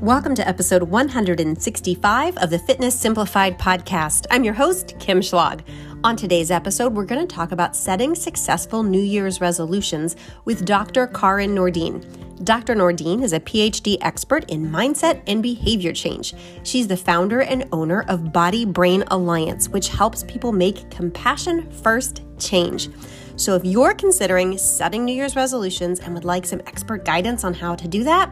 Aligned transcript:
Welcome 0.00 0.34
to 0.36 0.48
episode 0.48 0.84
165 0.84 2.38
of 2.38 2.48
the 2.48 2.58
Fitness 2.58 2.98
Simplified 2.98 3.58
podcast. 3.58 4.24
I'm 4.30 4.44
your 4.44 4.54
host, 4.54 4.98
Kim 4.98 5.20
Schlag. 5.20 5.60
On 6.02 6.16
today's 6.16 6.50
episode, 6.50 6.94
we're 6.94 7.04
going 7.04 7.20
to 7.20 7.34
talk 7.34 7.52
about 7.52 7.76
setting 7.76 8.14
successful 8.14 8.82
New 8.82 9.02
Year's 9.02 9.42
resolutions 9.42 10.16
with 10.46 10.64
Dr. 10.64 11.06
Karin 11.08 11.54
Nordin. 11.54 12.02
Dr. 12.42 12.74
Nordin 12.74 13.22
is 13.22 13.34
a 13.34 13.40
PhD 13.40 13.98
expert 14.00 14.50
in 14.50 14.70
mindset 14.70 15.20
and 15.26 15.42
behavior 15.42 15.92
change. 15.92 16.32
She's 16.62 16.88
the 16.88 16.96
founder 16.96 17.42
and 17.42 17.68
owner 17.70 18.06
of 18.08 18.32
Body 18.32 18.64
Brain 18.64 19.04
Alliance, 19.08 19.68
which 19.68 19.88
helps 19.90 20.22
people 20.22 20.52
make 20.52 20.90
compassion 20.90 21.70
first 21.70 22.22
change. 22.38 22.88
So, 23.36 23.54
if 23.54 23.66
you're 23.66 23.92
considering 23.92 24.56
setting 24.56 25.04
New 25.04 25.14
Year's 25.14 25.36
resolutions 25.36 26.00
and 26.00 26.14
would 26.14 26.24
like 26.24 26.46
some 26.46 26.62
expert 26.66 27.04
guidance 27.04 27.44
on 27.44 27.52
how 27.52 27.74
to 27.74 27.86
do 27.86 28.02
that, 28.04 28.30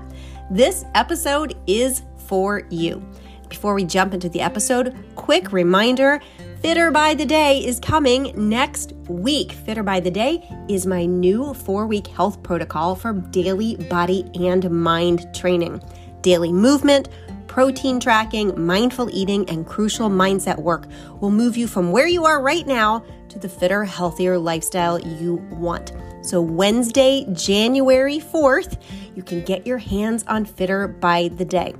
this 0.51 0.84
episode 0.95 1.57
is 1.66 2.02
for 2.27 2.62
you. 2.70 3.06
Before 3.48 3.75
we 3.75 3.84
jump 3.84 4.15
into 4.15 4.29
the 4.29 4.41
episode, 4.41 4.95
quick 5.15 5.52
reminder 5.52 6.20
Fitter 6.61 6.91
by 6.91 7.15
the 7.15 7.25
Day 7.25 7.65
is 7.65 7.79
coming 7.79 8.33
next 8.34 8.92
week. 9.09 9.53
Fitter 9.53 9.83
by 9.83 10.01
the 10.01 10.11
Day 10.11 10.47
is 10.69 10.87
my 10.87 11.06
new 11.06 11.55
four 11.55 11.87
week 11.87 12.09
health 12.09 12.42
protocol 12.42 12.95
for 12.95 13.12
daily 13.12 13.77
body 13.89 14.29
and 14.34 14.69
mind 14.70 15.33
training, 15.34 15.80
daily 16.20 16.53
movement, 16.53 17.09
protein 17.47 18.01
tracking, 18.01 18.61
mindful 18.61 19.09
eating, 19.12 19.48
and 19.48 19.67
crucial 19.67 20.11
mindset 20.11 20.59
work 20.59 20.87
will 21.20 21.30
move 21.30 21.56
you 21.56 21.67
from 21.67 21.92
where 21.92 22.06
you 22.06 22.25
are 22.25 22.42
right 22.42 22.67
now 22.67 23.05
to 23.28 23.39
the 23.39 23.48
fitter, 23.48 23.84
healthier 23.84 24.39
lifestyle 24.39 24.98
you 25.01 25.34
want. 25.51 25.92
So, 26.28 26.42
Wednesday, 26.42 27.27
January 27.32 28.18
4th, 28.18 28.78
you 29.16 29.23
can 29.23 29.42
get 29.42 29.66
your 29.66 29.78
hands 29.78 30.24
on 30.28 30.45
Fitter 30.45 30.86
by 30.86 31.28
the 31.28 31.45
Day. 31.46 31.74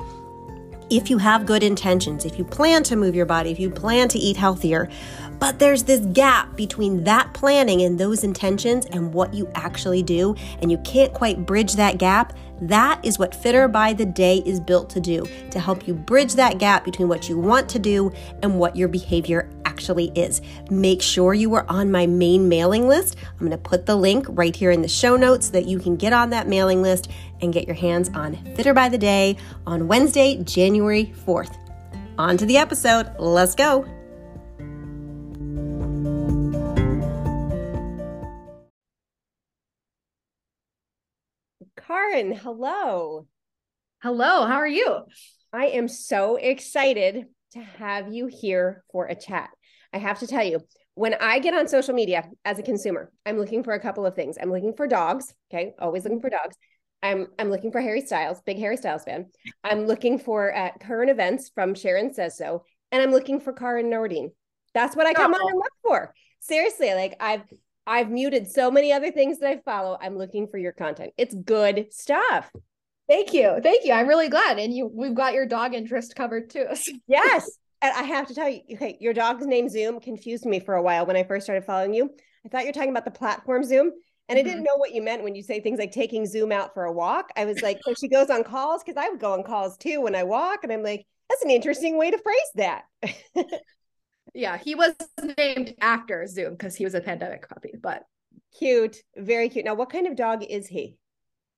If 0.89 1.11
you 1.11 1.19
have 1.19 1.45
good 1.45 1.62
intentions, 1.62 2.25
if 2.25 2.39
you 2.39 2.47
plan 2.47 2.83
to 2.84 2.97
move 2.97 3.14
your 3.14 3.27
body, 3.27 3.50
if 3.50 3.61
you 3.61 3.69
plan 3.69 4.08
to 4.08 4.19
eat 4.19 4.39
healthier, 4.39 4.89
but 5.39 5.58
there's 5.58 5.83
this 5.83 6.00
gap 6.14 6.56
between 6.56 7.05
that 7.05 7.34
planning 7.34 7.83
and 7.83 8.00
those 8.00 8.25
intentions 8.25 8.86
and 8.86 9.12
what 9.12 9.34
you 9.34 9.50
actually 9.55 10.03
do, 10.03 10.34
and 10.62 10.70
you 10.70 10.78
can't 10.78 11.12
quite 11.12 11.45
bridge 11.45 11.75
that 11.75 11.98
gap. 11.98 12.33
That 12.61 13.05
is 13.05 13.19
what 13.19 13.34
Fitter 13.34 13.69
by 13.69 13.92
the 13.92 14.06
Day 14.06 14.42
is 14.45 14.61
built 14.61 14.91
to 14.91 15.01
do 15.01 15.27
to 15.51 15.61
help 15.61 15.87
you 15.87 15.95
bridge 15.95 16.34
that 16.34 16.59
gap 16.59 16.84
between 16.84 17.09
what 17.09 17.28
you 17.28 17.39
want 17.39 17.69
to 17.70 17.78
do 17.78 18.12
and 18.42 18.59
what 18.59 18.77
your 18.77 18.89
behavior 18.89 19.48
actually 19.64 20.11
is. 20.14 20.42
Make 20.70 21.01
sure 21.01 21.34
you 21.34 21.55
are 21.55 21.64
on 21.69 21.91
my 21.91 22.06
main 22.06 22.48
mailing 22.48 22.89
list. 22.89 23.17
I'm 23.33 23.39
going 23.39 23.51
to 23.53 23.59
put 23.59 23.86
the 23.86 23.95
link 23.95 24.27
right 24.31 24.55
here 24.55 24.73
in 24.73 24.83
the 24.83 24.89
show 24.89 25.17
notes 25.17 25.47
so 25.47 25.53
that 25.53 25.67
you 25.67 25.79
can 25.79 25.97
get 25.97 26.12
on 26.12 26.31
that 26.31 26.48
mailing 26.48 26.83
list 26.83 27.09
and 27.41 27.53
get 27.53 27.67
your 27.67 27.77
hands 27.77 28.09
on 28.14 28.36
Fitter 28.56 28.75
by 28.75 28.89
the 28.89 28.98
Day 28.98 29.36
on 29.67 29.86
Wednesday, 29.86 30.42
January 30.42 31.12
4th. 31.25 31.56
On 32.19 32.36
to 32.36 32.45
the 32.45 32.56
episode. 32.56 33.12
Let's 33.19 33.55
go. 33.55 33.98
Karin, 41.99 42.33
hello. 42.33 43.27
Hello, 44.03 44.47
how 44.47 44.59
are 44.59 44.69
you? 44.69 45.01
I 45.53 45.67
am 45.67 45.89
so 45.89 46.37
excited 46.37 47.27
to 47.55 47.59
have 47.59 48.13
you 48.15 48.29
here 48.29 48.85
for 48.93 49.07
a 49.07 49.17
chat. 49.17 49.51
I 49.93 49.99
have 49.99 50.21
to 50.21 50.29
tell 50.29 50.45
you, 50.45 50.61
when 50.95 51.15
I 51.15 51.41
get 51.41 51.55
on 51.55 51.67
social 51.67 51.95
media 51.95 52.31
as 52.45 52.61
a 52.61 52.63
consumer, 52.63 53.11
I'm 53.27 53.37
looking 53.37 53.65
for 53.65 53.73
a 53.73 53.81
couple 53.81 54.07
of 54.07 54.15
things. 54.15 54.39
I'm 54.41 54.53
looking 54.53 54.75
for 54.75 54.87
dogs, 54.87 55.35
okay? 55.53 55.73
Always 55.81 56.05
looking 56.05 56.21
for 56.21 56.31
dogs. 56.31 56.57
I'm 57.03 57.27
I'm 57.37 57.51
looking 57.51 57.73
for 57.73 57.81
Harry 57.81 58.03
Styles, 58.03 58.43
big 58.43 58.59
Harry 58.59 58.77
Styles 58.77 59.03
fan. 59.03 59.27
I'm 59.65 59.87
looking 59.87 60.21
for 60.21 60.55
uh, 60.55 60.71
current 60.81 61.11
events 61.11 61.51
from 61.53 61.75
Sharon 61.75 62.15
Says 62.15 62.39
So, 62.39 62.63
and 62.93 63.03
I'm 63.03 63.11
looking 63.11 63.41
for 63.41 63.53
Karin 63.53 63.87
Nordin. 63.87 64.31
That's 64.73 64.95
what 64.95 65.08
I 65.08 65.14
come 65.14 65.35
oh. 65.35 65.37
on 65.37 65.51
and 65.51 65.58
look 65.58 65.73
for. 65.83 66.14
Seriously, 66.39 66.95
like 66.95 67.17
I've 67.19 67.42
I've 67.89 68.11
muted 68.11 68.51
so 68.51 68.71
many 68.71 68.93
other 68.93 69.11
things 69.11 69.39
that 69.39 69.49
I 69.49 69.61
follow. 69.65 69.97
I'm 70.01 70.19
looking 70.19 70.47
for 70.47 70.59
your 70.59 70.73
content. 70.73 71.15
It's 71.17 71.35
good 71.35 71.87
stuff. 71.91 72.51
Thank 73.09 73.33
you. 73.33 73.59
Thank 73.63 73.87
you. 73.87 73.95
I'm 73.95 74.07
really 74.07 74.29
glad. 74.29 74.59
And 74.59 74.75
you 74.75 74.91
we've 74.93 75.15
got 75.15 75.33
your 75.33 75.47
dog 75.47 75.75
interest 75.75 76.15
covered 76.15 76.51
too. 76.51 76.67
yes. 77.09 77.51
And 77.81 77.95
I 77.97 78.03
have 78.03 78.27
to 78.29 78.35
tell 78.35 78.49
you, 78.49 78.61
okay, 78.75 78.99
your 79.01 79.15
dog's 79.15 79.47
name 79.47 79.69
Zoom 79.69 80.01
confused 80.01 80.45
me 80.45 80.61
for 80.61 80.75
a 80.75 80.83
while 80.83 81.07
when 81.07 81.17
I 81.17 81.25
first 81.25 81.47
started 81.47 81.65
following 81.65 81.95
you. 81.95 82.11
I 82.45 82.49
thought 82.51 82.65
you're 82.65 82.73
talking 82.73 82.91
about 82.91 83.07
the 83.07 83.11
platform 83.11 83.65
Zoom. 83.65 83.93
And 84.29 84.39
mm-hmm. 84.39 84.47
I 84.47 84.51
didn't 84.51 84.65
know 84.65 84.77
what 84.77 84.93
you 84.93 85.01
meant 85.01 85.23
when 85.23 85.35
you 85.35 85.43
say 85.43 85.61
things 85.61 85.79
like 85.79 85.93
taking 85.93 86.27
Zoom 86.27 86.53
out 86.53 86.75
for 86.75 86.85
a 86.85 86.93
walk. 86.93 87.31
I 87.37 87.47
was 87.47 87.63
like, 87.63 87.79
so 87.83 87.95
she 87.95 88.09
goes 88.09 88.29
on 88.29 88.45
calls 88.45 88.83
because 88.85 89.03
I 89.03 89.09
would 89.09 89.20
go 89.20 89.33
on 89.33 89.43
calls 89.43 89.79
too 89.79 90.03
when 90.03 90.15
I 90.15 90.25
walk. 90.25 90.65
And 90.65 90.73
I'm 90.73 90.83
like, 90.83 91.07
that's 91.31 91.43
an 91.43 91.51
interesting 91.51 91.97
way 91.97 92.11
to 92.11 92.19
phrase 92.19 92.51
that. 92.57 92.83
yeah, 94.34 94.56
he 94.56 94.74
was 94.74 94.94
named 95.36 95.74
after 95.80 96.27
Zoom 96.27 96.52
because 96.52 96.74
he 96.74 96.84
was 96.84 96.94
a 96.94 97.00
pandemic 97.00 97.48
puppy, 97.48 97.72
but 97.80 98.05
cute, 98.56 98.96
very 99.16 99.48
cute. 99.48 99.64
Now, 99.64 99.74
what 99.74 99.90
kind 99.90 100.06
of 100.06 100.16
dog 100.16 100.44
is 100.44 100.66
he? 100.66 100.96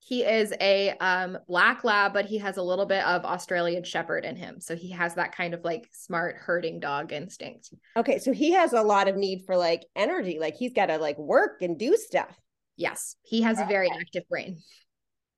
He 0.03 0.25
is 0.25 0.54
a 0.60 0.91
um, 0.98 1.38
black 1.47 1.84
lab, 1.84 2.14
but 2.14 2.25
he 2.25 2.38
has 2.38 2.56
a 2.56 2.62
little 2.62 2.86
bit 2.86 3.04
of 3.04 3.25
Australian 3.26 3.84
Shepherd 3.84 4.25
in 4.25 4.34
him. 4.34 4.58
So 4.58 4.75
he 4.75 4.91
has 4.92 5.14
that 5.16 5.36
kind 5.36 5.53
of 5.53 5.62
like 5.62 5.88
smart 5.92 6.36
herding 6.36 6.81
dog 6.81 7.12
instinct. 7.12 7.75
Okay, 7.97 8.19
so 8.19 8.32
he 8.32 8.53
has 8.53 8.72
a 8.72 8.82
lot 8.82 9.08
of 9.08 9.16
need 9.16 9.44
for 9.44 9.56
like 9.56 9.84
energy. 9.94 10.38
Like 10.41 10.56
he's 10.56 10.72
got 10.72 10.87
to 10.87 10.97
like 10.97 11.19
work 11.19 11.60
and 11.60 11.78
do 11.78 11.97
stuff. 11.97 12.34
Yes, 12.76 13.14
he 13.22 13.42
has 13.42 13.58
okay. 13.58 13.64
a 13.64 13.69
very 13.69 13.91
active 13.91 14.22
brain. 14.28 14.56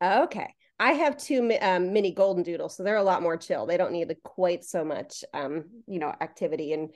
Okay. 0.03 0.55
I 0.79 0.93
have 0.95 1.17
two 1.17 1.57
um, 1.61 1.93
mini 1.93 2.13
golden 2.13 2.43
doodles, 2.43 2.77
so 2.77 2.83
they're 2.83 2.97
a 2.97 3.05
lot 3.05 3.23
more 3.23 3.37
chill. 3.37 3.67
They 3.67 3.77
don't 3.77 3.93
need 3.93 4.13
quite 4.25 4.65
so 4.65 4.85
much, 4.85 5.25
um, 5.33 5.65
you 5.87 6.01
know, 6.01 6.13
activity 6.21 6.73
and 6.73 6.93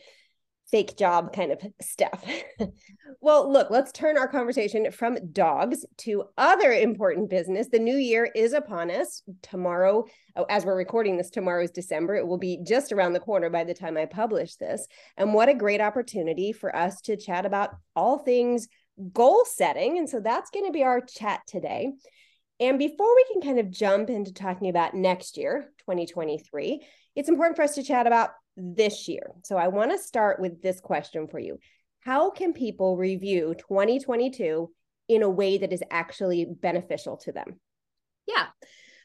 fake 0.71 0.97
job 0.97 1.33
kind 1.33 1.53
of 1.53 1.61
stuff. 1.81 2.25
well, 3.21 3.51
look, 3.51 3.71
let's 3.71 3.93
turn 3.93 4.19
our 4.19 4.29
conversation 4.29 4.91
from 4.91 5.17
dogs 5.33 5.85
to 5.99 6.25
other 6.37 6.73
important 6.73 7.31
business. 7.31 7.69
The 7.69 7.79
new 7.79 7.97
year 7.97 8.29
is 8.35 8.53
upon 8.53 8.91
us. 8.91 9.23
Tomorrow, 9.43 10.05
oh, 10.37 10.47
as 10.49 10.65
we're 10.65 10.77
recording 10.77 11.17
this, 11.17 11.31
tomorrow 11.31 11.63
is 11.63 11.71
December. 11.71 12.17
It 12.17 12.27
will 12.27 12.39
be 12.39 12.59
just 12.67 12.93
around 12.93 13.13
the 13.13 13.21
corner 13.21 13.49
by 13.49 13.65
the 13.65 13.75
time 13.75 13.97
I 13.97 14.07
publish 14.07 14.57
this. 14.57 14.87
And 15.17 15.35
what 15.35 15.49
a 15.49 15.55
great 15.55 15.81
opportunity 15.81 16.53
for 16.53 16.75
us 16.75 17.01
to 17.03 17.17
chat 17.17 17.47
about 17.47 17.71
all 17.95 18.19
things 18.19 18.69
goal 19.13 19.45
setting. 19.45 19.99
And 19.99 20.09
so 20.09 20.21
that's 20.21 20.51
going 20.51 20.67
to 20.67 20.73
be 20.73 20.83
our 20.83 21.01
chat 21.01 21.43
today. 21.47 21.93
And 22.59 22.79
before 22.79 23.15
we 23.15 23.25
can 23.33 23.43
kind 23.43 23.59
of 23.59 23.71
jump 23.71 24.09
into 24.09 24.33
talking 24.33 24.71
about 24.71 24.95
next 24.95 25.37
year, 25.37 25.71
2023, 25.81 26.83
it's 27.15 27.29
important 27.29 27.57
for 27.57 27.63
us 27.63 27.75
to 27.75 27.83
chat 27.83 28.07
about 28.07 28.31
this 28.57 29.09
year. 29.09 29.33
So 29.45 29.57
I 29.57 29.69
want 29.69 29.91
to 29.91 29.99
start 29.99 30.41
with 30.41 30.63
this 30.63 30.81
question 30.81 31.29
for 31.29 31.39
you 31.39 31.59
How 32.01 32.31
can 32.31 32.53
people 32.53 32.97
review 32.97 33.55
2022 33.59 34.71
in 35.09 35.23
a 35.23 35.31
way 35.31 35.59
that 35.59 35.73
is 35.73 35.83
actually 35.91 36.47
beneficial 36.47 37.17
to 37.19 37.33
them? 37.33 37.61
Yeah. 38.27 38.47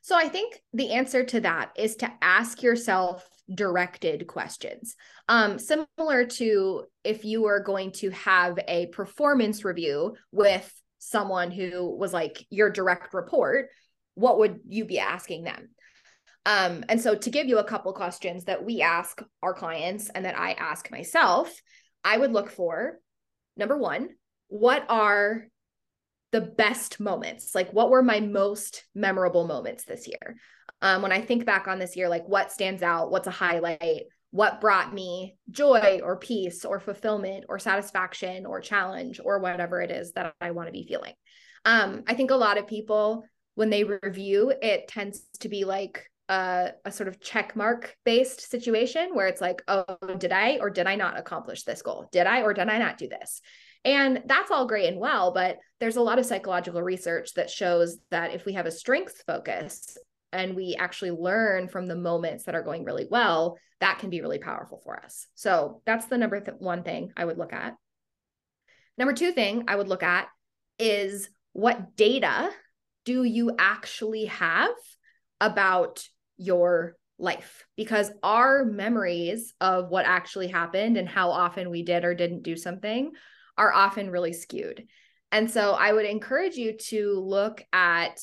So 0.01 0.15
I 0.15 0.29
think 0.29 0.61
the 0.73 0.93
answer 0.93 1.23
to 1.25 1.41
that 1.41 1.71
is 1.75 1.95
to 1.97 2.11
ask 2.21 2.63
yourself 2.63 3.27
directed 3.53 4.25
questions. 4.27 4.95
Um, 5.27 5.59
similar 5.59 6.25
to 6.25 6.85
if 7.03 7.23
you 7.23 7.43
were 7.43 7.59
going 7.59 7.91
to 7.93 8.09
have 8.11 8.57
a 8.67 8.87
performance 8.87 9.63
review 9.63 10.15
with 10.31 10.71
someone 10.99 11.51
who 11.51 11.95
was 11.95 12.13
like 12.13 12.45
your 12.49 12.69
direct 12.69 13.13
report, 13.13 13.69
what 14.15 14.39
would 14.39 14.59
you 14.67 14.85
be 14.85 14.99
asking 14.99 15.43
them? 15.43 15.69
Um, 16.45 16.83
and 16.89 16.99
so 16.99 17.15
to 17.15 17.29
give 17.29 17.47
you 17.47 17.59
a 17.59 17.63
couple 17.63 17.93
questions 17.93 18.45
that 18.45 18.63
we 18.63 18.81
ask 18.81 19.21
our 19.43 19.53
clients 19.53 20.09
and 20.09 20.25
that 20.25 20.37
I 20.37 20.53
ask 20.53 20.89
myself, 20.89 21.53
I 22.03 22.17
would 22.17 22.31
look 22.31 22.49
for 22.49 22.99
number 23.57 23.77
one, 23.77 24.09
what 24.47 24.85
are 24.89 25.47
the 26.31 26.41
best 26.41 26.99
moments? 26.99 27.53
Like, 27.53 27.71
what 27.71 27.89
were 27.89 28.01
my 28.01 28.19
most 28.19 28.85
memorable 28.95 29.45
moments 29.45 29.85
this 29.85 30.07
year? 30.07 30.35
Um, 30.81 31.01
when 31.01 31.11
I 31.11 31.21
think 31.21 31.45
back 31.45 31.67
on 31.67 31.77
this 31.77 31.95
year, 31.95 32.09
like 32.09 32.25
what 32.25 32.51
stands 32.51 32.81
out, 32.81 33.11
what's 33.11 33.27
a 33.27 33.31
highlight, 33.31 34.03
what 34.31 34.61
brought 34.61 34.93
me 34.93 35.35
joy 35.51 35.99
or 36.03 36.17
peace 36.17 36.65
or 36.65 36.79
fulfillment 36.79 37.45
or 37.49 37.59
satisfaction 37.59 38.45
or 38.45 38.61
challenge 38.61 39.19
or 39.23 39.39
whatever 39.39 39.81
it 39.81 39.91
is 39.91 40.13
that 40.13 40.33
I 40.41 40.51
want 40.51 40.69
to 40.69 40.73
be 40.73 40.87
feeling. 40.87 41.13
Um, 41.65 42.03
I 42.07 42.15
think 42.15 42.31
a 42.31 42.35
lot 42.35 42.57
of 42.57 42.65
people, 42.65 43.25
when 43.55 43.69
they 43.69 43.83
review, 43.83 44.53
it 44.61 44.87
tends 44.87 45.27
to 45.41 45.49
be 45.49 45.65
like 45.65 46.09
a, 46.31 46.71
a 46.85 46.91
sort 46.91 47.09
of 47.09 47.19
check 47.19 47.57
mark 47.57 47.93
based 48.05 48.49
situation 48.49 49.09
where 49.13 49.27
it's 49.27 49.41
like, 49.41 49.61
oh, 49.67 49.97
did 50.17 50.31
I 50.31 50.59
or 50.61 50.69
did 50.69 50.87
I 50.87 50.95
not 50.95 51.19
accomplish 51.19 51.63
this 51.63 51.81
goal? 51.81 52.07
Did 52.13 52.25
I 52.25 52.43
or 52.43 52.53
did 52.53 52.69
I 52.69 52.77
not 52.77 52.97
do 52.97 53.09
this? 53.09 53.41
And 53.83 54.23
that's 54.25 54.49
all 54.49 54.65
great 54.65 54.87
and 54.87 54.99
well, 54.99 55.33
but 55.33 55.57
there's 55.79 55.97
a 55.97 56.01
lot 56.01 56.19
of 56.19 56.25
psychological 56.25 56.81
research 56.81 57.33
that 57.33 57.49
shows 57.49 57.97
that 58.11 58.33
if 58.33 58.45
we 58.45 58.53
have 58.53 58.65
a 58.65 58.71
strength 58.71 59.23
focus 59.27 59.97
and 60.31 60.55
we 60.55 60.77
actually 60.79 61.11
learn 61.11 61.67
from 61.67 61.87
the 61.87 61.95
moments 61.97 62.45
that 62.45 62.55
are 62.55 62.63
going 62.63 62.85
really 62.85 63.07
well, 63.11 63.57
that 63.81 63.99
can 63.99 64.09
be 64.09 64.21
really 64.21 64.39
powerful 64.39 64.79
for 64.85 65.03
us. 65.03 65.27
So 65.35 65.81
that's 65.85 66.05
the 66.05 66.17
number 66.17 66.39
th- 66.39 66.57
one 66.59 66.83
thing 66.83 67.11
I 67.17 67.25
would 67.25 67.37
look 67.37 67.51
at. 67.51 67.75
Number 68.97 69.13
two 69.13 69.33
thing 69.33 69.65
I 69.67 69.75
would 69.75 69.89
look 69.89 70.03
at 70.03 70.27
is 70.79 71.27
what 71.51 71.97
data 71.97 72.51
do 73.03 73.23
you 73.23 73.53
actually 73.59 74.25
have 74.25 74.69
about 75.41 76.07
your 76.41 76.95
life 77.19 77.65
because 77.77 78.11
our 78.23 78.65
memories 78.65 79.53
of 79.61 79.89
what 79.89 80.05
actually 80.05 80.47
happened 80.47 80.97
and 80.97 81.07
how 81.07 81.29
often 81.29 81.69
we 81.69 81.83
did 81.83 82.03
or 82.03 82.15
didn't 82.15 82.41
do 82.41 82.57
something 82.57 83.11
are 83.57 83.71
often 83.71 84.09
really 84.09 84.33
skewed. 84.33 84.87
And 85.31 85.49
so 85.49 85.73
I 85.73 85.93
would 85.93 86.05
encourage 86.05 86.55
you 86.55 86.77
to 86.89 87.19
look 87.19 87.63
at 87.71 88.19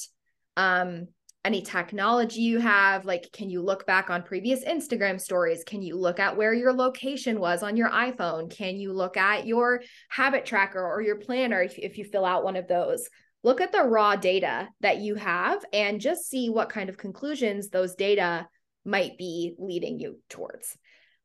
um, 0.56 1.06
any 1.44 1.62
technology 1.62 2.40
you 2.40 2.58
have. 2.58 3.04
Like, 3.04 3.30
can 3.32 3.48
you 3.48 3.62
look 3.62 3.86
back 3.86 4.10
on 4.10 4.24
previous 4.24 4.64
Instagram 4.64 5.20
stories? 5.20 5.62
Can 5.64 5.80
you 5.80 5.96
look 5.96 6.18
at 6.18 6.36
where 6.36 6.52
your 6.52 6.72
location 6.72 7.38
was 7.38 7.62
on 7.62 7.76
your 7.76 7.90
iPhone? 7.90 8.50
Can 8.50 8.76
you 8.76 8.92
look 8.92 9.16
at 9.16 9.46
your 9.46 9.80
habit 10.10 10.44
tracker 10.44 10.84
or 10.84 11.00
your 11.00 11.16
planner 11.16 11.62
if, 11.62 11.78
if 11.78 11.96
you 11.96 12.04
fill 12.04 12.24
out 12.24 12.44
one 12.44 12.56
of 12.56 12.66
those? 12.66 13.08
Look 13.44 13.60
at 13.60 13.72
the 13.72 13.84
raw 13.84 14.16
data 14.16 14.68
that 14.80 14.98
you 14.98 15.14
have 15.14 15.64
and 15.72 16.00
just 16.00 16.28
see 16.28 16.50
what 16.50 16.70
kind 16.70 16.88
of 16.88 16.98
conclusions 16.98 17.68
those 17.68 17.94
data 17.94 18.48
might 18.84 19.16
be 19.16 19.54
leading 19.58 19.98
you 19.98 20.18
towards. 20.28 20.76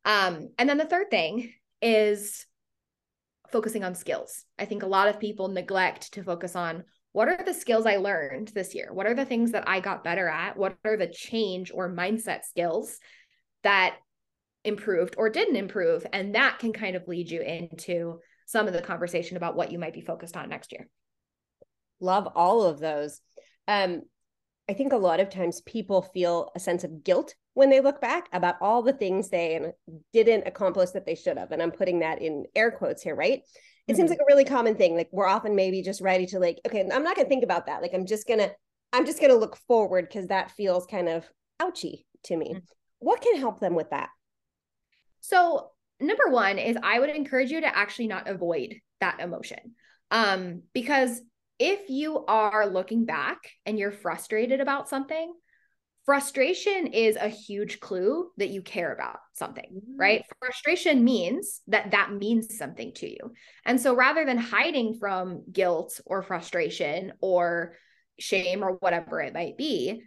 Um, 0.05 0.49
and 0.57 0.69
then 0.69 0.77
the 0.77 0.85
third 0.85 1.09
thing 1.09 1.53
is 1.81 2.45
focusing 3.51 3.83
on 3.83 3.95
skills. 3.95 4.45
I 4.59 4.65
think 4.65 4.83
a 4.83 4.87
lot 4.87 5.07
of 5.07 5.19
people 5.19 5.47
neglect 5.47 6.13
to 6.13 6.23
focus 6.23 6.55
on 6.55 6.83
what 7.13 7.27
are 7.27 7.43
the 7.43 7.53
skills 7.53 7.85
I 7.85 7.97
learned 7.97 8.49
this 8.49 8.73
year? 8.73 8.89
What 8.91 9.05
are 9.05 9.13
the 9.13 9.25
things 9.25 9.51
that 9.51 9.67
I 9.67 9.79
got 9.79 10.03
better 10.03 10.27
at? 10.27 10.57
What 10.57 10.75
are 10.83 10.97
the 10.97 11.07
change 11.07 11.71
or 11.71 11.87
mindset 11.87 12.43
skills 12.43 12.97
that 13.61 13.97
improved 14.63 15.15
or 15.17 15.29
didn't 15.29 15.55
improve? 15.55 16.05
And 16.11 16.33
that 16.33 16.57
can 16.57 16.73
kind 16.73 16.95
of 16.95 17.07
lead 17.07 17.29
you 17.29 17.41
into 17.41 18.19
some 18.47 18.67
of 18.67 18.73
the 18.73 18.81
conversation 18.81 19.37
about 19.37 19.55
what 19.55 19.71
you 19.71 19.77
might 19.77 19.93
be 19.93 20.01
focused 20.01 20.35
on 20.35 20.49
next 20.49 20.71
year. 20.71 20.87
Love 22.03 22.27
all 22.35 22.63
of 22.63 22.79
those. 22.79 23.21
Um, 23.67 24.01
I 24.69 24.73
think 24.73 24.93
a 24.93 24.97
lot 24.97 25.19
of 25.19 25.29
times 25.29 25.61
people 25.61 26.01
feel 26.01 26.51
a 26.55 26.59
sense 26.59 26.83
of 26.83 27.03
guilt 27.03 27.35
when 27.53 27.69
they 27.69 27.79
look 27.79 28.01
back 28.01 28.27
about 28.33 28.55
all 28.61 28.81
the 28.81 28.93
things 28.93 29.29
they 29.29 29.71
didn't 30.11 30.47
accomplish 30.47 30.91
that 30.91 31.05
they 31.05 31.15
should 31.15 31.37
have. 31.37 31.51
And 31.51 31.61
I'm 31.61 31.71
putting 31.71 31.99
that 31.99 32.21
in 32.21 32.45
air 32.55 32.71
quotes 32.71 33.01
here, 33.01 33.15
right? 33.15 33.39
It 33.39 33.43
mm-hmm. 33.91 33.95
seems 33.95 34.09
like 34.09 34.19
a 34.19 34.25
really 34.27 34.45
common 34.45 34.75
thing. 34.75 34.95
Like 34.95 35.09
we're 35.11 35.27
often 35.27 35.55
maybe 35.55 35.81
just 35.81 36.01
ready 36.01 36.25
to 36.27 36.39
like, 36.39 36.59
okay, 36.65 36.81
I'm 36.81 37.03
not 37.03 37.15
gonna 37.15 37.27
think 37.27 37.43
about 37.43 37.67
that. 37.67 37.81
Like 37.81 37.93
I'm 37.93 38.05
just 38.05 38.27
gonna, 38.27 38.51
I'm 38.91 39.05
just 39.05 39.21
gonna 39.21 39.35
look 39.35 39.57
forward 39.67 40.07
because 40.07 40.27
that 40.27 40.51
feels 40.51 40.85
kind 40.85 41.09
of 41.09 41.25
ouchy 41.59 42.05
to 42.25 42.37
me. 42.37 42.49
Mm-hmm. 42.49 42.59
What 42.99 43.21
can 43.21 43.37
help 43.37 43.59
them 43.59 43.75
with 43.75 43.89
that? 43.91 44.09
So 45.21 45.71
number 45.99 46.27
one 46.29 46.57
is 46.57 46.77
I 46.81 46.99
would 46.99 47.09
encourage 47.09 47.51
you 47.51 47.61
to 47.61 47.77
actually 47.77 48.07
not 48.07 48.29
avoid 48.29 48.75
that 48.99 49.19
emotion. 49.19 49.75
Um, 50.11 50.63
because 50.73 51.21
if 51.59 51.89
you 51.89 52.25
are 52.25 52.67
looking 52.67 53.05
back 53.05 53.37
and 53.65 53.77
you're 53.77 53.91
frustrated 53.91 54.59
about 54.59 54.89
something, 54.89 55.33
frustration 56.05 56.87
is 56.87 57.15
a 57.15 57.29
huge 57.29 57.79
clue 57.79 58.29
that 58.37 58.49
you 58.49 58.61
care 58.61 58.93
about 58.93 59.19
something, 59.33 59.69
mm-hmm. 59.73 59.99
right? 59.99 60.25
Frustration 60.39 61.03
means 61.03 61.61
that 61.67 61.91
that 61.91 62.11
means 62.11 62.57
something 62.57 62.93
to 62.95 63.09
you. 63.09 63.33
And 63.65 63.79
so 63.79 63.95
rather 63.95 64.25
than 64.25 64.37
hiding 64.37 64.95
from 64.99 65.43
guilt 65.51 66.01
or 66.05 66.21
frustration 66.21 67.13
or 67.21 67.75
shame 68.19 68.63
or 68.63 68.73
whatever 68.73 69.21
it 69.21 69.33
might 69.33 69.57
be, 69.57 70.03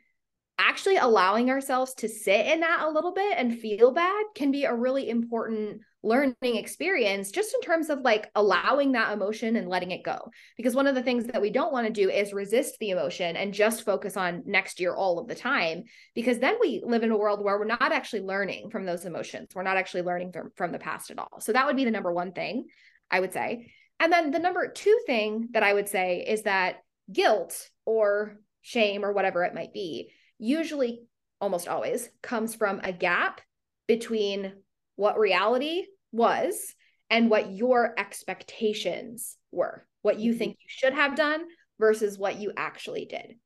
actually 0.58 0.96
allowing 0.96 1.50
ourselves 1.50 1.94
to 1.94 2.08
sit 2.08 2.46
in 2.46 2.60
that 2.60 2.82
a 2.82 2.90
little 2.90 3.12
bit 3.12 3.34
and 3.36 3.58
feel 3.58 3.92
bad 3.92 4.24
can 4.34 4.50
be 4.50 4.64
a 4.64 4.74
really 4.74 5.10
important 5.10 5.80
learning 6.02 6.34
experience 6.42 7.30
just 7.30 7.54
in 7.54 7.60
terms 7.60 7.90
of 7.90 8.00
like 8.00 8.30
allowing 8.36 8.92
that 8.92 9.12
emotion 9.12 9.56
and 9.56 9.68
letting 9.68 9.90
it 9.90 10.04
go. 10.04 10.30
Because 10.56 10.74
one 10.74 10.86
of 10.86 10.94
the 10.94 11.02
things 11.02 11.26
that 11.26 11.42
we 11.42 11.50
don't 11.50 11.72
want 11.72 11.86
to 11.86 11.92
do 11.92 12.08
is 12.08 12.32
resist 12.32 12.76
the 12.78 12.90
emotion 12.90 13.36
and 13.36 13.52
just 13.52 13.84
focus 13.84 14.16
on 14.16 14.42
next 14.46 14.80
year 14.80 14.94
all 14.94 15.18
of 15.18 15.28
the 15.28 15.34
time 15.34 15.84
because 16.14 16.38
then 16.38 16.56
we 16.60 16.82
live 16.84 17.02
in 17.02 17.10
a 17.10 17.16
world 17.16 17.44
where 17.44 17.58
we're 17.58 17.64
not 17.64 17.92
actually 17.92 18.22
learning 18.22 18.70
from 18.70 18.86
those 18.86 19.04
emotions. 19.04 19.48
We're 19.54 19.62
not 19.62 19.76
actually 19.76 20.02
learning 20.02 20.32
from, 20.32 20.52
from 20.56 20.72
the 20.72 20.78
past 20.78 21.10
at 21.10 21.18
all. 21.18 21.40
So 21.40 21.52
that 21.52 21.66
would 21.66 21.76
be 21.76 21.84
the 21.84 21.90
number 21.90 22.12
one 22.12 22.32
thing 22.32 22.66
i 23.10 23.20
would 23.20 23.32
say. 23.32 23.72
And 23.98 24.12
then 24.12 24.30
the 24.30 24.38
number 24.38 24.70
two 24.70 24.98
thing 25.06 25.48
that 25.52 25.62
i 25.62 25.72
would 25.72 25.88
say 25.88 26.24
is 26.26 26.42
that 26.42 26.76
guilt 27.12 27.70
or 27.84 28.36
shame 28.62 29.04
or 29.04 29.12
whatever 29.12 29.44
it 29.44 29.54
might 29.54 29.72
be 29.72 30.10
usually 30.38 31.02
almost 31.40 31.68
always 31.68 32.08
comes 32.22 32.54
from 32.54 32.80
a 32.82 32.92
gap 32.92 33.40
between 33.86 34.52
what 34.96 35.18
reality 35.18 35.84
was 36.12 36.74
and 37.10 37.30
what 37.30 37.52
your 37.52 37.94
expectations 37.98 39.36
were, 39.52 39.86
what 40.02 40.18
you 40.18 40.32
mm-hmm. 40.32 40.38
think 40.38 40.56
you 40.60 40.66
should 40.68 40.94
have 40.94 41.14
done 41.14 41.44
versus 41.78 42.18
what 42.18 42.40
you 42.40 42.52
actually 42.56 43.04
did. 43.04 43.36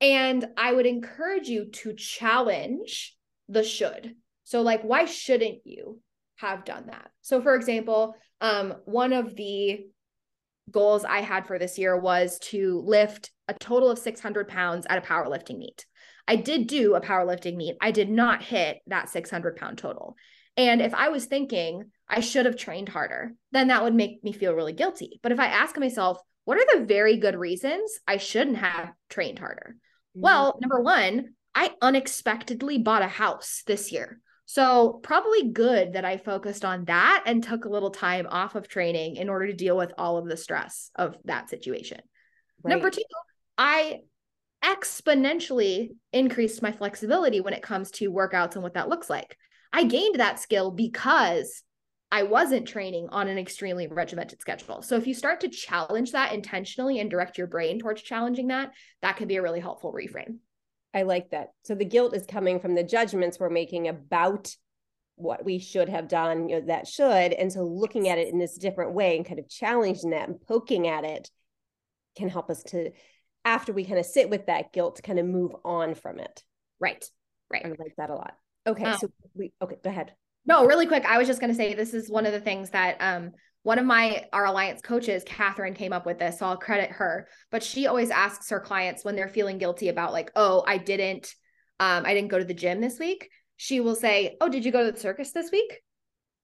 And 0.00 0.46
I 0.56 0.72
would 0.72 0.86
encourage 0.86 1.48
you 1.48 1.66
to 1.66 1.94
challenge 1.94 3.16
the 3.48 3.64
should. 3.64 4.14
So, 4.44 4.62
like, 4.62 4.82
why 4.82 5.04
shouldn't 5.04 5.58
you 5.64 6.00
have 6.36 6.64
done 6.64 6.86
that? 6.86 7.10
So, 7.20 7.42
for 7.42 7.54
example, 7.54 8.14
um, 8.40 8.74
one 8.84 9.12
of 9.12 9.34
the 9.34 9.86
goals 10.70 11.04
I 11.04 11.20
had 11.20 11.46
for 11.46 11.58
this 11.58 11.78
year 11.78 11.98
was 11.98 12.38
to 12.38 12.82
lift 12.84 13.30
a 13.48 13.54
total 13.54 13.90
of 13.90 13.98
600 13.98 14.48
pounds 14.48 14.86
at 14.88 14.98
a 14.98 15.06
powerlifting 15.06 15.58
meet. 15.58 15.86
I 16.28 16.36
did 16.36 16.66
do 16.66 16.94
a 16.94 17.00
powerlifting 17.00 17.56
meet. 17.56 17.76
I 17.80 17.90
did 17.90 18.10
not 18.10 18.42
hit 18.42 18.78
that 18.86 19.08
600 19.08 19.56
pound 19.56 19.78
total. 19.78 20.14
And 20.58 20.82
if 20.82 20.92
I 20.92 21.08
was 21.08 21.24
thinking 21.24 21.90
I 22.08 22.20
should 22.20 22.44
have 22.44 22.56
trained 22.56 22.90
harder, 22.90 23.32
then 23.50 23.68
that 23.68 23.82
would 23.82 23.94
make 23.94 24.22
me 24.22 24.32
feel 24.32 24.54
really 24.54 24.74
guilty. 24.74 25.20
But 25.22 25.32
if 25.32 25.40
I 25.40 25.46
ask 25.46 25.78
myself, 25.78 26.18
what 26.44 26.58
are 26.58 26.78
the 26.78 26.84
very 26.84 27.16
good 27.16 27.36
reasons 27.36 27.98
I 28.06 28.18
shouldn't 28.18 28.58
have 28.58 28.92
trained 29.08 29.38
harder? 29.38 29.76
Mm-hmm. 30.16 30.20
Well, 30.20 30.58
number 30.60 30.80
one, 30.82 31.34
I 31.54 31.72
unexpectedly 31.80 32.78
bought 32.78 33.02
a 33.02 33.08
house 33.08 33.62
this 33.66 33.90
year. 33.90 34.20
So, 34.46 35.00
probably 35.02 35.50
good 35.50 35.92
that 35.92 36.06
I 36.06 36.16
focused 36.16 36.64
on 36.64 36.86
that 36.86 37.24
and 37.26 37.44
took 37.44 37.66
a 37.66 37.68
little 37.68 37.90
time 37.90 38.26
off 38.30 38.54
of 38.54 38.66
training 38.66 39.16
in 39.16 39.28
order 39.28 39.46
to 39.46 39.52
deal 39.52 39.76
with 39.76 39.92
all 39.98 40.16
of 40.16 40.26
the 40.26 40.38
stress 40.38 40.90
of 40.94 41.16
that 41.26 41.50
situation. 41.50 42.00
Right. 42.62 42.72
Number 42.72 42.90
two, 42.90 43.02
I 43.58 44.00
exponentially 44.64 45.90
increased 46.12 46.62
my 46.62 46.72
flexibility 46.72 47.40
when 47.40 47.54
it 47.54 47.62
comes 47.62 47.90
to 47.92 48.10
workouts 48.10 48.54
and 48.54 48.62
what 48.62 48.74
that 48.74 48.88
looks 48.88 49.08
like. 49.08 49.36
I 49.72 49.84
gained 49.84 50.16
that 50.16 50.40
skill 50.40 50.70
because 50.70 51.62
I 52.10 52.22
wasn't 52.22 52.66
training 52.66 53.08
on 53.10 53.28
an 53.28 53.38
extremely 53.38 53.86
regimented 53.86 54.40
schedule. 54.40 54.82
So 54.82 54.96
if 54.96 55.06
you 55.06 55.14
start 55.14 55.40
to 55.40 55.48
challenge 55.48 56.12
that 56.12 56.32
intentionally 56.32 57.00
and 57.00 57.10
direct 57.10 57.36
your 57.36 57.46
brain 57.46 57.78
towards 57.78 58.02
challenging 58.02 58.48
that, 58.48 58.72
that 59.02 59.16
can 59.16 59.28
be 59.28 59.36
a 59.36 59.42
really 59.42 59.60
helpful 59.60 59.92
reframe. 59.92 60.38
I 60.94 61.02
like 61.02 61.30
that. 61.30 61.48
So 61.64 61.74
the 61.74 61.84
guilt 61.84 62.16
is 62.16 62.24
coming 62.24 62.60
from 62.60 62.74
the 62.74 62.82
judgments 62.82 63.38
we're 63.38 63.50
making 63.50 63.88
about 63.88 64.50
what 65.16 65.44
we 65.44 65.58
should 65.58 65.88
have 65.88 66.08
done, 66.08 66.48
you 66.48 66.60
know, 66.60 66.66
that 66.68 66.86
should. 66.86 67.32
And 67.32 67.52
so 67.52 67.62
looking 67.62 68.08
at 68.08 68.18
it 68.18 68.28
in 68.28 68.38
this 68.38 68.56
different 68.56 68.94
way 68.94 69.16
and 69.16 69.26
kind 69.26 69.38
of 69.38 69.48
challenging 69.48 70.10
that 70.10 70.28
and 70.28 70.40
poking 70.40 70.88
at 70.88 71.04
it 71.04 71.28
can 72.16 72.28
help 72.28 72.48
us 72.48 72.62
to, 72.64 72.90
after 73.48 73.72
we 73.72 73.84
kind 73.84 73.98
of 73.98 74.04
sit 74.04 74.28
with 74.28 74.46
that 74.46 74.72
guilt, 74.72 74.96
to 74.96 75.02
kind 75.02 75.18
of 75.18 75.24
move 75.24 75.52
on 75.64 75.94
from 75.94 76.18
it. 76.18 76.42
Right. 76.78 77.02
Right. 77.50 77.64
I 77.64 77.68
like 77.70 77.94
that 77.96 78.10
a 78.10 78.14
lot. 78.14 78.34
Okay. 78.66 78.84
Um, 78.84 78.98
so 78.98 79.08
we 79.34 79.52
okay, 79.62 79.76
go 79.82 79.88
ahead. 79.88 80.12
No, 80.44 80.66
really 80.66 80.86
quick. 80.86 81.04
I 81.06 81.16
was 81.16 81.26
just 81.26 81.40
gonna 81.40 81.54
say 81.54 81.72
this 81.72 81.94
is 81.94 82.10
one 82.10 82.26
of 82.26 82.32
the 82.32 82.40
things 82.40 82.70
that 82.70 82.98
um 83.00 83.32
one 83.62 83.78
of 83.78 83.86
my 83.86 84.26
our 84.32 84.44
alliance 84.44 84.82
coaches, 84.82 85.24
Catherine, 85.26 85.72
came 85.74 85.94
up 85.94 86.04
with 86.04 86.18
this. 86.18 86.38
So 86.38 86.46
I'll 86.46 86.58
credit 86.58 86.90
her. 86.90 87.26
But 87.50 87.62
she 87.62 87.86
always 87.86 88.10
asks 88.10 88.50
her 88.50 88.60
clients 88.60 89.04
when 89.04 89.16
they're 89.16 89.28
feeling 89.28 89.56
guilty 89.56 89.88
about 89.88 90.12
like, 90.12 90.30
oh, 90.36 90.62
I 90.66 90.76
didn't 90.76 91.34
um, 91.80 92.04
I 92.04 92.12
didn't 92.12 92.30
go 92.30 92.38
to 92.38 92.44
the 92.44 92.54
gym 92.54 92.80
this 92.80 92.98
week. 92.98 93.30
She 93.56 93.80
will 93.80 93.94
say, 93.94 94.36
Oh, 94.40 94.48
did 94.48 94.64
you 94.64 94.72
go 94.72 94.84
to 94.84 94.92
the 94.92 95.00
circus 95.00 95.32
this 95.32 95.50
week? 95.50 95.80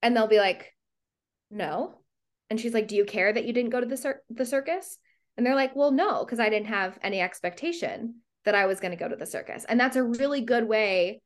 And 0.01 0.15
they'll 0.15 0.27
be 0.27 0.39
like, 0.39 0.73
No. 1.51 1.99
And 2.49 2.59
she's 2.59 2.73
like, 2.73 2.87
Do 2.87 2.95
you 2.95 3.05
care 3.05 3.31
that 3.31 3.45
you 3.45 3.53
didn't 3.53 3.71
go 3.71 3.79
to 3.79 3.85
the 3.85 3.97
cir- 3.97 4.21
the 4.29 4.45
circus? 4.45 4.97
And 5.37 5.45
they're 5.45 5.55
like, 5.55 5.75
Well, 5.75 5.91
no, 5.91 6.23
because 6.23 6.39
I 6.39 6.49
didn't 6.49 6.67
have 6.67 6.97
any 7.01 7.21
expectation 7.21 8.15
that 8.45 8.55
I 8.55 8.65
was 8.65 8.79
going 8.79 8.91
to 8.91 8.97
go 8.97 9.09
to 9.09 9.15
the 9.15 9.25
circus. 9.25 9.65
And 9.67 9.79
that's 9.79 9.95
a 9.95 10.03
really 10.03 10.41
good 10.41 10.67
way 10.67 11.21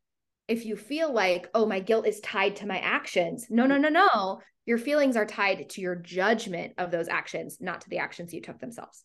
if 0.48 0.66
you 0.66 0.76
feel 0.76 1.14
like, 1.14 1.48
oh, 1.54 1.66
my 1.66 1.80
guilt 1.80 2.08
is 2.08 2.20
tied 2.22 2.56
to 2.58 2.66
my 2.66 2.80
actions. 2.80 3.46
No, 3.50 3.68
no, 3.68 3.78
no, 3.78 3.90
no. 3.90 4.40
Your 4.66 4.80
feelings 4.80 5.16
are 5.16 5.26
tied 5.26 5.70
to 5.70 5.82
your 5.82 5.96
judgment 5.96 6.74
of 6.78 6.92
those 6.92 7.08
actions, 7.08 7.58
not 7.62 7.82
to 7.82 7.90
the 7.90 8.00
actions 8.00 8.34
you 8.34 8.42
took 8.42 8.60
themselves. 8.60 9.04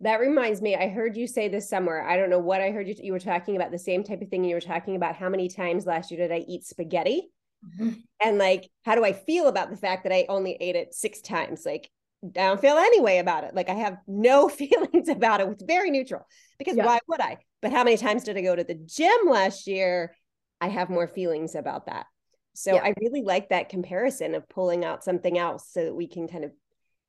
That 0.00 0.20
reminds 0.20 0.62
me, 0.62 0.76
I 0.76 0.88
heard 0.88 1.16
you 1.16 1.26
say 1.26 1.48
this 1.48 1.68
somewhere. 1.68 2.08
I 2.08 2.16
don't 2.16 2.30
know 2.30 2.38
what 2.38 2.60
I 2.60 2.70
heard 2.70 2.88
you. 2.88 2.94
You 3.02 3.12
were 3.12 3.18
talking 3.18 3.56
about 3.56 3.70
the 3.70 3.78
same 3.78 4.04
type 4.04 4.22
of 4.22 4.28
thing. 4.28 4.44
You 4.44 4.54
were 4.54 4.60
talking 4.60 4.96
about 4.96 5.16
how 5.16 5.28
many 5.28 5.48
times 5.48 5.86
last 5.86 6.10
year 6.10 6.20
did 6.20 6.32
I 6.34 6.44
eat 6.46 6.64
spaghetti? 6.64 7.30
Mm-hmm. 7.66 7.90
And 8.22 8.38
like, 8.38 8.70
how 8.84 8.94
do 8.94 9.04
I 9.04 9.12
feel 9.12 9.48
about 9.48 9.70
the 9.70 9.76
fact 9.76 10.04
that 10.04 10.12
I 10.12 10.26
only 10.28 10.56
ate 10.60 10.76
it 10.76 10.94
six 10.94 11.20
times? 11.20 11.66
Like, 11.66 11.90
I 12.22 12.28
don't 12.48 12.60
feel 12.60 12.76
any 12.76 13.00
way 13.00 13.18
about 13.18 13.44
it. 13.44 13.54
Like, 13.54 13.68
I 13.68 13.74
have 13.74 13.98
no 14.06 14.48
feelings 14.60 15.08
about 15.08 15.40
it. 15.40 15.48
It's 15.48 15.62
very 15.62 15.90
neutral 15.90 16.26
because 16.58 16.76
yeah. 16.76 16.86
why 16.86 16.98
would 17.08 17.20
I? 17.20 17.38
But 17.62 17.72
how 17.72 17.84
many 17.84 17.96
times 17.96 18.24
did 18.24 18.36
I 18.36 18.42
go 18.42 18.56
to 18.56 18.64
the 18.64 18.74
gym 18.74 19.28
last 19.28 19.66
year? 19.66 20.14
I 20.60 20.68
have 20.68 20.90
more 20.90 21.08
feelings 21.08 21.54
about 21.54 21.86
that. 21.86 22.06
So 22.54 22.74
yeah. 22.74 22.82
I 22.82 22.94
really 23.00 23.22
like 23.22 23.48
that 23.50 23.68
comparison 23.68 24.34
of 24.34 24.48
pulling 24.48 24.84
out 24.84 25.04
something 25.04 25.38
else 25.38 25.68
so 25.70 25.84
that 25.84 25.94
we 25.94 26.06
can 26.06 26.28
kind 26.28 26.44
of 26.44 26.52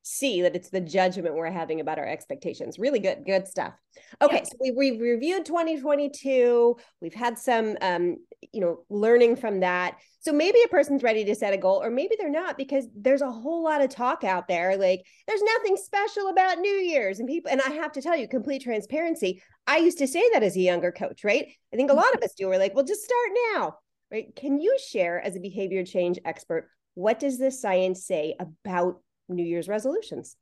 see 0.02 0.42
that 0.42 0.56
it's 0.56 0.70
the 0.70 0.80
judgment 0.80 1.34
we're 1.34 1.50
having 1.50 1.80
about 1.80 1.98
our 1.98 2.06
expectations. 2.06 2.78
Really 2.78 2.98
good, 2.98 3.24
good 3.24 3.46
stuff. 3.46 3.72
Okay, 4.20 4.38
yeah. 4.38 4.44
so 4.44 4.56
we, 4.60 4.72
we've 4.72 5.00
reviewed 5.00 5.44
2022. 5.44 6.76
We've 7.00 7.14
had 7.14 7.38
some, 7.38 7.76
um, 7.80 8.16
you 8.52 8.60
know, 8.60 8.84
learning 8.90 9.36
from 9.36 9.60
that. 9.60 9.98
So 10.20 10.32
maybe 10.32 10.58
a 10.64 10.68
person's 10.68 11.04
ready 11.04 11.24
to 11.24 11.34
set 11.34 11.54
a 11.54 11.56
goal, 11.56 11.82
or 11.82 11.90
maybe 11.90 12.16
they're 12.18 12.30
not, 12.30 12.56
because 12.56 12.86
there's 12.96 13.22
a 13.22 13.30
whole 13.30 13.62
lot 13.62 13.80
of 13.80 13.90
talk 13.90 14.24
out 14.24 14.48
there. 14.48 14.76
Like, 14.76 15.02
there's 15.28 15.42
nothing 15.42 15.76
special 15.76 16.28
about 16.28 16.58
New 16.58 16.68
Year's, 16.68 17.20
and 17.20 17.28
people. 17.28 17.50
And 17.52 17.60
I 17.60 17.70
have 17.70 17.92
to 17.92 18.02
tell 18.02 18.16
you, 18.16 18.26
complete 18.26 18.62
transparency. 18.62 19.40
I 19.66 19.78
used 19.78 19.98
to 19.98 20.08
say 20.08 20.22
that 20.32 20.42
as 20.42 20.56
a 20.56 20.60
younger 20.60 20.90
coach, 20.90 21.22
right? 21.22 21.46
I 21.72 21.76
think 21.76 21.90
a 21.90 21.94
lot 21.94 22.14
of 22.14 22.22
us 22.22 22.34
do. 22.36 22.48
We're 22.48 22.58
like, 22.58 22.74
well, 22.74 22.84
just 22.84 23.04
start 23.04 23.28
now, 23.54 23.76
right? 24.10 24.34
Can 24.34 24.60
you 24.60 24.76
share 24.84 25.20
as 25.20 25.36
a 25.36 25.40
behavior 25.40 25.84
change 25.84 26.18
expert? 26.24 26.68
What 26.94 27.20
does 27.20 27.38
the 27.38 27.50
science 27.50 28.04
say 28.04 28.34
about 28.38 29.00
New 29.34 29.44
Year's 29.44 29.68
resolutions? 29.68 30.36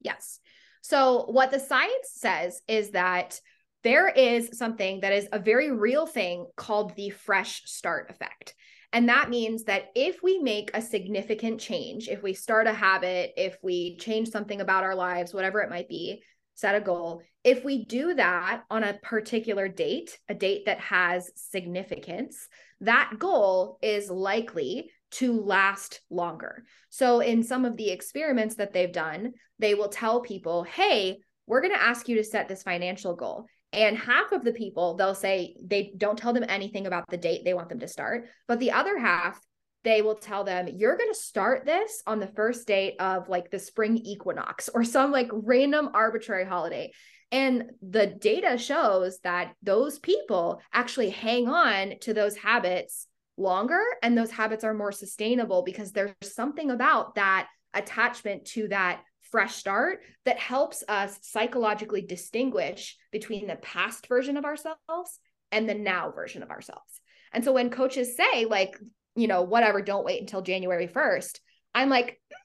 Yes. 0.00 0.40
So, 0.82 1.26
what 1.28 1.50
the 1.50 1.60
science 1.60 2.10
says 2.12 2.60
is 2.66 2.90
that 2.90 3.40
there 3.84 4.08
is 4.08 4.56
something 4.58 5.00
that 5.00 5.12
is 5.12 5.28
a 5.32 5.38
very 5.38 5.70
real 5.70 6.06
thing 6.06 6.46
called 6.56 6.94
the 6.96 7.10
fresh 7.10 7.62
start 7.64 8.10
effect. 8.10 8.54
And 8.92 9.08
that 9.08 9.30
means 9.30 9.64
that 9.64 9.86
if 9.94 10.22
we 10.22 10.38
make 10.38 10.70
a 10.74 10.82
significant 10.82 11.60
change, 11.60 12.08
if 12.08 12.22
we 12.22 12.34
start 12.34 12.66
a 12.66 12.74
habit, 12.74 13.32
if 13.36 13.56
we 13.62 13.96
change 13.96 14.28
something 14.28 14.60
about 14.60 14.84
our 14.84 14.94
lives, 14.94 15.32
whatever 15.32 15.60
it 15.60 15.70
might 15.70 15.88
be, 15.88 16.22
set 16.54 16.74
a 16.74 16.80
goal, 16.80 17.22
if 17.42 17.64
we 17.64 17.84
do 17.86 18.14
that 18.14 18.62
on 18.70 18.84
a 18.84 18.98
particular 19.02 19.66
date, 19.66 20.18
a 20.28 20.34
date 20.34 20.66
that 20.66 20.78
has 20.78 21.30
significance, 21.34 22.48
that 22.82 23.14
goal 23.18 23.78
is 23.82 24.10
likely 24.10 24.90
to 25.12 25.40
last 25.40 26.00
longer. 26.10 26.64
So, 26.90 27.20
in 27.20 27.42
some 27.42 27.64
of 27.64 27.76
the 27.76 27.90
experiments 27.90 28.56
that 28.56 28.72
they've 28.72 28.92
done, 28.92 29.32
they 29.58 29.74
will 29.74 29.88
tell 29.88 30.20
people, 30.20 30.64
hey, 30.64 31.18
we're 31.46 31.60
going 31.60 31.74
to 31.74 31.82
ask 31.82 32.08
you 32.08 32.16
to 32.16 32.24
set 32.24 32.48
this 32.48 32.62
financial 32.62 33.14
goal. 33.14 33.46
And 33.72 33.96
half 33.96 34.32
of 34.32 34.44
the 34.44 34.52
people, 34.52 34.96
they'll 34.96 35.14
say 35.14 35.56
they 35.64 35.92
don't 35.96 36.18
tell 36.18 36.32
them 36.32 36.44
anything 36.48 36.86
about 36.86 37.04
the 37.08 37.16
date 37.16 37.42
they 37.44 37.54
want 37.54 37.68
them 37.68 37.80
to 37.80 37.88
start. 37.88 38.26
But 38.46 38.60
the 38.60 38.72
other 38.72 38.98
half, 38.98 39.40
they 39.84 40.02
will 40.02 40.14
tell 40.14 40.44
them, 40.44 40.68
you're 40.68 40.96
going 40.96 41.12
to 41.12 41.18
start 41.18 41.64
this 41.64 42.02
on 42.06 42.20
the 42.20 42.26
first 42.28 42.66
date 42.66 42.94
of 43.00 43.28
like 43.28 43.50
the 43.50 43.58
spring 43.58 43.96
equinox 43.96 44.68
or 44.74 44.84
some 44.84 45.10
like 45.10 45.28
random 45.32 45.90
arbitrary 45.94 46.44
holiday. 46.44 46.92
And 47.30 47.70
the 47.80 48.06
data 48.06 48.58
shows 48.58 49.18
that 49.20 49.54
those 49.62 49.98
people 49.98 50.60
actually 50.72 51.08
hang 51.08 51.48
on 51.48 51.94
to 52.00 52.12
those 52.12 52.36
habits 52.36 53.06
longer 53.36 53.82
and 54.02 54.16
those 54.16 54.30
habits 54.30 54.64
are 54.64 54.74
more 54.74 54.92
sustainable 54.92 55.62
because 55.62 55.92
there's 55.92 56.12
something 56.22 56.70
about 56.70 57.14
that 57.14 57.48
attachment 57.74 58.44
to 58.44 58.68
that 58.68 59.02
fresh 59.30 59.54
start 59.56 60.00
that 60.26 60.38
helps 60.38 60.84
us 60.88 61.18
psychologically 61.22 62.02
distinguish 62.02 62.96
between 63.10 63.46
the 63.46 63.56
past 63.56 64.06
version 64.06 64.36
of 64.36 64.44
ourselves 64.44 65.18
and 65.50 65.68
the 65.68 65.74
now 65.74 66.10
version 66.10 66.42
of 66.42 66.50
ourselves. 66.50 67.00
And 67.32 67.42
so 67.42 67.52
when 67.52 67.70
coaches 67.70 68.16
say 68.16 68.44
like, 68.44 68.76
you 69.16 69.26
know, 69.26 69.42
whatever, 69.42 69.80
don't 69.80 70.04
wait 70.04 70.20
until 70.20 70.42
January 70.42 70.86
1st, 70.86 71.40
I'm 71.74 71.88
like, 71.88 72.20
mm, 72.30 72.36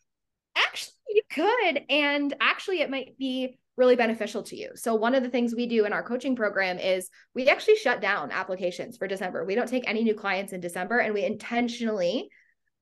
actually 0.56 0.94
you 1.10 1.22
could 1.30 1.84
and 1.90 2.34
actually 2.40 2.82
it 2.82 2.90
might 2.90 3.18
be 3.18 3.60
really 3.78 3.96
beneficial 3.96 4.44
to 4.44 4.56
you. 4.56 4.72
So 4.76 4.96
one 4.96 5.16
of 5.16 5.24
the 5.24 5.30
things 5.30 5.54
we 5.56 5.68
do 5.68 5.86
in 5.86 5.94
our 5.94 6.04
coaching 6.04 6.36
program 6.36 6.80
is 6.80 7.10
we 7.36 7.48
actually 7.48 7.76
shut 7.76 8.02
down 8.02 8.32
applications 8.32 8.98
for 8.98 9.08
December. 9.08 9.46
We 9.46 9.56
don't 9.56 9.70
take 9.70 9.88
any 9.88 10.04
new 10.04 10.16
clients 10.16 10.52
in 10.52 10.60
December 10.60 11.00
and 11.00 11.14
we 11.14 11.24
intentionally 11.24 12.30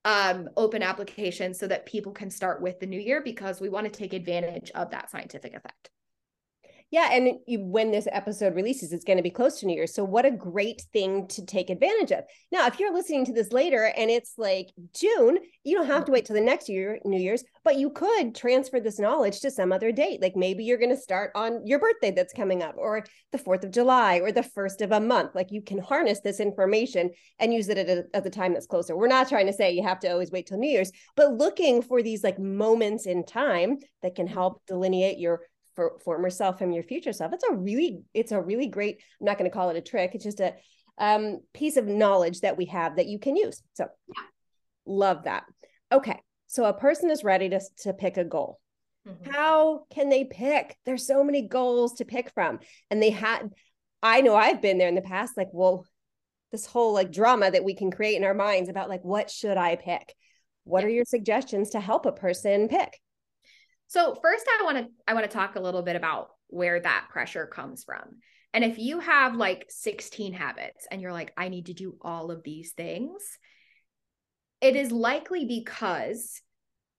um, 0.06 0.48
open 0.56 0.82
applications 0.82 1.58
so 1.58 1.66
that 1.66 1.84
people 1.84 2.12
can 2.12 2.30
start 2.30 2.62
with 2.62 2.80
the 2.80 2.86
new 2.86 3.00
year 3.00 3.20
because 3.22 3.60
we 3.60 3.68
want 3.68 3.92
to 3.92 3.98
take 3.98 4.14
advantage 4.14 4.70
of 4.74 4.90
that 4.90 5.10
scientific 5.10 5.54
effect. 5.54 5.90
Yeah, 6.92 7.08
and 7.10 7.40
you, 7.48 7.64
when 7.64 7.90
this 7.90 8.06
episode 8.12 8.54
releases, 8.54 8.92
it's 8.92 9.04
going 9.04 9.16
to 9.16 9.22
be 9.22 9.30
close 9.30 9.58
to 9.58 9.66
New 9.66 9.74
Year's. 9.74 9.92
So, 9.92 10.04
what 10.04 10.24
a 10.24 10.30
great 10.30 10.82
thing 10.92 11.26
to 11.28 11.44
take 11.44 11.68
advantage 11.68 12.12
of. 12.12 12.22
Now, 12.52 12.68
if 12.68 12.78
you're 12.78 12.94
listening 12.94 13.24
to 13.26 13.32
this 13.32 13.50
later 13.50 13.92
and 13.96 14.08
it's 14.08 14.34
like 14.38 14.68
June, 14.94 15.38
you 15.64 15.76
don't 15.76 15.88
have 15.88 16.04
to 16.04 16.12
wait 16.12 16.26
till 16.26 16.36
the 16.36 16.40
next 16.40 16.68
year, 16.68 17.00
New 17.04 17.18
Year's, 17.18 17.42
but 17.64 17.76
you 17.76 17.90
could 17.90 18.36
transfer 18.36 18.78
this 18.78 19.00
knowledge 19.00 19.40
to 19.40 19.50
some 19.50 19.72
other 19.72 19.90
date. 19.90 20.22
Like 20.22 20.36
maybe 20.36 20.62
you're 20.62 20.78
going 20.78 20.94
to 20.94 20.96
start 20.96 21.32
on 21.34 21.66
your 21.66 21.80
birthday 21.80 22.12
that's 22.12 22.32
coming 22.32 22.62
up, 22.62 22.76
or 22.78 23.04
the 23.32 23.38
4th 23.38 23.64
of 23.64 23.72
July, 23.72 24.20
or 24.20 24.30
the 24.30 24.44
first 24.44 24.80
of 24.80 24.92
a 24.92 25.00
month. 25.00 25.34
Like 25.34 25.50
you 25.50 25.62
can 25.62 25.78
harness 25.78 26.20
this 26.20 26.38
information 26.38 27.10
and 27.40 27.52
use 27.52 27.68
it 27.68 27.78
at, 27.78 27.88
a, 27.88 28.04
at 28.14 28.22
the 28.22 28.30
time 28.30 28.52
that's 28.52 28.66
closer. 28.66 28.96
We're 28.96 29.08
not 29.08 29.28
trying 29.28 29.46
to 29.46 29.52
say 29.52 29.72
you 29.72 29.82
have 29.82 30.00
to 30.00 30.12
always 30.12 30.30
wait 30.30 30.46
till 30.46 30.58
New 30.58 30.70
Year's, 30.70 30.92
but 31.16 31.32
looking 31.32 31.82
for 31.82 32.00
these 32.00 32.22
like 32.22 32.38
moments 32.38 33.06
in 33.06 33.26
time 33.26 33.78
that 34.02 34.14
can 34.14 34.28
help 34.28 34.62
delineate 34.68 35.18
your 35.18 35.40
for 35.76 35.98
former 36.04 36.30
self 36.30 36.60
and 36.60 36.74
your 36.74 36.82
future 36.82 37.12
self. 37.12 37.32
It's 37.32 37.44
a 37.44 37.54
really 37.54 38.00
it's 38.14 38.32
a 38.32 38.40
really 38.40 38.66
great 38.66 39.00
i'm 39.20 39.26
not 39.26 39.38
going 39.38 39.48
to 39.48 39.54
call 39.54 39.70
it 39.70 39.76
a 39.76 39.80
trick 39.80 40.12
it's 40.14 40.24
just 40.24 40.40
a 40.40 40.54
um, 40.98 41.40
piece 41.52 41.76
of 41.76 41.86
knowledge 41.86 42.40
that 42.40 42.56
we 42.56 42.64
have 42.66 42.96
that 42.96 43.06
you 43.06 43.18
can 43.18 43.36
use. 43.36 43.62
So 43.74 43.86
yeah. 44.08 44.22
love 44.86 45.24
that. 45.24 45.44
Okay 45.92 46.20
so 46.48 46.64
a 46.64 46.72
person 46.72 47.10
is 47.10 47.24
ready 47.24 47.48
to, 47.50 47.60
to 47.78 47.92
pick 47.92 48.16
a 48.16 48.24
goal. 48.24 48.58
Mm-hmm. 49.06 49.30
how 49.30 49.84
can 49.90 50.08
they 50.08 50.24
pick? 50.24 50.76
There's 50.84 51.06
so 51.06 51.22
many 51.22 51.46
goals 51.46 51.94
to 51.94 52.04
pick 52.04 52.32
from. 52.32 52.58
And 52.90 53.00
they 53.00 53.10
had 53.10 53.50
i 54.02 54.20
know 54.20 54.36
i've 54.36 54.60
been 54.60 54.76
there 54.76 54.88
in 54.88 54.94
the 54.94 55.00
past 55.00 55.38
like 55.38 55.48
well 55.52 55.86
this 56.52 56.66
whole 56.66 56.92
like 56.92 57.10
drama 57.10 57.50
that 57.50 57.64
we 57.64 57.74
can 57.74 57.90
create 57.90 58.14
in 58.14 58.24
our 58.24 58.34
minds 58.34 58.68
about 58.68 58.90
like 58.90 59.02
what 59.02 59.30
should 59.30 59.56
i 59.56 59.76
pick? 59.76 60.14
What 60.64 60.82
yeah. 60.82 60.86
are 60.86 60.90
your 60.90 61.04
suggestions 61.04 61.70
to 61.70 61.80
help 61.80 62.06
a 62.06 62.12
person 62.12 62.68
pick 62.68 63.00
so 63.88 64.14
first 64.20 64.46
I 64.48 64.64
want 64.64 64.78
to 64.78 64.86
I 65.06 65.14
want 65.14 65.30
to 65.30 65.34
talk 65.34 65.56
a 65.56 65.60
little 65.60 65.82
bit 65.82 65.96
about 65.96 66.30
where 66.48 66.80
that 66.80 67.08
pressure 67.10 67.46
comes 67.46 67.84
from. 67.84 68.20
And 68.52 68.64
if 68.64 68.78
you 68.78 69.00
have 69.00 69.36
like 69.36 69.66
16 69.68 70.32
habits 70.32 70.86
and 70.90 71.02
you're 71.02 71.12
like 71.12 71.32
I 71.36 71.48
need 71.48 71.66
to 71.66 71.74
do 71.74 71.96
all 72.00 72.30
of 72.30 72.42
these 72.42 72.72
things, 72.72 73.22
it 74.60 74.76
is 74.76 74.90
likely 74.90 75.44
because 75.44 76.40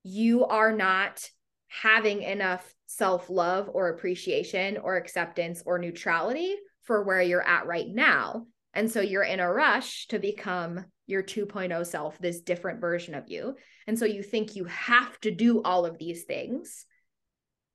you 0.04 0.46
are 0.46 0.72
not 0.72 1.30
having 1.68 2.22
enough 2.22 2.74
self-love 2.86 3.70
or 3.74 3.90
appreciation 3.90 4.78
or 4.78 4.96
acceptance 4.96 5.62
or 5.66 5.78
neutrality 5.78 6.56
for 6.84 7.04
where 7.04 7.22
you're 7.22 7.46
at 7.46 7.66
right 7.66 7.88
now. 7.90 8.46
And 8.74 8.90
so 8.90 9.02
you're 9.02 9.24
in 9.24 9.40
a 9.40 9.52
rush 9.52 10.08
to 10.08 10.20
become 10.20 10.86
your 11.08 11.24
2.0 11.24 11.86
self, 11.88 12.20
this 12.20 12.42
different 12.42 12.82
version 12.82 13.16
of 13.16 13.24
you. 13.28 13.56
And 13.88 13.98
so 13.98 14.06
you 14.06 14.22
think 14.22 14.56
you 14.56 14.66
have 14.66 15.20
to 15.22 15.32
do 15.32 15.62
all 15.64 15.86
of 15.86 15.98
these 15.98 16.26
things 16.26 16.86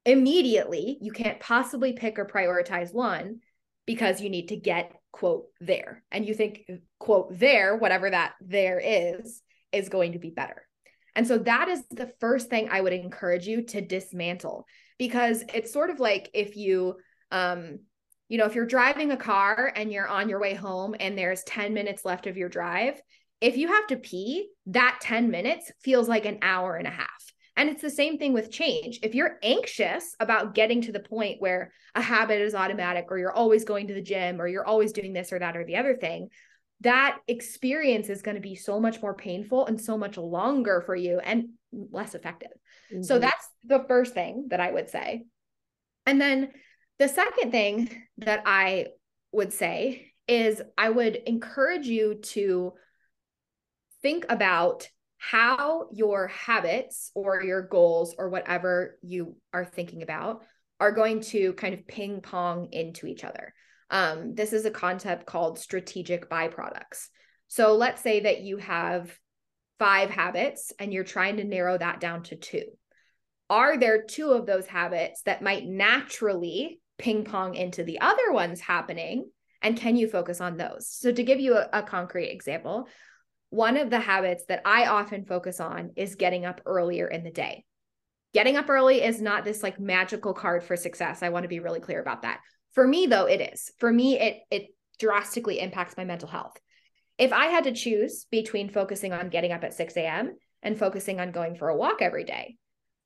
immediately. 0.04 0.98
You 1.00 1.12
can't 1.12 1.40
possibly 1.40 1.94
pick 1.94 2.18
or 2.18 2.26
prioritize 2.26 2.92
one 2.92 3.40
because 3.86 4.20
you 4.20 4.30
need 4.30 4.48
to 4.48 4.56
get, 4.56 4.92
quote, 5.10 5.46
there. 5.60 6.04
And 6.12 6.26
you 6.28 6.34
think, 6.34 6.70
quote, 6.98 7.38
there, 7.38 7.76
whatever 7.76 8.10
that 8.10 8.34
there 8.40 8.80
is, 8.82 9.42
is 9.72 9.88
going 9.88 10.12
to 10.12 10.18
be 10.18 10.30
better. 10.30 10.68
And 11.14 11.26
so 11.26 11.38
that 11.38 11.68
is 11.68 11.82
the 11.90 12.12
first 12.20 12.48
thing 12.48 12.68
I 12.70 12.80
would 12.80 12.92
encourage 12.92 13.46
you 13.46 13.62
to 13.66 13.80
dismantle 13.80 14.66
because 14.98 15.42
it's 15.52 15.72
sort 15.72 15.90
of 15.90 16.00
like 16.00 16.30
if 16.32 16.56
you, 16.56 16.96
um, 17.30 17.80
you 18.28 18.38
know, 18.38 18.46
if 18.46 18.54
you're 18.54 18.64
driving 18.64 19.10
a 19.10 19.16
car 19.16 19.72
and 19.74 19.92
you're 19.92 20.08
on 20.08 20.28
your 20.28 20.40
way 20.40 20.54
home 20.54 20.94
and 20.98 21.18
there's 21.18 21.42
10 21.44 21.74
minutes 21.74 22.04
left 22.04 22.26
of 22.26 22.36
your 22.36 22.48
drive, 22.48 23.00
if 23.42 23.56
you 23.56 23.68
have 23.68 23.87
to 23.88 23.96
pee, 23.96 24.49
that 24.66 24.99
10 25.02 25.30
minutes 25.30 25.70
feels 25.82 26.08
like 26.08 26.25
an 26.25 26.38
hour 26.42 26.76
and 26.76 26.87
a 26.87 26.92
half. 26.92 27.08
And 27.56 27.68
it's 27.68 27.82
the 27.82 27.90
same 27.90 28.16
thing 28.16 28.32
with 28.32 28.50
change. 28.50 29.00
If 29.02 29.14
you're 29.14 29.38
anxious 29.42 30.14
about 30.20 30.54
getting 30.54 30.80
to 30.82 30.92
the 30.92 31.00
point 31.00 31.40
where 31.40 31.72
a 31.94 32.00
habit 32.00 32.40
is 32.40 32.54
automatic, 32.54 33.06
or 33.11 33.18
you're 33.18 33.32
always 33.32 33.64
going 33.64 33.88
to 33.88 33.94
the 33.94 34.00
gym, 34.00 34.40
or 34.40 34.46
you're 34.46 34.64
always 34.64 34.92
doing 34.92 35.12
this 35.12 35.32
or 35.32 35.40
that 35.40 35.56
or 35.56 35.64
the 35.64 35.76
other 35.76 35.94
thing, 35.96 36.28
that 36.80 37.18
experience 37.28 38.08
is 38.08 38.22
going 38.22 38.37
to 38.37 38.40
be 38.40 38.54
so 38.54 38.80
much 38.80 39.02
more 39.02 39.14
painful 39.14 39.66
and 39.66 39.80
so 39.80 39.99
much 39.99 40.16
longer 40.16 40.80
for 40.80 40.96
you 40.96 41.18
and 41.18 41.50
less 41.72 42.14
effective. 42.14 42.52
Mm-hmm. 42.92 43.02
So 43.02 43.18
that's 43.18 43.46
the 43.64 43.84
first 43.87 44.14
thing 44.14 44.46
that 44.50 44.61
I 44.61 44.70
would 44.70 44.88
say. 44.88 45.25
And 46.06 46.20
then 46.20 46.52
the 46.99 47.08
second 47.08 47.50
thing 47.50 47.90
that 48.18 48.42
I 48.46 48.87
would 49.32 49.52
say 49.52 50.12
is 50.28 50.62
I 50.78 50.88
would 50.88 51.16
encourage 51.16 51.87
you 51.87 52.14
to 52.22 52.75
think 54.02 54.26
about 54.28 54.88
how 55.18 55.87
your 55.92 56.26
habits 56.26 57.12
or 57.14 57.42
your 57.42 57.62
goals 57.62 58.14
or 58.18 58.28
whatever 58.28 58.99
you 59.02 59.37
are 59.52 59.64
thinking 59.64 60.02
about 60.02 60.42
are 60.80 60.90
going 60.90 61.21
to 61.21 61.52
kind 61.52 61.75
of 61.75 61.87
ping 61.87 62.21
pong 62.21 62.68
into 62.73 63.06
each 63.06 63.23
other. 63.23 63.54
Um, 63.88 64.35
this 64.35 64.52
is 64.52 64.64
a 64.64 64.71
concept 64.71 65.26
called 65.26 65.59
strategic 65.59 66.28
byproducts. 66.28 67.09
So 67.47 67.76
let's 67.76 68.02
say 68.02 68.21
that 68.21 68.40
you 68.40 68.56
have 68.56 69.16
five 69.78 70.11
habits 70.11 70.73
and 70.78 70.92
you're 70.92 71.04
trying 71.04 71.37
to 71.37 71.44
narrow 71.44 71.78
that 71.78 72.00
down 72.00 72.25
to 72.25 72.37
two. 72.37 72.64
Are 73.49 73.76
there 73.76 74.02
two 74.02 74.30
of 74.30 74.47
those 74.47 74.66
habits 74.66 75.23
that 75.23 75.42
might 75.42 75.66
naturally 75.66 76.80
ping 76.99 77.25
pong 77.25 77.54
into 77.54 77.85
the 77.85 78.00
other 78.00 78.32
ones 78.32 78.61
happening? 78.61 79.30
And 79.61 79.76
can 79.76 79.97
you 79.97 80.09
focus 80.09 80.40
on 80.40 80.56
those? 80.56 80.88
So, 80.88 81.12
to 81.12 81.23
give 81.23 81.38
you 81.38 81.56
a, 81.56 81.68
a 81.73 81.82
concrete 81.82 82.30
example, 82.30 82.88
one 83.52 83.76
of 83.76 83.90
the 83.90 84.00
habits 84.00 84.47
that 84.49 84.62
I 84.64 84.87
often 84.87 85.26
focus 85.26 85.61
on 85.61 85.90
is 85.94 86.14
getting 86.14 86.47
up 86.47 86.62
earlier 86.64 87.06
in 87.06 87.23
the 87.23 87.30
day. 87.30 87.66
Getting 88.32 88.56
up 88.56 88.71
early 88.71 89.02
is 89.02 89.21
not 89.21 89.44
this 89.44 89.62
like 89.62 89.78
magical 89.78 90.32
card 90.32 90.64
for 90.64 90.75
success. 90.75 91.23
I 91.23 91.28
want 91.28 91.42
to 91.42 91.50
be 91.50 91.61
really 91.61 91.80
clear 91.80 92.00
about 92.00 92.23
that. 92.23 92.40
For 92.73 92.88
me 92.88 93.06
though, 93.06 93.26
it 93.26 93.52
is. 93.52 93.71
For 93.78 93.92
me, 93.92 94.18
it 94.18 94.38
it 94.50 94.68
drastically 94.99 95.61
impacts 95.61 95.99
my 95.99 96.04
mental 96.06 96.30
health. 96.30 96.56
If 97.18 97.30
I 97.35 97.49
had 97.49 97.64
to 97.64 97.73
choose 97.73 98.25
between 98.30 98.71
focusing 98.71 99.12
on 99.12 99.28
getting 99.28 99.52
up 99.52 99.64
at 99.64 99.75
6 99.75 99.99
a.m. 99.99 100.35
and 100.62 100.78
focusing 100.78 101.21
on 101.21 101.30
going 101.30 101.54
for 101.56 101.68
a 101.68 101.76
walk 101.76 102.00
every 102.00 102.25
day, 102.25 102.56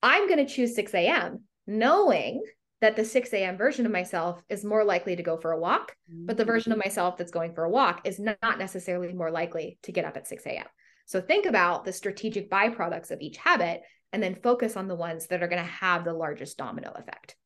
I'm 0.00 0.28
going 0.28 0.46
to 0.46 0.54
choose 0.54 0.76
6 0.76 0.94
a.m., 0.94 1.42
knowing 1.66 2.40
that 2.80 2.96
the 2.96 3.04
6 3.04 3.32
a.m. 3.32 3.56
version 3.56 3.86
of 3.86 3.92
myself 3.92 4.42
is 4.48 4.64
more 4.64 4.84
likely 4.84 5.16
to 5.16 5.22
go 5.22 5.36
for 5.36 5.52
a 5.52 5.58
walk, 5.58 5.96
but 6.08 6.36
the 6.36 6.44
version 6.44 6.72
of 6.72 6.78
mm. 6.78 6.84
myself 6.84 7.16
that's 7.16 7.30
going 7.30 7.54
for 7.54 7.64
a 7.64 7.70
walk 7.70 8.02
is 8.04 8.18
not 8.18 8.58
necessarily 8.58 9.12
more 9.12 9.30
likely 9.30 9.78
to 9.82 9.92
get 9.92 10.04
up 10.04 10.16
at 10.16 10.26
6 10.26 10.44
a.m. 10.46 10.66
So 11.06 11.20
think 11.20 11.46
about 11.46 11.84
the 11.84 11.92
strategic 11.92 12.50
byproducts 12.50 13.10
of 13.10 13.20
each 13.20 13.38
habit 13.38 13.82
and 14.12 14.22
then 14.22 14.34
focus 14.42 14.76
on 14.76 14.88
the 14.88 14.94
ones 14.94 15.26
that 15.28 15.42
are 15.42 15.48
going 15.48 15.62
to 15.62 15.70
have 15.70 16.04
the 16.04 16.12
largest 16.12 16.58
domino 16.58 16.92
effect. 16.94 17.36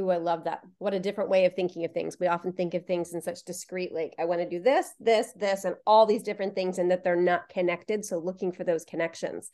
Ooh, 0.00 0.10
I 0.10 0.16
love 0.16 0.44
that. 0.44 0.62
What 0.78 0.94
a 0.94 1.00
different 1.00 1.28
way 1.28 1.44
of 1.44 1.54
thinking 1.54 1.84
of 1.84 1.92
things. 1.92 2.16
We 2.18 2.26
often 2.26 2.52
think 2.52 2.74
of 2.74 2.86
things 2.86 3.12
in 3.12 3.20
such 3.20 3.44
discrete, 3.44 3.92
like, 3.92 4.14
I 4.18 4.24
want 4.24 4.40
to 4.40 4.48
do 4.48 4.62
this, 4.62 4.88
this, 4.98 5.32
this, 5.36 5.64
and 5.64 5.76
all 5.86 6.06
these 6.06 6.22
different 6.22 6.54
things, 6.54 6.78
and 6.78 6.90
that 6.90 7.04
they're 7.04 7.14
not 7.14 7.48
connected. 7.50 8.04
So 8.04 8.18
looking 8.18 8.52
for 8.52 8.64
those 8.64 8.84
connections. 8.84 9.50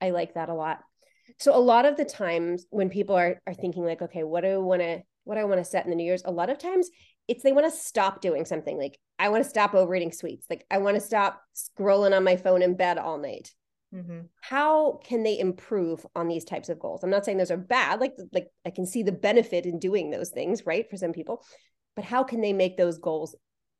I 0.00 0.10
like 0.10 0.34
that 0.34 0.50
a 0.50 0.54
lot. 0.54 0.80
So 1.38 1.54
a 1.54 1.58
lot 1.58 1.86
of 1.86 1.96
the 1.96 2.04
times 2.04 2.66
when 2.70 2.88
people 2.88 3.16
are 3.16 3.40
are 3.46 3.54
thinking 3.54 3.84
like, 3.84 4.02
okay, 4.02 4.24
what 4.24 4.42
do 4.42 4.48
I 4.48 4.56
want 4.56 4.82
to 4.82 5.02
what 5.24 5.34
do 5.34 5.40
I 5.40 5.44
want 5.44 5.60
to 5.60 5.64
set 5.64 5.84
in 5.84 5.90
the 5.90 5.96
New 5.96 6.04
Year's? 6.04 6.22
A 6.24 6.30
lot 6.30 6.50
of 6.50 6.58
times 6.58 6.88
it's 7.28 7.42
they 7.42 7.52
want 7.52 7.70
to 7.70 7.78
stop 7.78 8.20
doing 8.20 8.44
something. 8.44 8.78
Like 8.78 8.98
I 9.18 9.28
want 9.28 9.44
to 9.44 9.50
stop 9.50 9.74
overeating 9.74 10.12
sweets. 10.12 10.46
Like 10.48 10.64
I 10.70 10.78
want 10.78 10.96
to 10.96 11.00
stop 11.00 11.42
scrolling 11.54 12.16
on 12.16 12.24
my 12.24 12.36
phone 12.36 12.62
in 12.62 12.76
bed 12.76 12.98
all 12.98 13.18
night. 13.18 13.52
Mm-hmm. 13.94 14.20
How 14.40 15.00
can 15.04 15.22
they 15.22 15.38
improve 15.38 16.06
on 16.14 16.28
these 16.28 16.44
types 16.44 16.68
of 16.68 16.78
goals? 16.78 17.02
I'm 17.02 17.10
not 17.10 17.24
saying 17.24 17.38
those 17.38 17.50
are 17.50 17.56
bad. 17.56 18.00
Like 18.00 18.14
like 18.32 18.48
I 18.66 18.70
can 18.70 18.86
see 18.86 19.02
the 19.02 19.12
benefit 19.12 19.66
in 19.66 19.78
doing 19.78 20.10
those 20.10 20.30
things, 20.30 20.64
right? 20.66 20.88
For 20.88 20.96
some 20.96 21.12
people, 21.12 21.44
but 21.96 22.04
how 22.04 22.24
can 22.24 22.40
they 22.40 22.52
make 22.52 22.76
those 22.76 22.98
goals 22.98 23.34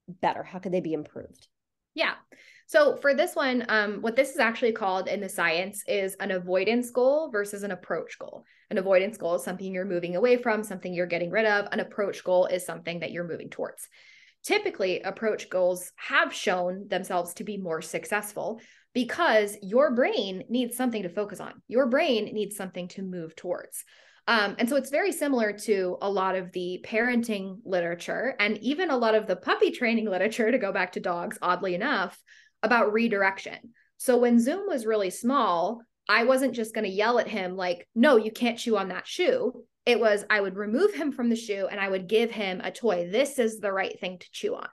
better? 0.08 0.42
How 0.42 0.58
can 0.58 0.72
they 0.72 0.80
be 0.80 0.92
improved? 0.92 1.48
Yeah. 1.94 2.14
So 2.68 2.96
for 2.96 3.14
this 3.14 3.34
one, 3.34 3.64
um, 3.70 4.02
what 4.02 4.14
this 4.14 4.28
is 4.28 4.38
actually 4.38 4.72
called 4.72 5.08
in 5.08 5.22
the 5.22 5.28
science 5.30 5.82
is 5.88 6.14
an 6.20 6.30
avoidance 6.30 6.90
goal 6.90 7.30
versus 7.30 7.62
an 7.62 7.70
approach 7.70 8.18
goal. 8.18 8.44
An 8.68 8.76
avoidance 8.76 9.16
goal 9.16 9.36
is 9.36 9.42
something 9.42 9.72
you're 9.72 9.86
moving 9.86 10.16
away 10.16 10.36
from, 10.36 10.62
something 10.62 10.92
you're 10.92 11.06
getting 11.06 11.30
rid 11.30 11.46
of. 11.46 11.68
An 11.72 11.80
approach 11.80 12.22
goal 12.22 12.44
is 12.44 12.66
something 12.66 13.00
that 13.00 13.10
you're 13.10 13.26
moving 13.26 13.48
towards. 13.48 13.88
Typically, 14.44 15.00
approach 15.00 15.48
goals 15.48 15.92
have 15.96 16.30
shown 16.34 16.86
themselves 16.88 17.32
to 17.34 17.44
be 17.44 17.56
more 17.56 17.80
successful 17.80 18.60
because 18.92 19.56
your 19.62 19.94
brain 19.94 20.44
needs 20.50 20.76
something 20.76 21.04
to 21.04 21.08
focus 21.08 21.40
on. 21.40 21.54
Your 21.68 21.86
brain 21.86 22.26
needs 22.34 22.54
something 22.54 22.88
to 22.88 23.02
move 23.02 23.34
towards. 23.34 23.82
Um, 24.26 24.56
and 24.58 24.68
so 24.68 24.76
it's 24.76 24.90
very 24.90 25.12
similar 25.12 25.54
to 25.64 25.96
a 26.02 26.10
lot 26.10 26.36
of 26.36 26.52
the 26.52 26.84
parenting 26.86 27.60
literature 27.64 28.36
and 28.38 28.58
even 28.58 28.90
a 28.90 28.96
lot 28.96 29.14
of 29.14 29.26
the 29.26 29.36
puppy 29.36 29.70
training 29.70 30.04
literature, 30.10 30.52
to 30.52 30.58
go 30.58 30.70
back 30.70 30.92
to 30.92 31.00
dogs, 31.00 31.38
oddly 31.40 31.74
enough, 31.74 32.22
about 32.62 32.92
redirection. 32.92 33.74
So 33.96 34.16
when 34.16 34.40
Zoom 34.40 34.66
was 34.66 34.86
really 34.86 35.10
small, 35.10 35.80
I 36.08 36.24
wasn't 36.24 36.54
just 36.54 36.74
going 36.74 36.84
to 36.84 36.90
yell 36.90 37.18
at 37.18 37.28
him 37.28 37.56
like, 37.56 37.86
no, 37.94 38.16
you 38.16 38.30
can't 38.30 38.58
chew 38.58 38.76
on 38.76 38.88
that 38.88 39.06
shoe. 39.06 39.64
It 39.84 40.00
was, 40.00 40.24
I 40.30 40.40
would 40.40 40.56
remove 40.56 40.94
him 40.94 41.12
from 41.12 41.28
the 41.28 41.36
shoe 41.36 41.68
and 41.70 41.80
I 41.80 41.88
would 41.88 42.08
give 42.08 42.30
him 42.30 42.60
a 42.62 42.70
toy. 42.70 43.08
This 43.10 43.38
is 43.38 43.58
the 43.58 43.72
right 43.72 43.98
thing 43.98 44.18
to 44.18 44.30
chew 44.30 44.54
on. 44.54 44.68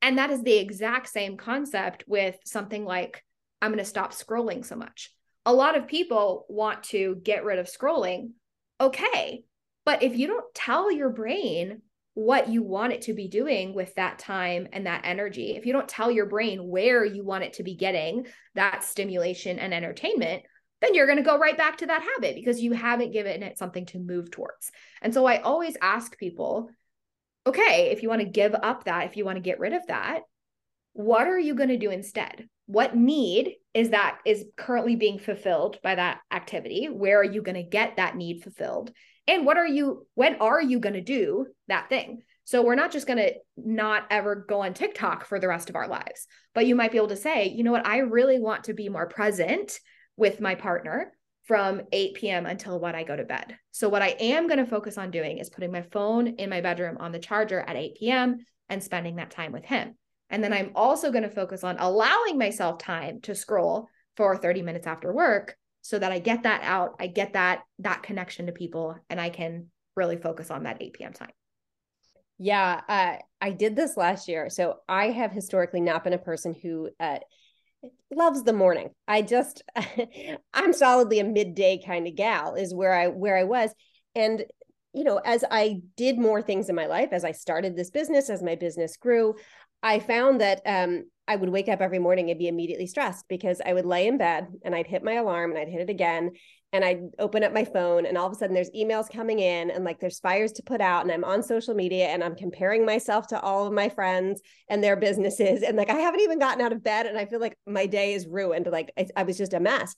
And 0.00 0.18
that 0.18 0.30
is 0.30 0.42
the 0.42 0.56
exact 0.56 1.08
same 1.08 1.36
concept 1.36 2.04
with 2.06 2.36
something 2.44 2.84
like, 2.84 3.24
I'm 3.60 3.70
going 3.70 3.78
to 3.78 3.84
stop 3.84 4.12
scrolling 4.12 4.64
so 4.64 4.76
much. 4.76 5.10
A 5.46 5.52
lot 5.52 5.76
of 5.76 5.86
people 5.86 6.46
want 6.48 6.84
to 6.84 7.20
get 7.22 7.44
rid 7.44 7.58
of 7.58 7.66
scrolling 7.66 8.30
okay. 8.80 9.44
But 9.84 10.02
if 10.02 10.16
you 10.16 10.26
don't 10.26 10.54
tell 10.54 10.90
your 10.90 11.10
brain 11.10 11.82
what 12.14 12.48
you 12.48 12.62
want 12.62 12.92
it 12.92 13.02
to 13.02 13.14
be 13.14 13.28
doing 13.28 13.74
with 13.74 13.94
that 13.94 14.18
time 14.18 14.68
and 14.72 14.86
that 14.86 15.02
energy, 15.04 15.56
if 15.56 15.64
you 15.64 15.72
don't 15.72 15.88
tell 15.88 16.10
your 16.10 16.26
brain 16.26 16.68
where 16.68 17.04
you 17.04 17.24
want 17.24 17.44
it 17.44 17.54
to 17.54 17.62
be 17.62 17.74
getting 17.74 18.26
that 18.54 18.84
stimulation 18.84 19.58
and 19.58 19.72
entertainment, 19.72 20.42
then 20.80 20.94
you're 20.94 21.06
going 21.06 21.18
to 21.18 21.24
go 21.24 21.38
right 21.38 21.56
back 21.56 21.78
to 21.78 21.86
that 21.86 22.02
habit 22.02 22.34
because 22.34 22.60
you 22.60 22.72
haven't 22.72 23.12
given 23.12 23.42
it 23.42 23.56
something 23.56 23.86
to 23.86 23.98
move 23.98 24.30
towards. 24.30 24.70
And 25.00 25.14
so 25.14 25.24
I 25.26 25.38
always 25.38 25.76
ask 25.80 26.18
people, 26.18 26.70
okay, 27.46 27.90
if 27.92 28.02
you 28.02 28.08
want 28.08 28.20
to 28.20 28.28
give 28.28 28.54
up 28.54 28.84
that, 28.84 29.06
if 29.06 29.16
you 29.16 29.24
want 29.24 29.36
to 29.36 29.42
get 29.42 29.60
rid 29.60 29.72
of 29.72 29.86
that, 29.86 30.20
what 30.92 31.26
are 31.26 31.38
you 31.38 31.54
going 31.54 31.70
to 31.70 31.78
do 31.78 31.90
instead? 31.90 32.46
what 32.66 32.96
need 32.96 33.56
is 33.74 33.90
that 33.90 34.18
is 34.24 34.46
currently 34.56 34.96
being 34.96 35.18
fulfilled 35.18 35.78
by 35.82 35.94
that 35.94 36.20
activity 36.30 36.86
where 36.86 37.20
are 37.20 37.24
you 37.24 37.42
going 37.42 37.56
to 37.56 37.62
get 37.62 37.96
that 37.96 38.16
need 38.16 38.42
fulfilled 38.42 38.92
and 39.26 39.46
what 39.46 39.56
are 39.56 39.66
you 39.66 40.06
when 40.14 40.36
are 40.36 40.60
you 40.60 40.78
going 40.80 40.94
to 40.94 41.00
do 41.00 41.46
that 41.68 41.88
thing 41.88 42.22
so 42.44 42.62
we're 42.62 42.74
not 42.74 42.90
just 42.90 43.06
going 43.06 43.18
to 43.18 43.32
not 43.56 44.04
ever 44.10 44.34
go 44.48 44.62
on 44.62 44.74
tiktok 44.74 45.24
for 45.24 45.38
the 45.38 45.48
rest 45.48 45.68
of 45.68 45.76
our 45.76 45.88
lives 45.88 46.26
but 46.54 46.66
you 46.66 46.74
might 46.74 46.92
be 46.92 46.98
able 46.98 47.08
to 47.08 47.16
say 47.16 47.48
you 47.48 47.62
know 47.62 47.72
what 47.72 47.86
i 47.86 47.98
really 47.98 48.38
want 48.38 48.64
to 48.64 48.74
be 48.74 48.88
more 48.88 49.06
present 49.06 49.78
with 50.16 50.40
my 50.40 50.54
partner 50.54 51.12
from 51.44 51.82
8 51.90 52.14
p.m. 52.14 52.46
until 52.46 52.78
when 52.78 52.94
I 52.94 53.02
go 53.02 53.16
to 53.16 53.24
bed. 53.24 53.58
So, 53.72 53.88
what 53.88 54.02
I 54.02 54.16
am 54.20 54.46
going 54.46 54.58
to 54.58 54.66
focus 54.66 54.96
on 54.96 55.10
doing 55.10 55.38
is 55.38 55.50
putting 55.50 55.72
my 55.72 55.82
phone 55.82 56.28
in 56.28 56.48
my 56.50 56.60
bedroom 56.60 56.98
on 57.00 57.12
the 57.12 57.18
charger 57.18 57.60
at 57.60 57.76
8 57.76 57.96
p.m. 57.98 58.46
and 58.68 58.82
spending 58.82 59.16
that 59.16 59.30
time 59.30 59.52
with 59.52 59.64
him. 59.64 59.96
And 60.30 60.42
then 60.42 60.52
I'm 60.52 60.72
also 60.74 61.10
going 61.10 61.24
to 61.24 61.28
focus 61.28 61.62
on 61.64 61.76
allowing 61.78 62.38
myself 62.38 62.78
time 62.78 63.20
to 63.22 63.34
scroll 63.34 63.88
for 64.16 64.36
30 64.36 64.62
minutes 64.62 64.86
after 64.86 65.12
work 65.12 65.56
so 65.82 65.98
that 65.98 66.12
I 66.12 66.20
get 66.20 66.44
that 66.44 66.62
out, 66.62 66.96
I 66.98 67.08
get 67.08 67.34
that 67.34 67.62
that 67.80 68.02
connection 68.02 68.46
to 68.46 68.52
people 68.52 68.96
and 69.10 69.20
I 69.20 69.30
can 69.30 69.66
really 69.96 70.16
focus 70.16 70.50
on 70.50 70.62
that 70.62 70.80
8 70.80 70.92
p.m. 70.94 71.12
time. 71.12 71.32
Yeah, 72.38 72.80
uh, 72.88 73.16
I 73.40 73.50
did 73.50 73.76
this 73.76 73.96
last 73.96 74.26
year. 74.26 74.48
So 74.48 74.76
I 74.88 75.10
have 75.10 75.32
historically 75.32 75.80
not 75.80 76.02
been 76.02 76.12
a 76.12 76.18
person 76.18 76.54
who 76.60 76.90
uh, 76.98 77.18
loves 78.10 78.42
the 78.42 78.52
morning. 78.52 78.90
I 79.06 79.22
just 79.22 79.62
I'm 80.54 80.72
solidly 80.72 81.18
a 81.18 81.24
midday 81.24 81.80
kind 81.84 82.06
of 82.06 82.16
gal 82.16 82.54
is 82.54 82.74
where 82.74 82.92
I 82.92 83.08
where 83.08 83.36
I 83.36 83.44
was 83.44 83.74
and 84.14 84.44
you 84.92 85.04
know 85.04 85.18
as 85.18 85.44
I 85.50 85.80
did 85.96 86.18
more 86.18 86.42
things 86.42 86.68
in 86.68 86.74
my 86.74 86.86
life 86.86 87.08
as 87.12 87.24
I 87.24 87.32
started 87.32 87.76
this 87.76 87.90
business 87.90 88.30
as 88.30 88.42
my 88.42 88.54
business 88.54 88.96
grew 88.96 89.34
I 89.82 89.98
found 89.98 90.40
that 90.40 90.62
um, 90.64 91.04
I 91.26 91.36
would 91.36 91.48
wake 91.48 91.68
up 91.68 91.80
every 91.80 91.98
morning 91.98 92.30
and 92.30 92.38
be 92.38 92.48
immediately 92.48 92.86
stressed 92.86 93.26
because 93.28 93.60
I 93.64 93.72
would 93.72 93.86
lay 93.86 94.06
in 94.06 94.18
bed 94.18 94.48
and 94.64 94.74
I'd 94.74 94.86
hit 94.86 95.04
my 95.04 95.14
alarm 95.14 95.50
and 95.50 95.58
I'd 95.58 95.68
hit 95.68 95.80
it 95.80 95.90
again 95.90 96.32
and 96.72 96.84
I'd 96.84 97.02
open 97.18 97.44
up 97.44 97.52
my 97.52 97.64
phone 97.64 98.06
and 98.06 98.16
all 98.16 98.26
of 98.26 98.32
a 98.32 98.34
sudden 98.34 98.54
there's 98.54 98.70
emails 98.70 99.10
coming 99.10 99.38
in 99.38 99.70
and 99.70 99.84
like 99.84 100.00
there's 100.00 100.20
fires 100.20 100.52
to 100.52 100.62
put 100.62 100.80
out 100.80 101.02
and 101.02 101.12
I'm 101.12 101.24
on 101.24 101.42
social 101.42 101.74
media 101.74 102.06
and 102.06 102.24
I'm 102.24 102.34
comparing 102.34 102.86
myself 102.86 103.26
to 103.28 103.40
all 103.40 103.66
of 103.66 103.72
my 103.72 103.88
friends 103.88 104.40
and 104.68 104.82
their 104.82 104.96
businesses 104.96 105.62
and 105.62 105.76
like 105.76 105.90
I 105.90 105.96
haven't 105.96 106.20
even 106.20 106.38
gotten 106.38 106.64
out 106.64 106.72
of 106.72 106.82
bed 106.82 107.06
and 107.06 107.18
I 107.18 107.26
feel 107.26 107.40
like 107.40 107.56
my 107.66 107.86
day 107.86 108.14
is 108.14 108.26
ruined 108.26 108.66
like 108.70 108.90
I, 108.98 109.06
I 109.16 109.22
was 109.24 109.38
just 109.38 109.54
a 109.54 109.60
mess. 109.60 109.94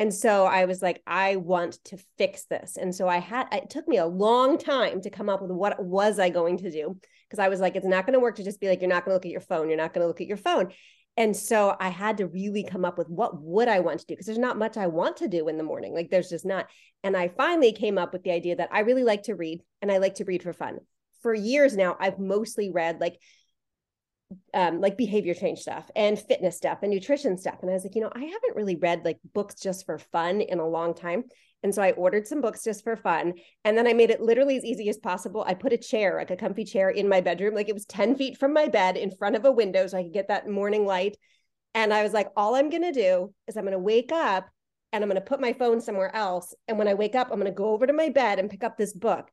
And 0.00 0.14
so 0.14 0.44
I 0.46 0.66
was 0.66 0.80
like, 0.80 1.02
I 1.08 1.36
want 1.36 1.78
to 1.86 1.98
fix 2.18 2.44
this. 2.44 2.76
And 2.76 2.94
so 2.94 3.08
I 3.08 3.18
had, 3.18 3.48
it 3.50 3.68
took 3.68 3.88
me 3.88 3.96
a 3.96 4.06
long 4.06 4.56
time 4.56 5.00
to 5.00 5.10
come 5.10 5.28
up 5.28 5.42
with 5.42 5.50
what 5.50 5.82
was 5.84 6.20
I 6.20 6.30
going 6.30 6.58
to 6.58 6.70
do 6.70 7.00
because 7.28 7.38
I 7.38 7.48
was 7.48 7.60
like, 7.60 7.76
it's 7.76 7.86
not 7.86 8.06
going 8.06 8.14
to 8.14 8.20
work 8.20 8.36
to 8.36 8.44
just 8.44 8.60
be 8.60 8.68
like, 8.68 8.80
you're 8.80 8.88
not 8.88 9.04
going 9.04 9.10
to 9.10 9.16
look 9.16 9.26
at 9.26 9.32
your 9.32 9.40
phone. 9.40 9.68
You're 9.68 9.76
not 9.76 9.92
going 9.92 10.02
to 10.02 10.08
look 10.08 10.20
at 10.20 10.26
your 10.26 10.36
phone. 10.36 10.72
And 11.16 11.36
so 11.36 11.76
I 11.80 11.88
had 11.88 12.18
to 12.18 12.28
really 12.28 12.62
come 12.62 12.84
up 12.84 12.96
with 12.96 13.08
what 13.08 13.42
would 13.42 13.66
I 13.66 13.80
want 13.80 13.98
to 14.00 14.06
do 14.06 14.14
because 14.14 14.26
there's 14.26 14.38
not 14.38 14.56
much 14.56 14.76
I 14.76 14.86
want 14.86 15.16
to 15.16 15.28
do 15.28 15.48
in 15.48 15.58
the 15.58 15.64
morning. 15.64 15.92
Like 15.92 16.10
there's 16.10 16.28
just 16.28 16.46
not. 16.46 16.66
And 17.02 17.16
I 17.16 17.28
finally 17.28 17.72
came 17.72 17.98
up 17.98 18.12
with 18.12 18.22
the 18.22 18.30
idea 18.30 18.54
that 18.56 18.68
I 18.72 18.80
really 18.80 19.02
like 19.02 19.24
to 19.24 19.34
read 19.34 19.62
and 19.82 19.90
I 19.90 19.98
like 19.98 20.14
to 20.16 20.24
read 20.24 20.44
for 20.44 20.52
fun. 20.52 20.78
For 21.22 21.34
years 21.34 21.76
now, 21.76 21.96
I've 21.98 22.20
mostly 22.20 22.70
read 22.70 23.00
like 23.00 23.18
um, 24.54 24.80
like 24.80 24.96
behavior 24.96 25.34
change 25.34 25.60
stuff 25.60 25.90
and 25.96 26.18
fitness 26.18 26.56
stuff 26.56 26.80
and 26.82 26.92
nutrition 26.92 27.36
stuff. 27.36 27.58
And 27.62 27.70
I 27.70 27.74
was 27.74 27.84
like, 27.84 27.94
you 27.94 28.02
know, 28.02 28.12
I 28.14 28.20
haven't 28.20 28.56
really 28.56 28.76
read 28.76 29.04
like 29.04 29.18
books 29.34 29.56
just 29.56 29.86
for 29.86 29.98
fun 29.98 30.40
in 30.40 30.60
a 30.60 30.68
long 30.68 30.94
time. 30.94 31.24
And 31.62 31.74
so 31.74 31.82
I 31.82 31.92
ordered 31.92 32.26
some 32.26 32.40
books 32.40 32.62
just 32.62 32.84
for 32.84 32.96
fun. 32.96 33.34
And 33.64 33.76
then 33.76 33.86
I 33.86 33.92
made 33.92 34.10
it 34.10 34.20
literally 34.20 34.56
as 34.56 34.64
easy 34.64 34.88
as 34.88 34.98
possible. 34.98 35.44
I 35.46 35.54
put 35.54 35.72
a 35.72 35.78
chair, 35.78 36.16
like 36.16 36.30
a 36.30 36.36
comfy 36.36 36.64
chair 36.64 36.90
in 36.90 37.08
my 37.08 37.20
bedroom, 37.20 37.54
like 37.54 37.68
it 37.68 37.74
was 37.74 37.86
10 37.86 38.16
feet 38.16 38.38
from 38.38 38.52
my 38.52 38.68
bed 38.68 38.96
in 38.96 39.10
front 39.10 39.36
of 39.36 39.44
a 39.44 39.52
window 39.52 39.86
so 39.86 39.98
I 39.98 40.04
could 40.04 40.12
get 40.12 40.28
that 40.28 40.48
morning 40.48 40.86
light. 40.86 41.16
And 41.74 41.92
I 41.92 42.02
was 42.02 42.12
like, 42.12 42.28
all 42.36 42.54
I'm 42.54 42.70
going 42.70 42.82
to 42.82 42.92
do 42.92 43.34
is 43.46 43.56
I'm 43.56 43.64
going 43.64 43.72
to 43.72 43.78
wake 43.78 44.12
up 44.12 44.48
and 44.92 45.02
I'm 45.02 45.10
going 45.10 45.20
to 45.20 45.26
put 45.26 45.40
my 45.40 45.52
phone 45.52 45.80
somewhere 45.80 46.14
else. 46.14 46.54
And 46.66 46.78
when 46.78 46.88
I 46.88 46.94
wake 46.94 47.14
up, 47.14 47.28
I'm 47.30 47.40
going 47.40 47.52
to 47.52 47.56
go 47.56 47.72
over 47.72 47.86
to 47.86 47.92
my 47.92 48.08
bed 48.08 48.38
and 48.38 48.50
pick 48.50 48.64
up 48.64 48.76
this 48.76 48.92
book. 48.92 49.28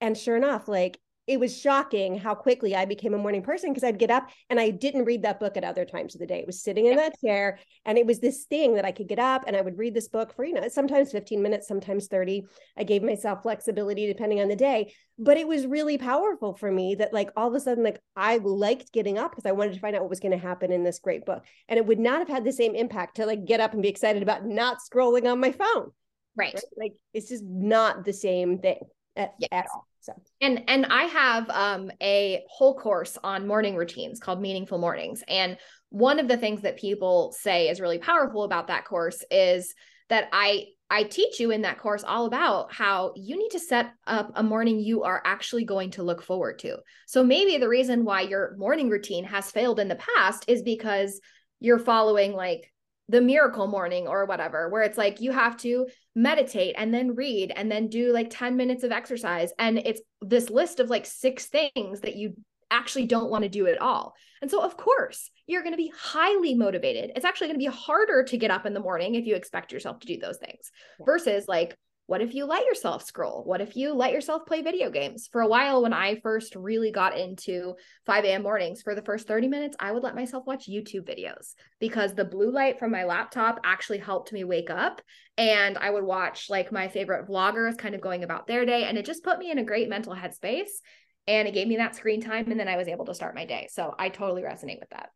And 0.00 0.16
sure 0.16 0.36
enough, 0.36 0.68
like 0.68 0.98
it 1.28 1.38
was 1.38 1.56
shocking 1.56 2.18
how 2.18 2.34
quickly 2.34 2.74
I 2.74 2.86
became 2.86 3.12
a 3.12 3.18
morning 3.18 3.42
person 3.42 3.70
because 3.70 3.84
I'd 3.84 3.98
get 3.98 4.10
up 4.10 4.30
and 4.48 4.58
I 4.58 4.70
didn't 4.70 5.04
read 5.04 5.22
that 5.22 5.38
book 5.38 5.58
at 5.58 5.62
other 5.62 5.84
times 5.84 6.14
of 6.14 6.20
the 6.20 6.26
day. 6.26 6.38
It 6.38 6.46
was 6.46 6.62
sitting 6.62 6.86
in 6.86 6.96
that 6.96 7.20
chair 7.20 7.58
and 7.84 7.98
it 7.98 8.06
was 8.06 8.18
this 8.18 8.44
thing 8.44 8.74
that 8.74 8.86
I 8.86 8.92
could 8.92 9.08
get 9.08 9.18
up 9.18 9.44
and 9.46 9.54
I 9.54 9.60
would 9.60 9.76
read 9.76 9.92
this 9.92 10.08
book 10.08 10.34
for, 10.34 10.44
you 10.44 10.54
know, 10.54 10.66
sometimes 10.68 11.12
15 11.12 11.42
minutes, 11.42 11.68
sometimes 11.68 12.06
30. 12.06 12.46
I 12.78 12.84
gave 12.84 13.02
myself 13.02 13.42
flexibility 13.42 14.06
depending 14.06 14.40
on 14.40 14.48
the 14.48 14.56
day, 14.56 14.94
but 15.18 15.36
it 15.36 15.46
was 15.46 15.66
really 15.66 15.98
powerful 15.98 16.54
for 16.54 16.72
me 16.72 16.94
that 16.94 17.12
like 17.12 17.30
all 17.36 17.48
of 17.48 17.54
a 17.54 17.60
sudden, 17.60 17.84
like 17.84 18.00
I 18.16 18.38
liked 18.38 18.90
getting 18.92 19.18
up 19.18 19.32
because 19.32 19.44
I 19.44 19.52
wanted 19.52 19.74
to 19.74 19.80
find 19.80 19.94
out 19.94 20.00
what 20.00 20.10
was 20.10 20.20
going 20.20 20.32
to 20.32 20.38
happen 20.38 20.72
in 20.72 20.82
this 20.82 20.98
great 20.98 21.26
book. 21.26 21.44
And 21.68 21.76
it 21.76 21.84
would 21.84 22.00
not 22.00 22.20
have 22.20 22.28
had 22.28 22.44
the 22.44 22.52
same 22.52 22.74
impact 22.74 23.16
to 23.16 23.26
like 23.26 23.44
get 23.44 23.60
up 23.60 23.74
and 23.74 23.82
be 23.82 23.88
excited 23.90 24.22
about 24.22 24.46
not 24.46 24.78
scrolling 24.78 25.30
on 25.30 25.40
my 25.40 25.52
phone 25.52 25.90
Right. 26.36 26.54
right? 26.54 26.64
Like 26.76 26.92
it's 27.12 27.28
just 27.28 27.44
not 27.44 28.04
the 28.06 28.12
same 28.14 28.60
thing 28.60 28.78
at, 29.18 29.34
yes. 29.38 29.48
at 29.52 29.66
all. 29.74 29.86
So 30.00 30.14
and 30.40 30.62
and 30.68 30.86
I 30.86 31.04
have 31.04 31.50
um 31.50 31.90
a 32.00 32.42
whole 32.48 32.78
course 32.78 33.18
on 33.22 33.46
morning 33.46 33.76
routines 33.76 34.20
called 34.20 34.40
Meaningful 34.40 34.78
Mornings. 34.78 35.22
And 35.28 35.58
one 35.90 36.18
of 36.18 36.28
the 36.28 36.36
things 36.36 36.62
that 36.62 36.78
people 36.78 37.34
say 37.38 37.68
is 37.68 37.80
really 37.80 37.98
powerful 37.98 38.44
about 38.44 38.68
that 38.68 38.84
course 38.84 39.24
is 39.30 39.74
that 40.08 40.28
I 40.32 40.66
I 40.90 41.02
teach 41.02 41.38
you 41.38 41.50
in 41.50 41.62
that 41.62 41.78
course 41.78 42.02
all 42.02 42.24
about 42.24 42.72
how 42.72 43.12
you 43.14 43.36
need 43.36 43.50
to 43.50 43.58
set 43.58 43.92
up 44.06 44.32
a 44.34 44.42
morning 44.42 44.80
you 44.80 45.02
are 45.02 45.20
actually 45.24 45.64
going 45.64 45.90
to 45.92 46.02
look 46.02 46.22
forward 46.22 46.58
to. 46.60 46.78
So 47.06 47.22
maybe 47.22 47.58
the 47.58 47.68
reason 47.68 48.04
why 48.04 48.22
your 48.22 48.54
morning 48.56 48.88
routine 48.88 49.24
has 49.24 49.50
failed 49.50 49.80
in 49.80 49.88
the 49.88 50.00
past 50.16 50.44
is 50.48 50.62
because 50.62 51.20
you're 51.60 51.78
following 51.78 52.32
like 52.32 52.72
the 53.10 53.20
miracle 53.20 53.66
morning 53.66 54.06
or 54.06 54.24
whatever, 54.26 54.68
where 54.68 54.82
it's 54.82 54.98
like 54.98 55.20
you 55.20 55.32
have 55.32 55.56
to 55.58 55.86
meditate 56.18 56.74
and 56.76 56.92
then 56.92 57.14
read 57.14 57.52
and 57.54 57.70
then 57.70 57.88
do 57.88 58.12
like 58.12 58.28
10 58.28 58.56
minutes 58.56 58.82
of 58.82 58.90
exercise. 58.90 59.52
And 59.58 59.78
it's 59.78 60.00
this 60.20 60.50
list 60.50 60.80
of 60.80 60.90
like 60.90 61.06
six 61.06 61.46
things 61.46 62.00
that 62.00 62.16
you 62.16 62.34
actually 62.70 63.06
don't 63.06 63.30
want 63.30 63.44
to 63.44 63.48
do 63.48 63.66
at 63.68 63.80
all. 63.80 64.14
And 64.42 64.50
so, 64.50 64.62
of 64.62 64.76
course, 64.76 65.30
you're 65.46 65.62
going 65.62 65.72
to 65.72 65.78
be 65.78 65.92
highly 65.96 66.54
motivated. 66.54 67.12
It's 67.14 67.24
actually 67.24 67.48
going 67.48 67.60
to 67.60 67.70
be 67.70 67.76
harder 67.76 68.24
to 68.24 68.36
get 68.36 68.50
up 68.50 68.66
in 68.66 68.74
the 68.74 68.80
morning 68.80 69.14
if 69.14 69.26
you 69.26 69.36
expect 69.36 69.72
yourself 69.72 70.00
to 70.00 70.06
do 70.06 70.18
those 70.18 70.38
things 70.38 70.70
yeah. 70.98 71.06
versus 71.06 71.46
like 71.46 71.76
what 72.08 72.22
if 72.22 72.34
you 72.34 72.46
let 72.46 72.64
yourself 72.64 73.04
scroll? 73.04 73.42
What 73.44 73.60
if 73.60 73.76
you 73.76 73.92
let 73.92 74.12
yourself 74.12 74.46
play 74.46 74.62
video 74.62 74.88
games? 74.88 75.28
For 75.30 75.42
a 75.42 75.46
while, 75.46 75.82
when 75.82 75.92
I 75.92 76.18
first 76.20 76.56
really 76.56 76.90
got 76.90 77.18
into 77.18 77.74
5 78.06 78.24
a.m. 78.24 78.44
mornings, 78.44 78.80
for 78.80 78.94
the 78.94 79.02
first 79.02 79.28
30 79.28 79.46
minutes, 79.46 79.76
I 79.78 79.92
would 79.92 80.02
let 80.02 80.14
myself 80.14 80.46
watch 80.46 80.70
YouTube 80.70 81.06
videos 81.06 81.52
because 81.80 82.14
the 82.14 82.24
blue 82.24 82.50
light 82.50 82.78
from 82.78 82.92
my 82.92 83.04
laptop 83.04 83.60
actually 83.62 83.98
helped 83.98 84.32
me 84.32 84.42
wake 84.42 84.70
up. 84.70 85.02
And 85.36 85.76
I 85.76 85.90
would 85.90 86.02
watch 86.02 86.48
like 86.48 86.72
my 86.72 86.88
favorite 86.88 87.28
vloggers 87.28 87.76
kind 87.76 87.94
of 87.94 88.00
going 88.00 88.24
about 88.24 88.46
their 88.46 88.64
day. 88.64 88.84
And 88.84 88.96
it 88.96 89.04
just 89.04 89.22
put 89.22 89.38
me 89.38 89.50
in 89.50 89.58
a 89.58 89.64
great 89.64 89.90
mental 89.90 90.14
headspace. 90.14 90.80
And 91.26 91.46
it 91.46 91.52
gave 91.52 91.68
me 91.68 91.76
that 91.76 91.94
screen 91.94 92.22
time. 92.22 92.50
And 92.50 92.58
then 92.58 92.68
I 92.68 92.78
was 92.78 92.88
able 92.88 93.04
to 93.04 93.14
start 93.14 93.34
my 93.34 93.44
day. 93.44 93.68
So 93.70 93.94
I 93.98 94.08
totally 94.08 94.40
resonate 94.40 94.80
with 94.80 94.88
that 94.92 95.10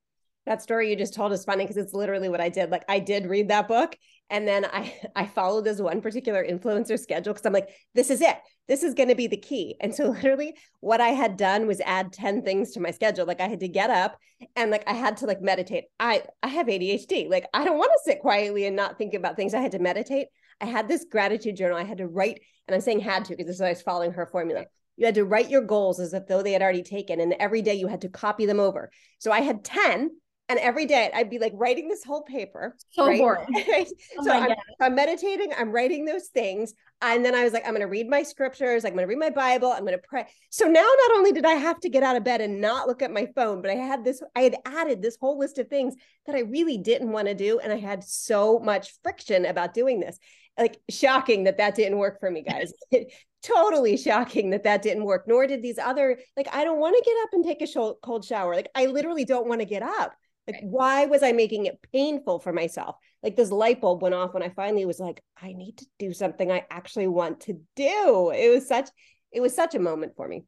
that 0.46 0.62
story 0.62 0.90
you 0.90 0.96
just 0.96 1.14
told 1.14 1.32
is 1.32 1.44
funny 1.44 1.64
because 1.64 1.76
it's 1.76 1.94
literally 1.94 2.28
what 2.28 2.40
I 2.40 2.48
did. 2.48 2.70
Like 2.70 2.84
I 2.88 2.98
did 2.98 3.26
read 3.26 3.48
that 3.48 3.68
book 3.68 3.96
and 4.28 4.46
then 4.46 4.64
I 4.64 4.94
I 5.16 5.26
followed 5.26 5.64
this 5.64 5.80
one 5.80 6.00
particular 6.00 6.44
influencer 6.44 6.98
schedule 6.98 7.32
because 7.32 7.46
I'm 7.46 7.52
like, 7.52 7.68
this 7.94 8.10
is 8.10 8.20
it. 8.20 8.36
This 8.68 8.82
is 8.82 8.94
going 8.94 9.08
to 9.08 9.14
be 9.14 9.26
the 9.26 9.36
key. 9.36 9.76
And 9.80 9.94
so 9.94 10.08
literally 10.10 10.54
what 10.80 11.00
I 11.00 11.08
had 11.08 11.36
done 11.36 11.66
was 11.66 11.80
add 11.84 12.12
10 12.12 12.42
things 12.42 12.72
to 12.72 12.80
my 12.80 12.90
schedule. 12.90 13.26
Like 13.26 13.40
I 13.40 13.48
had 13.48 13.60
to 13.60 13.68
get 13.68 13.90
up 13.90 14.18
and 14.56 14.70
like 14.70 14.84
I 14.88 14.94
had 14.94 15.18
to 15.18 15.26
like 15.26 15.40
meditate. 15.40 15.84
I 16.00 16.22
I 16.42 16.48
have 16.48 16.66
ADHD. 16.66 17.28
Like 17.28 17.46
I 17.54 17.64
don't 17.64 17.78
want 17.78 17.92
to 17.92 18.10
sit 18.10 18.20
quietly 18.20 18.66
and 18.66 18.74
not 18.74 18.98
think 18.98 19.14
about 19.14 19.36
things. 19.36 19.54
I 19.54 19.60
had 19.60 19.72
to 19.72 19.78
meditate. 19.78 20.28
I 20.60 20.66
had 20.66 20.88
this 20.88 21.06
gratitude 21.10 21.56
journal. 21.56 21.76
I 21.76 21.84
had 21.84 21.98
to 21.98 22.06
write, 22.06 22.40
and 22.66 22.74
I'm 22.74 22.80
saying 22.80 23.00
had 23.00 23.24
to 23.26 23.32
because 23.32 23.46
this 23.46 23.56
is 23.56 23.60
I 23.60 23.70
was 23.70 23.82
following 23.82 24.12
her 24.12 24.26
formula. 24.26 24.64
You 24.96 25.06
had 25.06 25.16
to 25.16 25.24
write 25.24 25.50
your 25.50 25.62
goals 25.62 25.98
as 25.98 26.12
if 26.14 26.26
though 26.26 26.42
they 26.42 26.52
had 26.52 26.62
already 26.62 26.82
taken, 26.84 27.20
and 27.20 27.34
every 27.40 27.62
day 27.62 27.74
you 27.74 27.88
had 27.88 28.02
to 28.02 28.08
copy 28.08 28.46
them 28.46 28.60
over. 28.60 28.90
So 29.18 29.32
I 29.32 29.40
had 29.40 29.64
10 29.64 30.10
and 30.48 30.58
every 30.58 30.86
day 30.86 31.10
I'd 31.14 31.30
be 31.30 31.38
like 31.38 31.52
writing 31.54 31.88
this 31.88 32.04
whole 32.04 32.22
paper. 32.22 32.76
So 32.90 33.06
right? 33.06 33.18
boring. 33.18 33.46
oh 33.56 34.24
so 34.24 34.30
I'm, 34.30 34.54
I'm, 34.80 34.94
meditating, 34.94 35.52
I'm 35.56 35.70
writing 35.70 36.04
those 36.04 36.28
things. 36.28 36.74
And 37.00 37.24
then 37.24 37.34
I 37.34 37.42
was 37.42 37.52
like, 37.52 37.64
I'm 37.64 37.72
going 37.72 37.80
to 37.80 37.86
read 37.86 38.08
my 38.08 38.22
scriptures, 38.22 38.84
I'm 38.84 38.92
going 38.92 39.02
to 39.02 39.08
read 39.08 39.18
my 39.18 39.30
Bible, 39.30 39.72
I'm 39.72 39.84
going 39.84 39.98
to 39.98 40.06
pray. 40.06 40.26
So 40.50 40.66
now 40.66 40.80
not 40.80 41.16
only 41.16 41.32
did 41.32 41.44
I 41.44 41.54
have 41.54 41.80
to 41.80 41.88
get 41.88 42.02
out 42.02 42.16
of 42.16 42.24
bed 42.24 42.40
and 42.40 42.60
not 42.60 42.86
look 42.86 43.02
at 43.02 43.12
my 43.12 43.26
phone, 43.34 43.60
but 43.62 43.70
I 43.70 43.74
had 43.74 44.04
this, 44.04 44.22
I 44.36 44.42
had 44.42 44.56
added 44.64 45.02
this 45.02 45.16
whole 45.20 45.38
list 45.38 45.58
of 45.58 45.68
things 45.68 45.94
that 46.26 46.36
I 46.36 46.40
really 46.40 46.78
didn't 46.78 47.10
want 47.10 47.28
to 47.28 47.34
do. 47.34 47.58
And 47.58 47.72
I 47.72 47.78
had 47.78 48.04
so 48.04 48.58
much 48.58 48.94
friction 49.02 49.46
about 49.46 49.74
doing 49.74 50.00
this. 50.00 50.18
Like 50.58 50.80
shocking 50.90 51.44
that 51.44 51.58
that 51.58 51.74
didn't 51.74 51.98
work 51.98 52.20
for 52.20 52.30
me, 52.30 52.42
guys. 52.42 52.72
totally 53.42 53.96
shocking 53.96 54.50
that 54.50 54.62
that 54.62 54.82
didn't 54.82 55.02
work 55.02 55.24
nor 55.26 55.48
did 55.48 55.60
these 55.60 55.76
other 55.76 56.16
like 56.36 56.46
i 56.52 56.62
don't 56.62 56.78
want 56.78 56.96
to 56.96 57.02
get 57.04 57.20
up 57.24 57.30
and 57.32 57.44
take 57.44 57.60
a 57.60 57.66
sh- 57.66 57.98
cold 58.00 58.24
shower 58.24 58.54
like 58.54 58.68
i 58.76 58.86
literally 58.86 59.24
don't 59.24 59.48
want 59.48 59.60
to 59.60 59.64
get 59.64 59.82
up 59.82 60.14
like, 60.46 60.56
right. 60.56 60.64
why 60.64 61.06
was 61.06 61.22
I 61.22 61.32
making 61.32 61.66
it 61.66 61.78
painful 61.92 62.40
for 62.40 62.52
myself? 62.52 62.96
Like 63.22 63.36
this 63.36 63.50
light 63.50 63.80
bulb 63.80 64.02
went 64.02 64.14
off 64.14 64.34
when 64.34 64.42
I 64.42 64.48
finally 64.48 64.84
was 64.84 64.98
like, 64.98 65.22
I 65.40 65.52
need 65.52 65.78
to 65.78 65.86
do 65.98 66.12
something 66.12 66.50
I 66.50 66.66
actually 66.70 67.06
want 67.06 67.40
to 67.42 67.60
do. 67.76 68.32
It 68.34 68.52
was 68.52 68.66
such, 68.66 68.88
it 69.30 69.40
was 69.40 69.54
such 69.54 69.74
a 69.74 69.80
moment 69.80 70.14
for 70.16 70.26
me. 70.26 70.44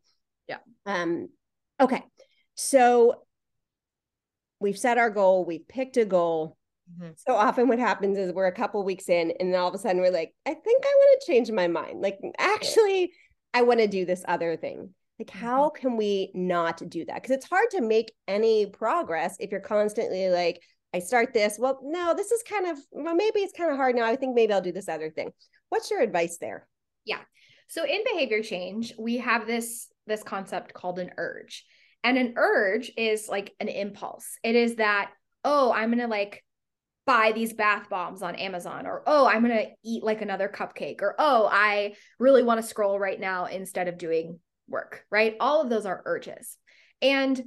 Yeah. 0.48 0.58
Um, 0.84 1.28
okay. 1.80 2.02
So 2.56 3.22
we've 4.58 4.78
set 4.78 4.98
our 4.98 5.10
goal, 5.10 5.44
we've 5.44 5.66
picked 5.68 5.96
a 5.96 6.04
goal. 6.04 6.56
Mm-hmm. 6.92 7.12
So 7.16 7.34
often 7.34 7.68
what 7.68 7.78
happens 7.78 8.18
is 8.18 8.32
we're 8.32 8.46
a 8.46 8.52
couple 8.52 8.84
weeks 8.84 9.08
in 9.08 9.32
and 9.40 9.52
then 9.52 9.60
all 9.60 9.68
of 9.68 9.74
a 9.74 9.78
sudden 9.78 10.00
we're 10.00 10.10
like, 10.10 10.34
I 10.44 10.54
think 10.54 10.84
I 10.84 10.94
want 10.96 11.20
to 11.20 11.26
change 11.32 11.50
my 11.50 11.68
mind. 11.68 12.00
Like 12.00 12.18
actually, 12.38 13.12
I 13.52 13.62
want 13.62 13.80
to 13.80 13.86
do 13.86 14.04
this 14.04 14.24
other 14.26 14.56
thing. 14.56 14.94
Like, 15.18 15.28
mm-hmm. 15.28 15.46
how 15.46 15.70
can 15.70 15.96
we 15.96 16.30
not 16.34 16.82
do 16.88 17.04
that? 17.04 17.22
Because 17.22 17.36
it's 17.36 17.48
hard 17.48 17.70
to 17.70 17.80
make 17.80 18.12
any 18.26 18.66
progress 18.66 19.36
if 19.38 19.50
you're 19.50 19.60
constantly 19.60 20.28
like, 20.28 20.60
I 20.92 20.98
start 20.98 21.32
this. 21.32 21.56
Well, 21.58 21.80
no, 21.82 22.14
this 22.14 22.30
is 22.30 22.42
kind 22.42 22.66
of, 22.66 22.78
well, 22.92 23.14
maybe 23.14 23.40
it's 23.40 23.56
kind 23.56 23.70
of 23.70 23.76
hard 23.76 23.96
now. 23.96 24.04
I 24.04 24.16
think 24.16 24.34
maybe 24.34 24.52
I'll 24.52 24.60
do 24.60 24.72
this 24.72 24.88
other 24.88 25.10
thing. 25.10 25.30
What's 25.68 25.90
your 25.90 26.00
advice 26.00 26.38
there? 26.40 26.68
Yeah. 27.04 27.20
So 27.68 27.84
in 27.84 28.04
behavior 28.04 28.42
change, 28.42 28.92
we 28.98 29.16
have 29.18 29.46
this 29.46 29.88
this 30.06 30.22
concept 30.22 30.74
called 30.74 30.98
an 30.98 31.10
urge. 31.16 31.64
And 32.02 32.18
an 32.18 32.34
urge 32.36 32.92
is 32.96 33.28
like 33.28 33.54
an 33.58 33.68
impulse. 33.68 34.36
It 34.42 34.54
is 34.54 34.76
that, 34.76 35.10
oh, 35.44 35.72
I'm 35.72 35.88
going 35.88 36.00
to 36.00 36.06
like 36.06 36.44
buy 37.06 37.32
these 37.32 37.52
bath 37.52 37.88
bombs 37.90 38.22
on 38.22 38.34
Amazon 38.36 38.86
or 38.86 39.02
oh, 39.06 39.26
I'm 39.26 39.44
going 39.44 39.56
to 39.56 39.70
eat 39.84 40.02
like 40.02 40.22
another 40.22 40.48
cupcake 40.48 41.02
or 41.02 41.14
oh, 41.18 41.48
I 41.50 41.94
really 42.18 42.42
want 42.42 42.60
to 42.60 42.66
scroll 42.66 42.98
right 42.98 43.20
now 43.20 43.46
instead 43.46 43.88
of 43.88 43.98
doing 43.98 44.38
work, 44.68 45.04
right? 45.10 45.36
All 45.40 45.60
of 45.60 45.68
those 45.68 45.86
are 45.86 46.02
urges. 46.06 46.56
And 47.02 47.42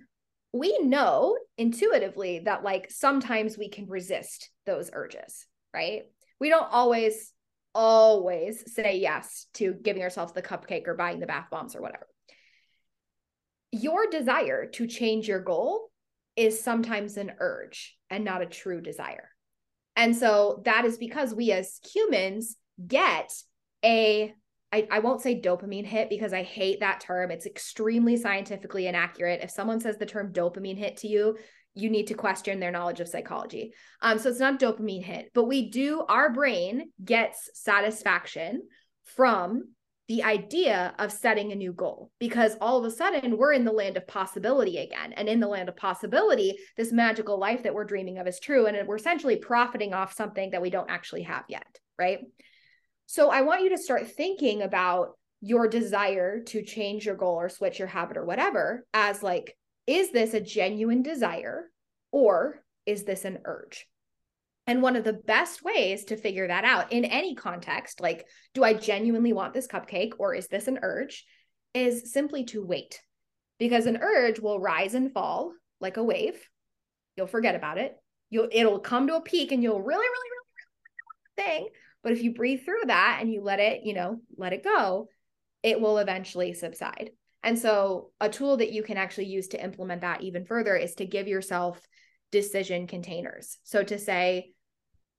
we 0.53 0.77
know 0.79 1.37
intuitively 1.57 2.39
that 2.45 2.63
like 2.63 2.91
sometimes 2.91 3.57
we 3.57 3.69
can 3.69 3.87
resist 3.87 4.49
those 4.65 4.89
urges, 4.93 5.45
right? 5.73 6.03
We 6.39 6.49
don't 6.49 6.71
always, 6.71 7.33
always 7.73 8.73
say 8.73 8.97
yes 8.97 9.47
to 9.55 9.73
giving 9.73 10.03
ourselves 10.03 10.33
the 10.33 10.41
cupcake 10.41 10.87
or 10.87 10.95
buying 10.95 11.19
the 11.19 11.27
bath 11.27 11.47
bombs 11.49 11.75
or 11.75 11.81
whatever. 11.81 12.07
Your 13.71 14.07
desire 14.07 14.67
to 14.67 14.87
change 14.87 15.27
your 15.27 15.41
goal 15.41 15.89
is 16.35 16.61
sometimes 16.61 17.17
an 17.17 17.33
urge 17.39 17.97
and 18.09 18.23
not 18.23 18.41
a 18.41 18.45
true 18.45 18.79
desire. 18.79 19.29
And 19.97 20.15
so 20.15 20.61
that 20.63 20.85
is 20.85 20.97
because 20.97 21.33
we 21.33 21.51
as 21.51 21.79
humans 21.93 22.55
get 22.87 23.33
a 23.83 24.33
I, 24.71 24.85
I 24.91 24.99
won't 24.99 25.21
say 25.21 25.39
dopamine 25.39 25.85
hit 25.85 26.09
because 26.09 26.33
I 26.33 26.43
hate 26.43 26.81
that 26.81 26.99
term. 26.99 27.31
It's 27.31 27.45
extremely 27.45 28.17
scientifically 28.17 28.87
inaccurate. 28.87 29.39
If 29.41 29.49
someone 29.49 29.79
says 29.79 29.97
the 29.97 30.05
term 30.05 30.33
dopamine 30.33 30.77
hit 30.77 30.97
to 30.97 31.07
you, 31.07 31.37
you 31.73 31.89
need 31.89 32.07
to 32.07 32.15
question 32.15 32.59
their 32.59 32.71
knowledge 32.71 32.99
of 32.99 33.07
psychology. 33.07 33.73
Um, 34.01 34.19
so 34.19 34.29
it's 34.29 34.41
not 34.41 34.59
dopamine 34.59 35.03
hit, 35.03 35.31
but 35.33 35.45
we 35.45 35.69
do, 35.69 36.03
our 36.09 36.33
brain 36.33 36.91
gets 37.03 37.49
satisfaction 37.53 38.63
from 39.05 39.69
the 40.07 40.23
idea 40.23 40.93
of 40.99 41.11
setting 41.11 41.51
a 41.51 41.55
new 41.55 41.73
goal 41.73 42.11
because 42.17 42.55
all 42.61 42.77
of 42.77 42.85
a 42.85 42.95
sudden 42.95 43.37
we're 43.37 43.51
in 43.51 43.65
the 43.65 43.71
land 43.71 43.97
of 43.97 44.07
possibility 44.07 44.77
again. 44.77 45.11
And 45.13 45.27
in 45.27 45.41
the 45.41 45.47
land 45.47 45.67
of 45.67 45.75
possibility, 45.75 46.57
this 46.77 46.93
magical 46.93 47.37
life 47.37 47.63
that 47.63 47.73
we're 47.73 47.83
dreaming 47.83 48.17
of 48.17 48.27
is 48.27 48.39
true. 48.39 48.67
And 48.67 48.87
we're 48.87 48.95
essentially 48.95 49.35
profiting 49.35 49.93
off 49.93 50.13
something 50.13 50.51
that 50.51 50.61
we 50.61 50.69
don't 50.69 50.89
actually 50.89 51.23
have 51.23 51.43
yet. 51.49 51.67
Right. 51.99 52.19
So 53.05 53.29
I 53.29 53.41
want 53.41 53.63
you 53.63 53.69
to 53.69 53.77
start 53.77 54.11
thinking 54.11 54.61
about 54.61 55.17
your 55.41 55.67
desire 55.67 56.41
to 56.41 56.63
change 56.63 57.05
your 57.05 57.15
goal 57.15 57.35
or 57.35 57.49
switch 57.49 57.77
your 57.77 57.87
habit 57.87 58.17
or 58.17 58.25
whatever 58.25 58.85
as 58.93 59.21
like, 59.21 59.57
is 59.85 60.11
this 60.11 60.33
a 60.33 60.41
genuine 60.41 61.03
desire 61.03 61.69
or 62.11 62.63
is 62.85 63.03
this 63.03 63.25
an 63.25 63.39
urge? 63.45 63.87
And 64.67 64.81
one 64.81 64.97
of 64.97 65.05
the 65.05 65.13
best 65.13 65.63
ways 65.63 66.03
to 66.05 66.17
figure 66.17 66.47
that 66.47 66.65
out 66.65 66.91
in 66.91 67.05
any 67.05 67.35
context, 67.35 68.01
like, 68.01 68.27
do 68.53 68.63
I 68.63 68.73
genuinely 68.73 69.31
want 69.31 69.53
this 69.53 69.67
cupcake 69.67 70.11
or 70.19 70.35
is 70.35 70.47
this 70.47 70.67
an 70.67 70.79
urge, 70.81 71.25
is 71.73 72.11
simply 72.11 72.43
to 72.45 72.65
wait. 72.65 73.01
Because 73.59 73.85
an 73.85 73.97
urge 74.01 74.39
will 74.39 74.59
rise 74.59 74.93
and 74.93 75.11
fall 75.11 75.53
like 75.79 75.97
a 75.97 76.03
wave. 76.03 76.47
You'll 77.15 77.27
forget 77.27 77.55
about 77.55 77.77
it. 77.77 77.95
You'll 78.29 78.49
it'll 78.51 78.79
come 78.79 79.07
to 79.07 79.15
a 79.15 79.21
peak 79.21 79.51
and 79.51 79.63
you'll 79.63 79.81
really, 79.81 80.05
really, 80.05 80.29
really, 80.29 81.47
really 81.47 81.57
thing. 81.57 81.69
But 82.03 82.11
if 82.11 82.21
you 82.21 82.33
breathe 82.33 82.63
through 82.63 82.83
that 82.87 83.19
and 83.21 83.31
you 83.31 83.41
let 83.41 83.59
it, 83.59 83.81
you 83.83 83.93
know, 83.93 84.19
let 84.35 84.53
it 84.53 84.63
go, 84.63 85.07
it 85.63 85.79
will 85.79 85.97
eventually 85.97 86.53
subside. 86.53 87.11
And 87.43 87.57
so, 87.57 88.11
a 88.19 88.29
tool 88.29 88.57
that 88.57 88.71
you 88.73 88.83
can 88.83 88.97
actually 88.97 89.27
use 89.27 89.47
to 89.49 89.63
implement 89.63 90.01
that 90.01 90.21
even 90.21 90.45
further 90.45 90.75
is 90.75 90.95
to 90.95 91.05
give 91.05 91.27
yourself 91.27 91.79
decision 92.31 92.87
containers. 92.87 93.57
So, 93.63 93.83
to 93.83 93.97
say, 93.97 94.51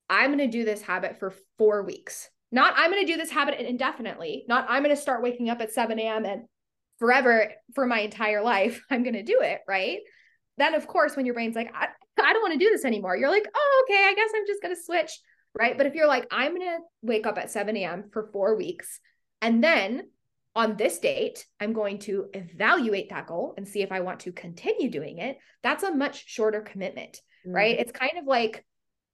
I'm 0.09 0.35
going 0.35 0.39
to 0.39 0.47
do 0.47 0.65
this 0.65 0.81
habit 0.81 1.19
for 1.19 1.33
four 1.57 1.83
weeks, 1.83 2.29
not 2.51 2.73
I'm 2.75 2.91
going 2.91 3.05
to 3.05 3.11
do 3.11 3.17
this 3.17 3.31
habit 3.31 3.59
indefinitely, 3.59 4.45
not 4.47 4.65
I'm 4.69 4.83
going 4.83 4.95
to 4.95 5.01
start 5.01 5.23
waking 5.23 5.49
up 5.49 5.61
at 5.61 5.71
7 5.71 5.99
a.m. 5.99 6.25
and 6.25 6.43
forever 6.97 7.51
for 7.75 7.85
my 7.85 7.99
entire 7.99 8.41
life, 8.41 8.81
I'm 8.89 9.03
going 9.03 9.13
to 9.13 9.23
do 9.23 9.41
it. 9.41 9.61
Right. 9.67 9.99
Then, 10.57 10.73
of 10.73 10.87
course, 10.87 11.15
when 11.15 11.25
your 11.25 11.35
brain's 11.35 11.55
like, 11.55 11.73
I, 11.73 11.87
I 12.21 12.33
don't 12.33 12.41
want 12.41 12.53
to 12.53 12.65
do 12.65 12.69
this 12.69 12.83
anymore, 12.83 13.15
you're 13.15 13.29
like, 13.29 13.47
oh, 13.53 13.85
okay, 13.87 14.03
I 14.05 14.13
guess 14.13 14.29
I'm 14.35 14.45
just 14.45 14.61
going 14.61 14.75
to 14.75 14.81
switch 14.81 15.11
right? 15.57 15.77
But 15.77 15.85
if 15.85 15.95
you're 15.95 16.07
like, 16.07 16.27
I'm 16.31 16.55
going 16.55 16.67
to 16.67 16.79
wake 17.01 17.25
up 17.25 17.37
at 17.37 17.51
7 17.51 17.75
a.m. 17.77 18.05
for 18.11 18.29
four 18.31 18.55
weeks, 18.55 18.99
and 19.41 19.63
then 19.63 20.09
on 20.55 20.75
this 20.75 20.99
date, 20.99 21.45
I'm 21.59 21.73
going 21.73 21.99
to 21.99 22.27
evaluate 22.33 23.09
that 23.09 23.27
goal 23.27 23.53
and 23.55 23.67
see 23.67 23.81
if 23.81 23.91
I 23.91 24.01
want 24.01 24.21
to 24.21 24.31
continue 24.31 24.89
doing 24.89 25.19
it. 25.19 25.37
That's 25.63 25.83
a 25.83 25.93
much 25.93 26.27
shorter 26.27 26.61
commitment, 26.61 27.19
mm-hmm. 27.45 27.55
right? 27.55 27.79
It's 27.79 27.91
kind 27.91 28.17
of 28.17 28.25
like 28.25 28.65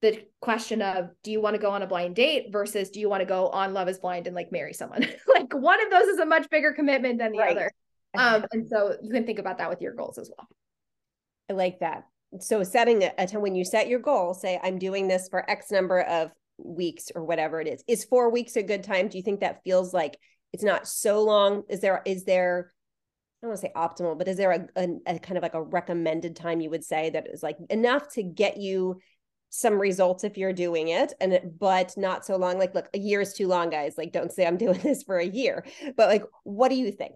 the 0.05 0.23
question 0.39 0.83
of 0.83 1.09
do 1.23 1.31
you 1.31 1.41
want 1.41 1.55
to 1.55 1.61
go 1.61 1.71
on 1.71 1.81
a 1.81 1.87
blind 1.87 2.15
date 2.15 2.51
versus 2.51 2.91
do 2.91 2.99
you 2.99 3.09
want 3.09 3.21
to 3.21 3.25
go 3.25 3.47
on 3.47 3.73
Love 3.73 3.89
is 3.89 3.97
Blind 3.97 4.27
and 4.27 4.35
like 4.35 4.51
marry 4.51 4.71
someone? 4.71 5.01
like 5.27 5.51
one 5.51 5.83
of 5.83 5.89
those 5.89 6.05
is 6.05 6.19
a 6.19 6.25
much 6.27 6.47
bigger 6.51 6.73
commitment 6.73 7.17
than 7.17 7.31
the 7.31 7.39
right. 7.39 7.57
other. 7.57 7.71
Um, 8.17 8.45
and 8.53 8.65
so 8.65 8.95
you 9.03 9.11
can 9.11 9.25
think 9.25 9.39
about 9.39 9.57
that 9.57 9.69
with 9.69 9.81
your 9.81 9.93
goals 9.93 10.17
as 10.17 10.31
well. 10.37 10.47
I 11.49 11.53
like 11.53 11.79
that. 11.81 12.05
So 12.39 12.63
setting 12.63 13.03
a 13.03 13.27
time 13.27 13.41
when 13.41 13.55
you 13.55 13.65
set 13.65 13.89
your 13.89 13.99
goal, 13.99 14.33
say 14.33 14.57
I'm 14.63 14.79
doing 14.79 15.09
this 15.09 15.27
for 15.27 15.49
X 15.51 15.69
number 15.69 15.99
of 15.99 16.31
weeks 16.57 17.11
or 17.13 17.25
whatever 17.25 17.59
it 17.59 17.67
is. 17.67 17.83
Is 17.89 18.05
four 18.05 18.29
weeks 18.29 18.55
a 18.55 18.63
good 18.63 18.85
time? 18.85 19.09
Do 19.09 19.17
you 19.17 19.21
think 19.21 19.41
that 19.41 19.63
feels 19.65 19.93
like 19.93 20.17
it's 20.53 20.63
not 20.63 20.87
so 20.87 21.23
long? 21.23 21.63
Is 21.67 21.81
there 21.81 22.01
is 22.05 22.23
there 22.23 22.71
I 23.43 23.47
don't 23.47 23.49
want 23.49 23.59
to 23.59 23.67
say 23.67 23.73
optimal, 23.75 24.17
but 24.17 24.29
is 24.29 24.37
there 24.37 24.51
a, 24.51 24.65
a, 24.77 24.87
a 25.07 25.19
kind 25.19 25.35
of 25.35 25.43
like 25.43 25.55
a 25.55 25.61
recommended 25.61 26.37
time 26.37 26.61
you 26.61 26.69
would 26.69 26.85
say 26.85 27.09
that 27.09 27.27
is 27.27 27.43
like 27.43 27.57
enough 27.69 28.13
to 28.13 28.23
get 28.23 28.55
you 28.55 29.01
some 29.55 29.79
results 29.79 30.23
if 30.23 30.37
you're 30.37 30.53
doing 30.53 30.89
it 30.89 31.13
and 31.21 31.33
it, 31.33 31.59
but 31.59 31.93
not 31.97 32.25
so 32.25 32.35
long 32.35 32.57
like 32.57 32.75
look 32.75 32.89
a 32.93 32.99
year 32.99 33.21
is 33.21 33.33
too 33.33 33.47
long 33.47 33.69
guys 33.69 33.95
like 33.97 34.11
don't 34.11 34.31
say 34.31 34.45
i'm 34.45 34.57
doing 34.57 34.79
this 34.83 35.03
for 35.03 35.17
a 35.17 35.25
year 35.25 35.65
but 35.95 36.09
like 36.09 36.23
what 36.43 36.69
do 36.69 36.75
you 36.75 36.91
think 36.91 37.15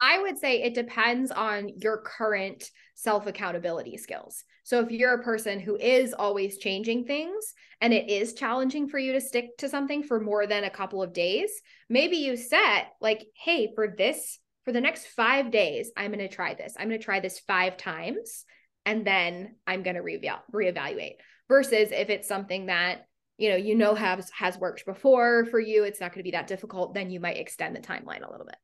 I 0.00 0.20
would 0.20 0.38
say 0.38 0.62
it 0.62 0.74
depends 0.74 1.30
on 1.30 1.70
your 1.80 1.98
current 1.98 2.70
self 2.94 3.26
accountability 3.26 3.96
skills. 3.96 4.44
So, 4.62 4.80
if 4.80 4.90
you're 4.90 5.14
a 5.14 5.22
person 5.22 5.60
who 5.60 5.76
is 5.76 6.12
always 6.12 6.58
changing 6.58 7.04
things 7.04 7.54
and 7.80 7.94
it 7.94 8.10
is 8.10 8.34
challenging 8.34 8.88
for 8.88 8.98
you 8.98 9.12
to 9.12 9.20
stick 9.20 9.56
to 9.58 9.68
something 9.68 10.02
for 10.02 10.20
more 10.20 10.46
than 10.46 10.64
a 10.64 10.70
couple 10.70 11.02
of 11.02 11.14
days, 11.14 11.50
maybe 11.88 12.16
you 12.16 12.36
set 12.36 12.88
like, 13.00 13.24
hey, 13.34 13.72
for 13.74 13.94
this, 13.96 14.38
for 14.64 14.72
the 14.72 14.80
next 14.80 15.06
five 15.06 15.50
days, 15.50 15.90
I'm 15.96 16.10
going 16.12 16.18
to 16.18 16.34
try 16.34 16.52
this. 16.52 16.74
I'm 16.78 16.88
going 16.88 17.00
to 17.00 17.04
try 17.04 17.20
this 17.20 17.38
five 17.38 17.76
times 17.78 18.44
and 18.84 19.06
then 19.06 19.56
I'm 19.66 19.82
going 19.82 19.96
to 19.96 20.02
re- 20.02 20.20
reevaluate. 20.52 21.16
Versus 21.48 21.90
if 21.92 22.08
it's 22.08 22.26
something 22.26 22.66
that 22.66 23.06
you 23.36 23.50
know 23.50 23.56
you 23.56 23.74
know 23.74 23.94
has 23.94 24.30
has 24.30 24.56
worked 24.58 24.86
before 24.86 25.44
for 25.46 25.58
you 25.58 25.82
it's 25.82 26.00
not 26.00 26.12
going 26.12 26.20
to 26.20 26.24
be 26.24 26.30
that 26.30 26.46
difficult 26.46 26.94
then 26.94 27.10
you 27.10 27.18
might 27.18 27.36
extend 27.36 27.74
the 27.74 27.80
timeline 27.80 28.26
a 28.26 28.30
little 28.30 28.46
bit 28.46 28.54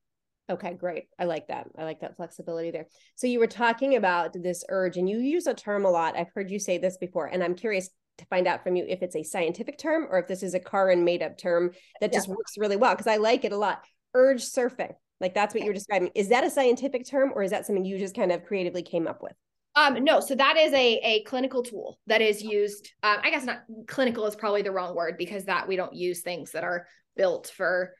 Okay, 0.50 0.74
great. 0.74 1.04
I 1.16 1.24
like 1.24 1.46
that. 1.46 1.68
I 1.78 1.84
like 1.84 2.00
that 2.00 2.16
flexibility 2.16 2.72
there. 2.72 2.86
So 3.14 3.28
you 3.28 3.38
were 3.38 3.46
talking 3.46 3.94
about 3.94 4.32
this 4.32 4.64
urge 4.68 4.96
and 4.96 5.08
you 5.08 5.18
use 5.18 5.46
a 5.46 5.54
term 5.54 5.84
a 5.84 5.90
lot. 5.90 6.16
I've 6.16 6.32
heard 6.34 6.50
you 6.50 6.58
say 6.58 6.76
this 6.76 6.96
before 6.96 7.26
and 7.26 7.42
I'm 7.42 7.54
curious 7.54 7.88
to 8.18 8.26
find 8.26 8.48
out 8.48 8.64
from 8.64 8.74
you 8.74 8.84
if 8.88 9.00
it's 9.00 9.14
a 9.14 9.22
scientific 9.22 9.78
term 9.78 10.08
or 10.10 10.18
if 10.18 10.26
this 10.26 10.42
is 10.42 10.54
a 10.54 10.60
Karin 10.60 11.04
made 11.04 11.22
up 11.22 11.38
term 11.38 11.70
that 12.00 12.12
just 12.12 12.26
yeah. 12.26 12.34
works 12.34 12.58
really 12.58 12.76
well 12.76 12.94
because 12.94 13.06
I 13.06 13.18
like 13.18 13.44
it 13.44 13.52
a 13.52 13.56
lot. 13.56 13.84
Urge 14.14 14.42
surfing. 14.42 14.92
Like 15.20 15.34
that's 15.34 15.54
what 15.54 15.62
you're 15.62 15.74
describing. 15.74 16.10
Is 16.16 16.30
that 16.30 16.42
a 16.42 16.50
scientific 16.50 17.06
term 17.06 17.30
or 17.32 17.44
is 17.44 17.52
that 17.52 17.64
something 17.64 17.84
you 17.84 17.98
just 17.98 18.16
kind 18.16 18.32
of 18.32 18.44
creatively 18.44 18.82
came 18.82 19.06
up 19.06 19.22
with? 19.22 19.34
Um, 19.80 20.04
no, 20.04 20.20
so 20.20 20.34
that 20.34 20.56
is 20.56 20.72
a 20.72 21.00
a 21.02 21.22
clinical 21.24 21.62
tool 21.62 21.98
that 22.06 22.20
is 22.20 22.42
used. 22.42 22.90
Um, 23.02 23.18
I 23.22 23.30
guess 23.30 23.44
not 23.44 23.62
clinical 23.86 24.26
is 24.26 24.36
probably 24.36 24.62
the 24.62 24.72
wrong 24.72 24.94
word 24.94 25.16
because 25.16 25.46
that 25.46 25.68
we 25.68 25.76
don't 25.76 25.94
use 25.94 26.20
things 26.20 26.52
that 26.52 26.64
are 26.64 26.86
built 27.16 27.52
for 27.56 27.94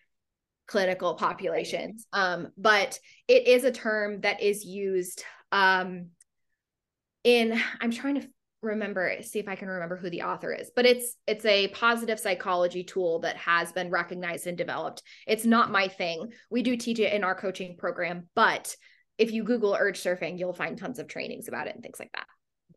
clinical 0.67 1.15
populations. 1.15 2.07
Um, 2.13 2.49
but 2.57 2.99
it 3.29 3.49
is 3.49 3.65
a 3.65 3.73
term 3.73 4.21
that 4.21 4.43
is 4.43 4.65
used 4.65 5.25
um, 5.53 6.11
in, 7.25 7.61
I'm 7.81 7.91
trying 7.91 8.21
to 8.21 8.29
remember, 8.63 9.17
see 9.23 9.41
if 9.41 9.49
I 9.49 9.57
can 9.57 9.69
remember 9.69 9.97
who 9.97 10.11
the 10.11 10.23
author 10.23 10.53
is, 10.53 10.71
but 10.77 10.87
it's 10.87 11.17
it's 11.27 11.45
a 11.45 11.69
positive 11.69 12.21
psychology 12.21 12.85
tool 12.85 13.21
that 13.21 13.37
has 13.37 13.73
been 13.73 13.91
recognized 13.91 14.47
and 14.47 14.57
developed. 14.57 15.03
It's 15.27 15.45
not 15.45 15.73
my 15.73 15.89
thing. 15.89 16.33
We 16.51 16.63
do 16.63 16.77
teach 16.77 16.99
it 16.99 17.13
in 17.13 17.25
our 17.25 17.35
coaching 17.35 17.77
program, 17.77 18.29
but 18.35 18.75
if 19.21 19.33
you 19.33 19.45
Google 19.45 19.77
urge 19.79 20.01
surfing, 20.01 20.39
you'll 20.39 20.55
find 20.55 20.79
tons 20.79 20.99
of 20.99 21.07
trainings 21.07 21.47
about 21.47 21.67
it 21.67 21.75
and 21.75 21.83
things 21.83 22.01
like 22.01 22.11
that. 22.15 22.25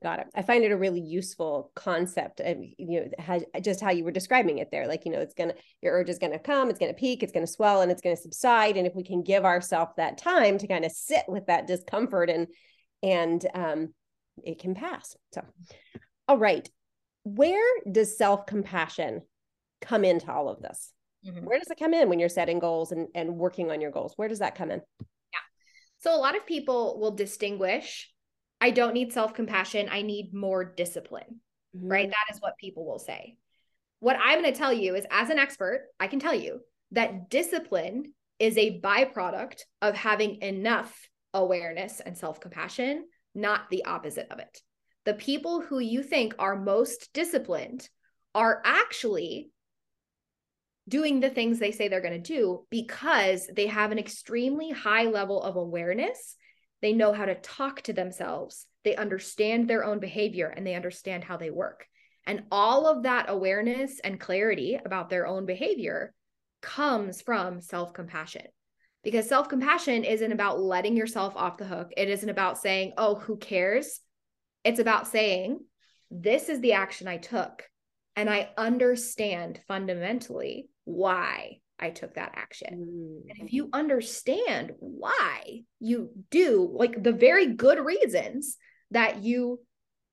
Got 0.03 0.19
it. 0.19 0.27
I 0.35 0.41
find 0.41 0.65
it 0.65 0.73
a 0.73 0.77
really 0.77 0.99
useful 0.99 1.71
concept. 1.73 2.41
Of, 2.41 2.57
you 2.59 2.99
know, 2.99 3.07
how, 3.17 3.39
just 3.61 3.79
how 3.79 3.91
you 3.91 4.03
were 4.03 4.11
describing 4.11 4.57
it 4.57 4.67
there. 4.69 4.85
Like, 4.85 5.05
you 5.05 5.11
know, 5.11 5.21
it's 5.21 5.33
gonna 5.33 5.53
your 5.81 5.93
urge 5.93 6.09
is 6.09 6.19
gonna 6.19 6.39
come, 6.39 6.69
it's 6.69 6.79
gonna 6.79 6.93
peak, 6.93 7.23
it's 7.23 7.31
gonna 7.31 7.47
swell, 7.47 7.81
and 7.81 7.89
it's 7.89 8.01
gonna 8.01 8.17
subside. 8.17 8.75
And 8.75 8.85
if 8.85 8.93
we 8.93 9.03
can 9.05 9.23
give 9.23 9.45
ourselves 9.45 9.93
that 9.95 10.17
time 10.17 10.57
to 10.57 10.67
kind 10.67 10.83
of 10.83 10.91
sit 10.91 11.23
with 11.29 11.45
that 11.45 11.65
discomfort, 11.65 12.29
and 12.29 12.47
and 13.01 13.45
um, 13.53 13.93
it 14.43 14.59
can 14.59 14.75
pass. 14.75 15.15
So, 15.33 15.45
all 16.27 16.37
right, 16.37 16.69
where 17.23 17.79
does 17.89 18.17
self 18.17 18.45
compassion 18.45 19.21
come 19.79 20.03
into 20.03 20.29
all 20.29 20.49
of 20.49 20.61
this? 20.61 20.91
Mm-hmm. 21.25 21.45
Where 21.45 21.59
does 21.59 21.71
it 21.71 21.79
come 21.79 21.93
in 21.93 22.09
when 22.09 22.19
you're 22.19 22.27
setting 22.27 22.59
goals 22.59 22.91
and 22.91 23.07
and 23.15 23.37
working 23.37 23.71
on 23.71 23.79
your 23.79 23.91
goals? 23.91 24.11
Where 24.17 24.27
does 24.27 24.39
that 24.39 24.55
come 24.55 24.71
in? 24.71 24.81
So 26.03 26.13
a 26.13 26.19
lot 26.19 26.35
of 26.35 26.45
people 26.45 26.99
will 26.99 27.11
distinguish 27.11 28.09
I 28.59 28.71
don't 28.71 28.93
need 28.93 29.11
self 29.11 29.33
compassion. 29.33 29.89
I 29.91 30.03
need 30.03 30.33
more 30.33 30.63
discipline, 30.63 31.41
mm-hmm. 31.75 31.87
right? 31.87 32.09
That 32.09 32.33
is 32.33 32.39
what 32.39 32.57
people 32.57 32.85
will 32.85 32.99
say. 32.99 33.35
What 33.99 34.17
I'm 34.21 34.41
going 34.41 34.53
to 34.53 34.57
tell 34.57 34.71
you 34.71 34.95
is, 34.95 35.05
as 35.11 35.29
an 35.29 35.37
expert, 35.39 35.87
I 35.99 36.07
can 36.07 36.19
tell 36.19 36.33
you 36.33 36.61
that 36.91 37.29
discipline 37.29 38.13
is 38.39 38.57
a 38.57 38.79
byproduct 38.79 39.59
of 39.81 39.95
having 39.95 40.41
enough 40.41 40.93
awareness 41.33 41.99
and 41.99 42.17
self 42.17 42.39
compassion, 42.39 43.05
not 43.33 43.69
the 43.69 43.83
opposite 43.85 44.27
of 44.31 44.39
it. 44.39 44.61
The 45.05 45.13
people 45.13 45.61
who 45.61 45.79
you 45.79 46.03
think 46.03 46.35
are 46.37 46.55
most 46.55 47.09
disciplined 47.13 47.87
are 48.35 48.61
actually 48.65 49.51
doing 50.87 51.19
the 51.19 51.29
things 51.29 51.59
they 51.59 51.71
say 51.71 51.87
they're 51.87 52.01
going 52.01 52.21
to 52.21 52.33
do 52.33 52.65
because 52.69 53.47
they 53.47 53.67
have 53.67 53.91
an 53.91 53.99
extremely 53.99 54.71
high 54.71 55.05
level 55.05 55.41
of 55.41 55.55
awareness 55.55 56.35
they 56.83 56.91
know 56.91 57.13
how 57.13 57.23
to 57.23 57.35
talk 57.35 57.81
to 57.83 57.93
themselves. 57.93 58.67
They 58.83 58.97
understand 58.97 59.69
their 59.69 59.85
own 59.85 59.99
behavior 59.99 60.47
and 60.47 60.67
they 60.67 60.75
understand 60.75 61.23
how 61.23 61.37
they 61.37 61.49
work. 61.49 61.87
And 62.27 62.43
all 62.51 62.87
of 62.87 63.03
that 63.03 63.27
awareness 63.29 64.01
and 64.01 64.19
clarity 64.19 64.77
about 64.83 65.09
their 65.09 65.25
own 65.25 65.45
behavior 65.45 66.13
comes 66.61 67.21
from 67.21 67.61
self 67.61 67.93
compassion. 67.93 68.47
Because 69.01 69.29
self 69.29 69.47
compassion 69.47 70.03
isn't 70.03 70.33
about 70.33 70.59
letting 70.59 70.97
yourself 70.97 71.37
off 71.37 71.57
the 71.57 71.63
hook. 71.63 71.93
It 71.95 72.09
isn't 72.09 72.29
about 72.29 72.57
saying, 72.57 72.91
oh, 72.97 73.15
who 73.15 73.37
cares? 73.37 74.01
It's 74.65 74.79
about 74.79 75.07
saying, 75.07 75.61
this 76.11 76.49
is 76.49 76.59
the 76.59 76.73
action 76.73 77.07
I 77.07 77.15
took. 77.15 77.63
And 78.17 78.29
I 78.29 78.49
understand 78.57 79.61
fundamentally 79.69 80.67
why 80.85 81.59
I 81.79 81.89
took 81.89 82.15
that 82.15 82.33
action. 82.35 83.23
Mm. 83.27 83.29
And 83.29 83.47
if 83.47 83.53
you 83.53 83.69
understand 83.73 84.71
why 84.79 85.61
you 85.79 86.11
do, 86.29 86.69
like 86.73 87.03
the 87.03 87.11
very 87.11 87.47
good 87.47 87.79
reasons 87.79 88.57
that 88.91 89.23
you 89.23 89.59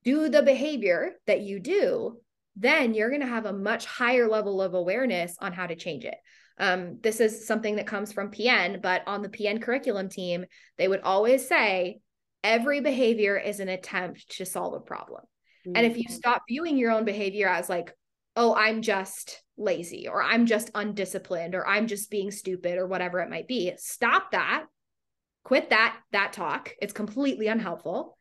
do 0.04 0.28
the 0.28 0.42
behavior 0.42 1.12
that 1.26 1.40
you 1.40 1.60
do, 1.60 2.18
then 2.56 2.94
you're 2.94 3.10
going 3.10 3.20
to 3.20 3.26
have 3.26 3.46
a 3.46 3.52
much 3.52 3.86
higher 3.86 4.28
level 4.28 4.60
of 4.60 4.74
awareness 4.74 5.36
on 5.40 5.52
how 5.52 5.66
to 5.66 5.76
change 5.76 6.04
it. 6.04 6.16
Um, 6.58 6.98
this 7.02 7.20
is 7.20 7.46
something 7.46 7.76
that 7.76 7.86
comes 7.86 8.12
from 8.12 8.30
PN, 8.30 8.82
but 8.82 9.02
on 9.06 9.22
the 9.22 9.28
PN 9.28 9.62
curriculum 9.62 10.08
team, 10.08 10.44
they 10.76 10.88
would 10.88 11.00
always 11.00 11.46
say 11.46 12.00
every 12.42 12.80
behavior 12.80 13.36
is 13.38 13.60
an 13.60 13.68
attempt 13.68 14.36
to 14.36 14.44
solve 14.44 14.74
a 14.74 14.80
problem. 14.80 15.22
Mm-hmm. 15.66 15.76
And 15.76 15.86
if 15.86 15.96
you 15.96 16.04
mm. 16.04 16.12
stop 16.12 16.42
viewing 16.48 16.76
your 16.76 16.90
own 16.90 17.04
behavior 17.04 17.48
as 17.48 17.68
like, 17.68 17.94
oh, 18.36 18.54
I'm 18.54 18.82
just 18.82 19.42
lazy 19.60 20.08
or 20.08 20.22
I'm 20.22 20.46
just 20.46 20.70
undisciplined 20.74 21.54
or 21.54 21.66
I'm 21.66 21.86
just 21.86 22.10
being 22.10 22.30
stupid 22.30 22.78
or 22.78 22.86
whatever 22.86 23.20
it 23.20 23.30
might 23.30 23.46
be. 23.46 23.72
Stop 23.76 24.32
that. 24.32 24.64
Quit 25.44 25.70
that 25.70 25.96
that 26.12 26.32
talk. 26.32 26.72
It's 26.80 26.92
completely 26.92 27.46
unhelpful. 27.46 28.16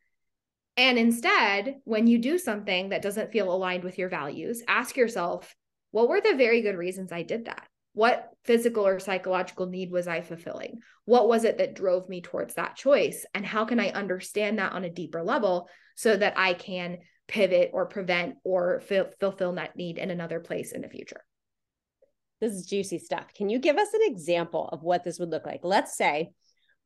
And 0.78 0.98
instead, 0.98 1.76
when 1.84 2.08
you 2.08 2.20
do 2.20 2.38
something 2.38 2.90
that 2.90 3.02
doesn't 3.02 3.32
feel 3.32 3.54
aligned 3.54 3.84
with 3.84 3.98
your 3.98 4.08
values, 4.08 4.64
ask 4.68 4.96
yourself, 4.96 5.54
what 5.92 6.08
were 6.08 6.22
the 6.22 6.36
very 6.36 6.62
good 6.62 6.78
reasons 6.78 7.12
I 7.12 7.24
did 7.24 7.46
that? 7.46 7.68
What 7.94 8.30
physical 8.46 8.88
or 8.88 9.00
psychological 9.00 9.66
need 9.66 9.92
was 9.92 10.08
I 10.08 10.22
fulfilling? 10.22 10.80
What 11.06 11.28
was 11.28 11.44
it 11.44 11.58
that 11.58 11.76
drove 11.76 12.08
me 12.08 12.22
towards 12.22 12.54
that 12.54 12.78
choice? 12.78 13.26
And 13.34 13.46
how 13.46 13.66
can 13.66 13.80
I 13.80 13.90
understand 13.90 14.60
that 14.60 14.72
on 14.72 14.86
a 14.86 14.90
deeper 14.90 15.24
level 15.24 15.68
so 15.96 16.16
that 16.16 16.36
I 16.38 16.54
can 16.54 17.00
pivot 17.28 17.72
or 17.74 17.88
prevent 17.88 18.36
or 18.46 18.82
f- 18.90 19.20
fulfill 19.20 19.54
that 19.56 19.76
need 19.76 19.98
in 19.98 20.12
another 20.12 20.40
place 20.40 20.72
in 20.72 20.82
the 20.82 20.90
future? 20.90 21.26
This 22.40 22.54
is 22.54 22.66
juicy 22.66 23.00
stuff. 23.00 23.34
Can 23.34 23.50
you 23.50 23.60
give 23.60 23.78
us 23.78 23.94
an 23.94 24.02
example 24.04 24.70
of 24.72 24.82
what 24.84 25.04
this 25.04 25.20
would 25.20 25.30
look 25.30 25.46
like? 25.46 25.62
Let's 25.64 25.98
say, 25.98 26.32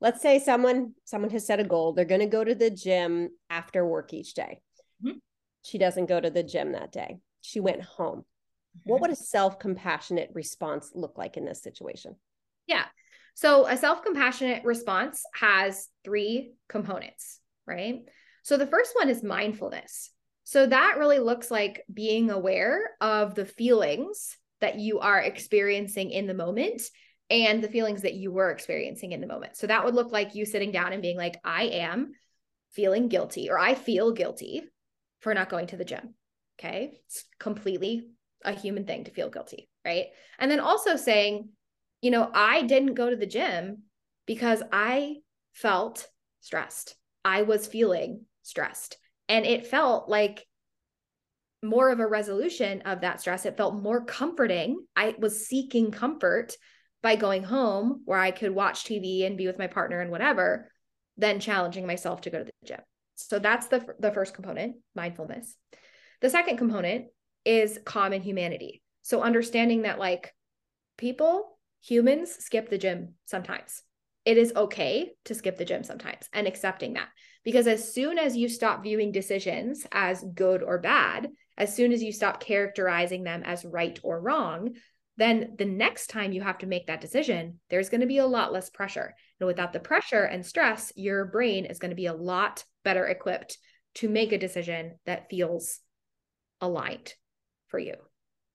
let's 0.00 0.20
say 0.20 0.38
someone 0.38 0.94
someone 1.04 1.30
has 1.30 1.46
set 1.46 1.60
a 1.60 1.64
goal. 1.64 1.92
They're 1.92 2.04
going 2.04 2.20
to 2.20 2.26
go 2.26 2.42
to 2.42 2.54
the 2.54 2.70
gym 2.70 3.30
after 3.48 3.86
work 3.86 4.12
each 4.12 4.34
day. 4.34 4.60
Mm-hmm. 5.04 5.18
She 5.62 5.78
doesn't 5.78 6.06
go 6.06 6.20
to 6.20 6.30
the 6.30 6.42
gym 6.42 6.72
that 6.72 6.92
day. 6.92 7.18
She 7.40 7.60
went 7.60 7.82
home. 7.82 8.24
Mm-hmm. 8.78 8.90
What 8.90 9.00
would 9.02 9.10
a 9.10 9.16
self-compassionate 9.16 10.30
response 10.34 10.90
look 10.94 11.16
like 11.16 11.36
in 11.36 11.44
this 11.44 11.62
situation? 11.62 12.16
Yeah. 12.66 12.84
So 13.34 13.66
a 13.66 13.76
self-compassionate 13.76 14.64
response 14.64 15.22
has 15.34 15.88
three 16.04 16.54
components, 16.68 17.40
right? 17.66 18.02
So 18.42 18.56
the 18.56 18.66
first 18.66 18.94
one 18.94 19.08
is 19.08 19.22
mindfulness. 19.22 20.10
So 20.44 20.66
that 20.66 20.96
really 20.98 21.18
looks 21.18 21.50
like 21.50 21.84
being 21.92 22.30
aware 22.30 22.90
of 23.00 23.34
the 23.34 23.46
feelings 23.46 24.36
that 24.64 24.78
you 24.78 24.98
are 24.98 25.20
experiencing 25.20 26.10
in 26.10 26.26
the 26.26 26.32
moment 26.32 26.80
and 27.28 27.62
the 27.62 27.68
feelings 27.68 28.00
that 28.00 28.14
you 28.14 28.32
were 28.32 28.50
experiencing 28.50 29.12
in 29.12 29.20
the 29.20 29.26
moment. 29.26 29.58
So 29.58 29.66
that 29.66 29.84
would 29.84 29.94
look 29.94 30.10
like 30.10 30.34
you 30.34 30.46
sitting 30.46 30.72
down 30.72 30.94
and 30.94 31.02
being 31.02 31.18
like, 31.18 31.38
I 31.44 31.64
am 31.64 32.12
feeling 32.72 33.08
guilty 33.08 33.50
or 33.50 33.58
I 33.58 33.74
feel 33.74 34.12
guilty 34.12 34.62
for 35.20 35.34
not 35.34 35.50
going 35.50 35.66
to 35.66 35.76
the 35.76 35.84
gym. 35.84 36.14
Okay. 36.58 36.98
It's 37.04 37.24
completely 37.38 38.08
a 38.42 38.52
human 38.52 38.86
thing 38.86 39.04
to 39.04 39.10
feel 39.10 39.28
guilty. 39.28 39.68
Right. 39.84 40.06
And 40.38 40.50
then 40.50 40.60
also 40.60 40.96
saying, 40.96 41.50
you 42.00 42.10
know, 42.10 42.30
I 42.32 42.62
didn't 42.62 42.94
go 42.94 43.10
to 43.10 43.16
the 43.16 43.26
gym 43.26 43.82
because 44.24 44.62
I 44.72 45.16
felt 45.52 46.08
stressed. 46.40 46.94
I 47.22 47.42
was 47.42 47.66
feeling 47.66 48.22
stressed. 48.42 48.96
And 49.28 49.44
it 49.44 49.66
felt 49.66 50.08
like 50.08 50.46
more 51.64 51.90
of 51.90 52.00
a 52.00 52.06
resolution 52.06 52.82
of 52.82 53.00
that 53.00 53.20
stress. 53.20 53.46
It 53.46 53.56
felt 53.56 53.74
more 53.74 54.04
comforting. 54.04 54.84
I 54.94 55.14
was 55.18 55.46
seeking 55.46 55.90
comfort 55.90 56.56
by 57.02 57.16
going 57.16 57.42
home 57.42 58.02
where 58.04 58.18
I 58.18 58.30
could 58.30 58.54
watch 58.54 58.84
TV 58.84 59.24
and 59.24 59.36
be 59.36 59.46
with 59.46 59.58
my 59.58 59.66
partner 59.66 60.00
and 60.00 60.10
whatever, 60.10 60.70
than 61.16 61.40
challenging 61.40 61.86
myself 61.86 62.22
to 62.22 62.30
go 62.30 62.38
to 62.38 62.44
the 62.44 62.66
gym. 62.66 62.80
So 63.16 63.38
that's 63.38 63.68
the 63.68 63.84
the 63.98 64.12
first 64.12 64.34
component, 64.34 64.76
mindfulness. 64.94 65.56
The 66.20 66.30
second 66.30 66.56
component 66.56 67.06
is 67.44 67.78
common 67.84 68.22
humanity. 68.22 68.82
So 69.02 69.22
understanding 69.22 69.82
that 69.82 69.98
like 69.98 70.34
people, 70.96 71.58
humans 71.82 72.34
skip 72.40 72.70
the 72.70 72.78
gym 72.78 73.14
sometimes. 73.26 73.82
It 74.24 74.38
is 74.38 74.52
okay 74.56 75.12
to 75.26 75.34
skip 75.34 75.58
the 75.58 75.66
gym 75.66 75.84
sometimes 75.84 76.28
and 76.32 76.46
accepting 76.46 76.94
that. 76.94 77.08
Because 77.44 77.66
as 77.66 77.92
soon 77.92 78.18
as 78.18 78.36
you 78.36 78.48
stop 78.48 78.82
viewing 78.82 79.12
decisions 79.12 79.86
as 79.92 80.24
good 80.34 80.62
or 80.62 80.78
bad, 80.78 81.28
as 81.56 81.74
soon 81.74 81.92
as 81.92 82.02
you 82.02 82.12
stop 82.12 82.40
characterizing 82.40 83.24
them 83.24 83.42
as 83.44 83.64
right 83.64 83.98
or 84.02 84.20
wrong, 84.20 84.74
then 85.16 85.54
the 85.58 85.64
next 85.64 86.08
time 86.08 86.32
you 86.32 86.42
have 86.42 86.58
to 86.58 86.66
make 86.66 86.88
that 86.88 87.00
decision, 87.00 87.60
there's 87.70 87.88
going 87.88 88.00
to 88.00 88.06
be 88.06 88.18
a 88.18 88.26
lot 88.26 88.52
less 88.52 88.70
pressure. 88.70 89.14
And 89.38 89.46
without 89.46 89.72
the 89.72 89.80
pressure 89.80 90.24
and 90.24 90.44
stress, 90.44 90.92
your 90.96 91.26
brain 91.26 91.66
is 91.66 91.78
going 91.78 91.90
to 91.90 91.96
be 91.96 92.06
a 92.06 92.14
lot 92.14 92.64
better 92.82 93.06
equipped 93.06 93.58
to 93.96 94.08
make 94.08 94.32
a 94.32 94.38
decision 94.38 94.98
that 95.06 95.30
feels 95.30 95.78
aligned 96.60 97.14
for 97.68 97.78
you. 97.78 97.94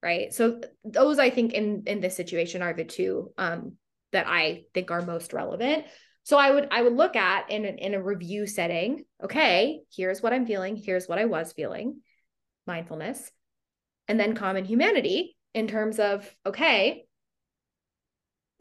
Right. 0.01 0.33
So 0.33 0.61
those 0.85 1.19
I 1.19 1.29
think 1.29 1.53
in 1.53 1.83
in 1.85 1.99
this 1.99 2.15
situation 2.15 2.61
are 2.61 2.73
the 2.73 2.85
two 2.85 3.31
um 3.37 3.73
that 4.11 4.27
I 4.27 4.63
think 4.73 4.91
are 4.91 5.01
most 5.01 5.33
relevant. 5.33 5.85
So 6.23 6.37
I 6.37 6.51
would 6.51 6.67
I 6.71 6.81
would 6.81 6.93
look 6.93 7.15
at 7.15 7.51
in 7.51 7.65
in 7.65 7.93
a 7.93 8.03
review 8.03 8.47
setting, 8.47 9.03
okay, 9.21 9.81
here's 9.93 10.21
what 10.21 10.31
I'm 10.31 10.45
feeling, 10.45 10.77
here's 10.77 11.07
what 11.07 11.19
I 11.19 11.25
was 11.25 11.51
feeling, 11.51 12.01
mindfulness, 12.67 13.31
and 14.07 14.19
then 14.19 14.35
common 14.35 14.65
humanity 14.65 15.37
in 15.53 15.67
terms 15.67 15.99
of 15.99 16.29
okay, 16.45 17.05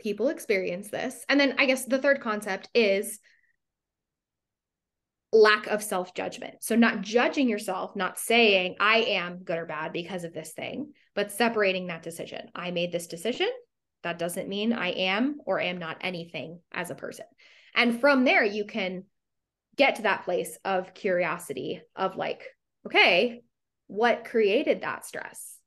people 0.00 0.28
experience 0.28 0.88
this. 0.88 1.24
And 1.28 1.38
then 1.38 1.54
I 1.58 1.66
guess 1.66 1.84
the 1.84 1.98
third 1.98 2.20
concept 2.20 2.68
is 2.74 3.18
lack 5.32 5.66
of 5.66 5.82
self 5.82 6.14
judgment. 6.14 6.56
So, 6.60 6.76
not 6.76 7.02
judging 7.02 7.48
yourself, 7.48 7.96
not 7.96 8.18
saying 8.18 8.76
I 8.80 8.98
am 8.98 9.42
good 9.44 9.58
or 9.58 9.66
bad 9.66 9.92
because 9.92 10.24
of 10.24 10.32
this 10.32 10.52
thing, 10.52 10.92
but 11.14 11.32
separating 11.32 11.88
that 11.88 12.02
decision. 12.02 12.48
I 12.54 12.70
made 12.70 12.92
this 12.92 13.06
decision. 13.06 13.48
That 14.04 14.18
doesn't 14.18 14.48
mean 14.48 14.72
I 14.72 14.90
am 14.90 15.38
or 15.44 15.60
am 15.60 15.78
not 15.78 15.98
anything 16.00 16.60
as 16.72 16.90
a 16.90 16.94
person. 16.94 17.26
And 17.74 18.00
from 18.00 18.24
there, 18.24 18.44
you 18.44 18.64
can 18.64 19.04
get 19.76 19.96
to 19.96 20.02
that 20.02 20.24
place 20.24 20.56
of 20.64 20.94
curiosity 20.94 21.82
of 21.94 22.16
like, 22.16 22.42
okay, 22.86 23.42
what 23.88 24.24
created 24.24 24.82
that 24.82 25.04
stress? 25.04 25.58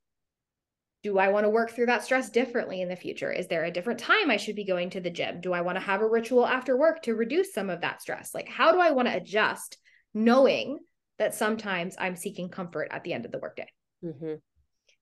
do 1.02 1.18
I 1.18 1.28
want 1.28 1.44
to 1.44 1.50
work 1.50 1.72
through 1.72 1.86
that 1.86 2.04
stress 2.04 2.30
differently 2.30 2.80
in 2.80 2.88
the 2.88 2.96
future? 2.96 3.32
Is 3.32 3.48
there 3.48 3.64
a 3.64 3.72
different 3.72 3.98
time 3.98 4.30
I 4.30 4.36
should 4.36 4.54
be 4.54 4.64
going 4.64 4.90
to 4.90 5.00
the 5.00 5.10
gym? 5.10 5.40
Do 5.40 5.52
I 5.52 5.60
want 5.62 5.76
to 5.76 5.84
have 5.84 6.00
a 6.00 6.08
ritual 6.08 6.46
after 6.46 6.76
work 6.76 7.02
to 7.02 7.14
reduce 7.14 7.52
some 7.52 7.70
of 7.70 7.80
that 7.80 8.00
stress? 8.00 8.34
Like, 8.34 8.48
how 8.48 8.72
do 8.72 8.78
I 8.78 8.92
want 8.92 9.08
to 9.08 9.16
adjust 9.16 9.78
knowing 10.14 10.78
that 11.18 11.34
sometimes 11.34 11.96
I'm 11.98 12.14
seeking 12.14 12.48
comfort 12.48 12.88
at 12.92 13.02
the 13.02 13.12
end 13.12 13.24
of 13.24 13.32
the 13.32 13.40
workday? 13.40 13.66
Mm-hmm. 14.04 14.34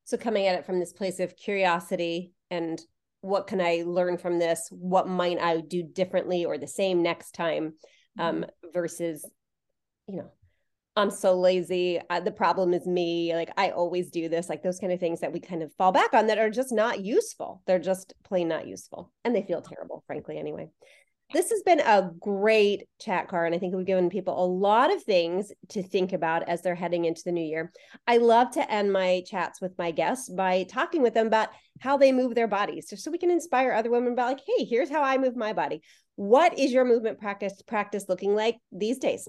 So, 0.04 0.16
coming 0.16 0.46
at 0.46 0.58
it 0.58 0.64
from 0.64 0.80
this 0.80 0.94
place 0.94 1.20
of 1.20 1.36
curiosity 1.36 2.32
and 2.50 2.80
what 3.20 3.46
can 3.46 3.60
I 3.60 3.82
learn 3.86 4.16
from 4.16 4.38
this? 4.38 4.68
What 4.70 5.06
might 5.06 5.38
I 5.38 5.60
do 5.60 5.82
differently 5.82 6.46
or 6.46 6.56
the 6.56 6.66
same 6.66 7.02
next 7.02 7.32
time? 7.32 7.74
Um, 8.18 8.36
mm-hmm. 8.36 8.70
versus, 8.72 9.28
you 10.08 10.16
know, 10.16 10.30
I'm 11.00 11.10
so 11.10 11.38
lazy. 11.38 12.00
Uh, 12.10 12.20
the 12.20 12.30
problem 12.30 12.72
is 12.74 12.86
me. 12.86 13.34
Like 13.34 13.50
I 13.56 13.70
always 13.70 14.10
do 14.10 14.28
this, 14.28 14.48
like 14.48 14.62
those 14.62 14.78
kind 14.78 14.92
of 14.92 15.00
things 15.00 15.20
that 15.20 15.32
we 15.32 15.40
kind 15.40 15.62
of 15.62 15.72
fall 15.74 15.92
back 15.92 16.14
on 16.14 16.26
that 16.28 16.38
are 16.38 16.50
just 16.50 16.72
not 16.72 17.04
useful. 17.04 17.62
They're 17.66 17.78
just 17.78 18.14
plain 18.24 18.48
not 18.48 18.66
useful 18.66 19.12
and 19.24 19.34
they 19.34 19.42
feel 19.42 19.62
terrible, 19.62 20.04
frankly, 20.06 20.38
anyway. 20.38 20.68
This 21.32 21.50
has 21.50 21.62
been 21.62 21.78
a 21.78 22.10
great 22.18 22.88
chat, 23.00 23.28
Karin, 23.28 23.52
and 23.52 23.54
I 23.54 23.58
think 23.60 23.72
we've 23.74 23.86
given 23.86 24.10
people 24.10 24.44
a 24.44 24.44
lot 24.44 24.92
of 24.92 25.04
things 25.04 25.52
to 25.68 25.80
think 25.80 26.12
about 26.12 26.48
as 26.48 26.60
they're 26.60 26.74
heading 26.74 27.04
into 27.04 27.22
the 27.24 27.30
new 27.30 27.44
year. 27.44 27.70
I 28.08 28.16
love 28.16 28.50
to 28.52 28.68
end 28.68 28.92
my 28.92 29.22
chats 29.24 29.60
with 29.60 29.78
my 29.78 29.92
guests 29.92 30.28
by 30.28 30.64
talking 30.64 31.02
with 31.02 31.14
them 31.14 31.28
about 31.28 31.50
how 31.78 31.96
they 31.96 32.10
move 32.10 32.34
their 32.34 32.48
bodies, 32.48 32.88
just 32.90 33.04
so 33.04 33.12
we 33.12 33.18
can 33.18 33.30
inspire 33.30 33.72
other 33.72 33.92
women 33.92 34.12
about 34.12 34.26
like, 34.26 34.40
hey, 34.44 34.64
here's 34.64 34.90
how 34.90 35.04
I 35.04 35.18
move 35.18 35.36
my 35.36 35.52
body. 35.52 35.82
What 36.16 36.58
is 36.58 36.72
your 36.72 36.84
movement 36.84 37.20
practice 37.20 37.62
practice 37.64 38.06
looking 38.08 38.34
like 38.34 38.56
these 38.72 38.98
days? 38.98 39.28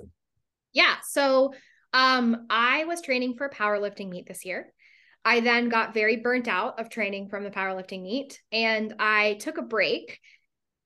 Yeah. 0.74 0.96
So 1.08 1.54
um, 1.94 2.48
I 2.50 2.86
was 2.86 3.02
training 3.02 3.36
for 3.38 3.50
powerlifting 3.50 4.10
meet 4.10 4.28
this 4.28 4.46
year. 4.46 4.74
I 5.24 5.40
then 5.42 5.70
got 5.70 5.94
very 5.94 6.18
burnt 6.18 6.48
out 6.48 6.80
of 6.80 6.90
training 6.90 7.30
from 7.30 7.44
the 7.44 7.52
powerlifting 7.52 8.02
meet 8.02 8.42
and 8.52 8.96
I 9.00 9.36
took 9.36 9.58
a 9.58 9.64
break 9.64 10.20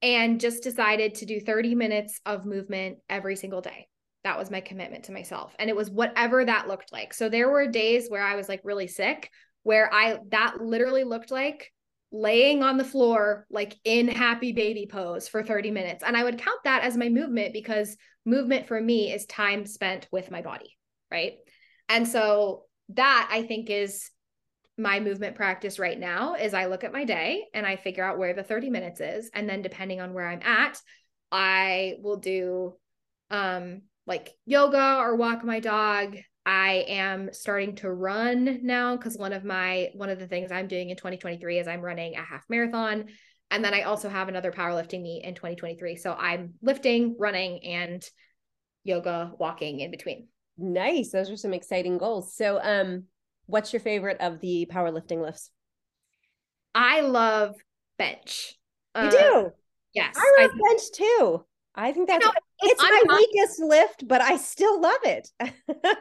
and 0.02 0.41
just 0.41 0.63
decided 0.63 1.15
to 1.15 1.26
do 1.26 1.39
30 1.39 1.76
minutes 1.76 2.19
of 2.26 2.45
movement 2.45 2.98
every 3.10 3.36
single 3.36 3.62
day. 3.62 3.88
That 4.24 4.38
was 4.38 4.52
my 4.52 4.60
commitment 4.60 5.06
to 5.06 5.13
myself. 5.13 5.56
And 5.58 5.69
it 5.69 5.76
was 5.76 5.89
whatever 5.89 6.43
that 6.43 6.67
looked 6.67 6.91
like. 6.91 7.13
So 7.13 7.30
there 7.30 7.50
were 7.50 7.67
days 7.67 8.10
where 8.10 8.24
I 8.24 8.36
was 8.36 8.50
like 8.50 8.62
really 8.63 8.88
sick, 8.88 9.30
where 9.63 9.91
I 9.93 10.17
that 10.30 10.60
literally 10.60 11.04
looked 11.04 11.32
like 11.32 11.71
laying 12.12 12.63
on 12.63 12.78
the 12.78 12.84
floor 12.84 13.46
like 13.50 13.76
in 13.84 14.08
happy 14.08 14.54
baby 14.54 14.88
pose 14.89 15.28
for 15.28 15.44
30 15.44 15.72
minutes. 15.72 16.04
And 16.06 16.15
i 16.15 16.24
would 16.24 16.38
count 16.38 16.60
that 16.63 16.84
as 16.84 16.96
my 16.98 17.10
movement 17.10 17.54
because 17.54 17.98
movement 18.26 18.68
for 18.68 18.80
me 18.80 19.12
is 19.12 19.26
time 19.26 19.65
spent 19.65 20.08
with 20.12 20.32
my 20.32 20.41
body 20.41 20.78
right? 21.12 21.34
And 21.89 22.08
so 22.08 22.63
that 22.89 23.30
i 23.32 23.41
think 23.41 23.70
is 23.70 24.12
my 24.78 25.00
movement 25.00 25.36
practice 25.36 25.80
right 25.80 26.00
now 26.00 26.36
is 26.36 26.54
i 26.54 26.65
look 26.65 26.84
at 26.84 26.94
my 26.94 27.04
day 27.04 27.46
and 27.54 27.65
i 27.65 27.76
figure 27.76 28.04
out 28.04 28.20
where 28.20 28.34
the 28.34 28.44
30 28.44 28.70
minutes 28.70 29.02
is. 29.02 29.30
And 29.34 29.50
then 29.50 29.62
depending 29.62 30.02
on 30.02 30.13
where 30.13 30.28
i'm 30.28 30.41
at 30.44 30.80
i 31.32 31.96
will 32.02 32.18
do 32.18 32.76
um 33.32 33.82
like 34.06 34.34
yoga 34.46 34.98
or 35.00 35.15
walk 35.15 35.44
my 35.44 35.60
dog 35.60 36.18
I 36.45 36.86
am 36.88 37.34
starting 37.34 37.75
to 37.77 37.91
run 37.91 38.60
now 38.62 38.95
because 38.95 39.17
one 39.17 39.34
of 39.34 39.43
my 39.43 39.89
one 39.93 40.10
of 40.10 40.19
the 40.19 40.27
things 40.27 40.51
I'm 40.51 40.67
doing 40.67 40.91
in 40.91 40.97
2023 40.97 41.60
is 41.60 41.67
I'm 41.67 41.81
running 41.81 42.15
a 42.15 42.21
half 42.21 42.43
marathon. 42.49 43.05
And 43.51 43.63
then 43.63 43.73
I 43.73 43.84
also 43.84 44.10
have 44.10 44.27
another 44.27 44.51
powerlifting 44.51 45.01
meet 45.01 45.23
in 45.23 45.34
2023. 45.36 45.95
So 45.95 46.13
I'm 46.13 46.55
lifting, 46.62 47.15
running, 47.19 47.63
and 47.63 48.03
yoga, 48.84 49.31
walking 49.39 49.79
in 49.79 49.91
between. 49.91 50.27
Nice. 50.58 51.12
Those 51.12 51.29
are 51.31 51.38
some 51.38 51.53
exciting 51.53 51.97
goals. 51.97 52.36
So 52.36 52.60
um 52.62 53.05
what's 53.47 53.73
your 53.73 53.79
favorite 53.79 54.17
of 54.21 54.39
the 54.39 54.69
powerlifting 54.71 55.21
lifts? 55.21 55.49
I 56.75 57.01
love 57.01 57.55
bench. 57.97 58.55
You 58.95 59.08
uh, 59.08 59.12
do? 59.12 59.51
Yes. 59.93 60.15
I 60.17 60.41
love 60.41 60.51
I, 60.53 60.69
bench 60.69 60.81
too. 60.93 61.45
I 61.73 61.91
think 61.91 62.08
that's 62.08 62.23
you 62.23 62.29
know, 62.29 62.38
it's, 62.62 62.84
it's 62.84 63.08
my 63.08 63.15
weakest 63.15 63.60
lift, 63.60 64.08
but 64.08 64.21
I 64.21 64.38
still 64.38 64.79
love 64.79 65.01
it. 65.03 65.29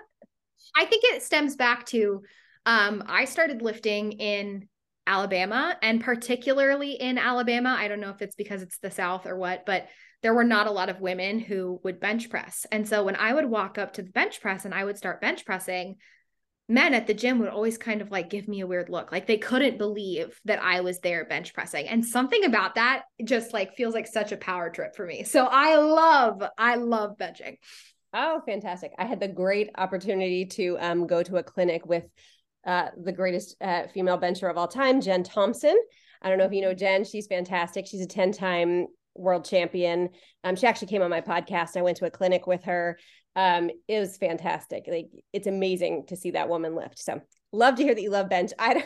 I 0.76 0.84
think 0.84 1.04
it 1.06 1.22
stems 1.22 1.56
back 1.56 1.86
to 1.86 2.22
um, 2.66 3.04
I 3.06 3.24
started 3.26 3.62
lifting 3.62 4.12
in 4.12 4.68
Alabama 5.06 5.76
and 5.82 6.02
particularly 6.02 6.92
in 6.92 7.18
Alabama. 7.18 7.76
I 7.78 7.88
don't 7.88 8.00
know 8.00 8.10
if 8.10 8.22
it's 8.22 8.36
because 8.36 8.62
it's 8.62 8.78
the 8.78 8.90
South 8.90 9.26
or 9.26 9.36
what, 9.36 9.66
but 9.66 9.88
there 10.22 10.34
were 10.34 10.44
not 10.44 10.66
a 10.66 10.72
lot 10.72 10.88
of 10.88 11.00
women 11.00 11.38
who 11.38 11.80
would 11.84 12.00
bench 12.00 12.30
press. 12.30 12.66
And 12.72 12.88
so 12.88 13.04
when 13.04 13.16
I 13.16 13.34
would 13.34 13.44
walk 13.44 13.76
up 13.76 13.92
to 13.94 14.02
the 14.02 14.10
bench 14.10 14.40
press 14.40 14.64
and 14.64 14.72
I 14.72 14.84
would 14.84 14.96
start 14.96 15.20
bench 15.20 15.44
pressing, 15.44 15.96
men 16.66 16.94
at 16.94 17.06
the 17.06 17.12
gym 17.12 17.40
would 17.40 17.50
always 17.50 17.76
kind 17.76 18.00
of 18.00 18.10
like 18.10 18.30
give 18.30 18.48
me 18.48 18.60
a 18.60 18.66
weird 18.66 18.88
look. 18.88 19.12
Like 19.12 19.26
they 19.26 19.36
couldn't 19.36 19.76
believe 19.76 20.40
that 20.46 20.62
I 20.62 20.80
was 20.80 21.00
there 21.00 21.26
bench 21.26 21.52
pressing. 21.52 21.86
And 21.88 22.02
something 22.02 22.44
about 22.44 22.76
that 22.76 23.02
just 23.22 23.52
like 23.52 23.76
feels 23.76 23.92
like 23.92 24.06
such 24.06 24.32
a 24.32 24.38
power 24.38 24.70
trip 24.70 24.96
for 24.96 25.04
me. 25.04 25.24
So 25.24 25.44
I 25.44 25.76
love, 25.76 26.42
I 26.56 26.76
love 26.76 27.18
benching. 27.18 27.58
Oh, 28.14 28.40
fantastic. 28.46 28.92
I 28.96 29.06
had 29.06 29.18
the 29.18 29.28
great 29.28 29.70
opportunity 29.76 30.46
to 30.46 30.78
um, 30.78 31.06
go 31.06 31.22
to 31.24 31.36
a 31.36 31.42
clinic 31.42 31.84
with 31.84 32.04
uh, 32.64 32.88
the 32.96 33.12
greatest 33.12 33.56
uh, 33.60 33.88
female 33.92 34.16
bencher 34.16 34.48
of 34.48 34.56
all 34.56 34.68
time, 34.68 35.00
Jen 35.00 35.24
Thompson. 35.24 35.76
I 36.22 36.28
don't 36.28 36.38
know 36.38 36.44
if 36.44 36.52
you 36.52 36.62
know 36.62 36.74
Jen. 36.74 37.04
She's 37.04 37.26
fantastic. 37.26 37.86
She's 37.86 38.00
a 38.00 38.06
10 38.06 38.30
time 38.30 38.86
world 39.16 39.44
champion. 39.44 40.10
Um, 40.44 40.54
she 40.54 40.66
actually 40.66 40.88
came 40.88 41.02
on 41.02 41.10
my 41.10 41.20
podcast. 41.20 41.76
I 41.76 41.82
went 41.82 41.96
to 41.98 42.06
a 42.06 42.10
clinic 42.10 42.46
with 42.46 42.64
her. 42.64 42.98
Um, 43.34 43.68
it 43.88 43.98
was 43.98 44.16
fantastic. 44.16 44.84
Like 44.86 45.08
it's 45.32 45.48
amazing 45.48 46.06
to 46.06 46.16
see 46.16 46.30
that 46.32 46.48
woman 46.48 46.76
lift. 46.76 47.00
So 47.00 47.20
love 47.52 47.74
to 47.76 47.82
hear 47.82 47.94
that 47.94 48.02
you 48.02 48.10
love 48.10 48.28
bench. 48.28 48.52
I 48.58 48.84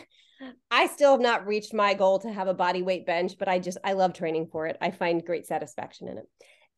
I 0.71 0.87
still 0.87 1.11
have 1.11 1.21
not 1.21 1.45
reached 1.45 1.73
my 1.73 1.93
goal 1.93 2.19
to 2.19 2.31
have 2.31 2.47
a 2.47 2.53
body 2.53 2.81
weight 2.81 3.05
bench, 3.05 3.33
but 3.37 3.47
I 3.47 3.59
just 3.59 3.77
I 3.83 3.93
love 3.93 4.13
training 4.13 4.47
for 4.51 4.65
it. 4.65 4.77
I 4.81 4.89
find 4.89 5.23
great 5.23 5.45
satisfaction 5.45 6.07
in 6.07 6.17
it. 6.17 6.25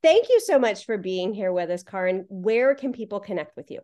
Thank 0.04 0.30
you 0.30 0.39
so 0.39 0.58
much 0.60 0.86
for 0.86 0.97
being 0.97 1.34
here 1.34 1.52
with 1.54 1.70
us, 1.72 1.84
Karin. 1.84 2.26
Where 2.30 2.74
can 2.76 2.91
people 2.93 3.20
connect 3.20 3.56
with 3.56 3.70
you? 3.72 3.82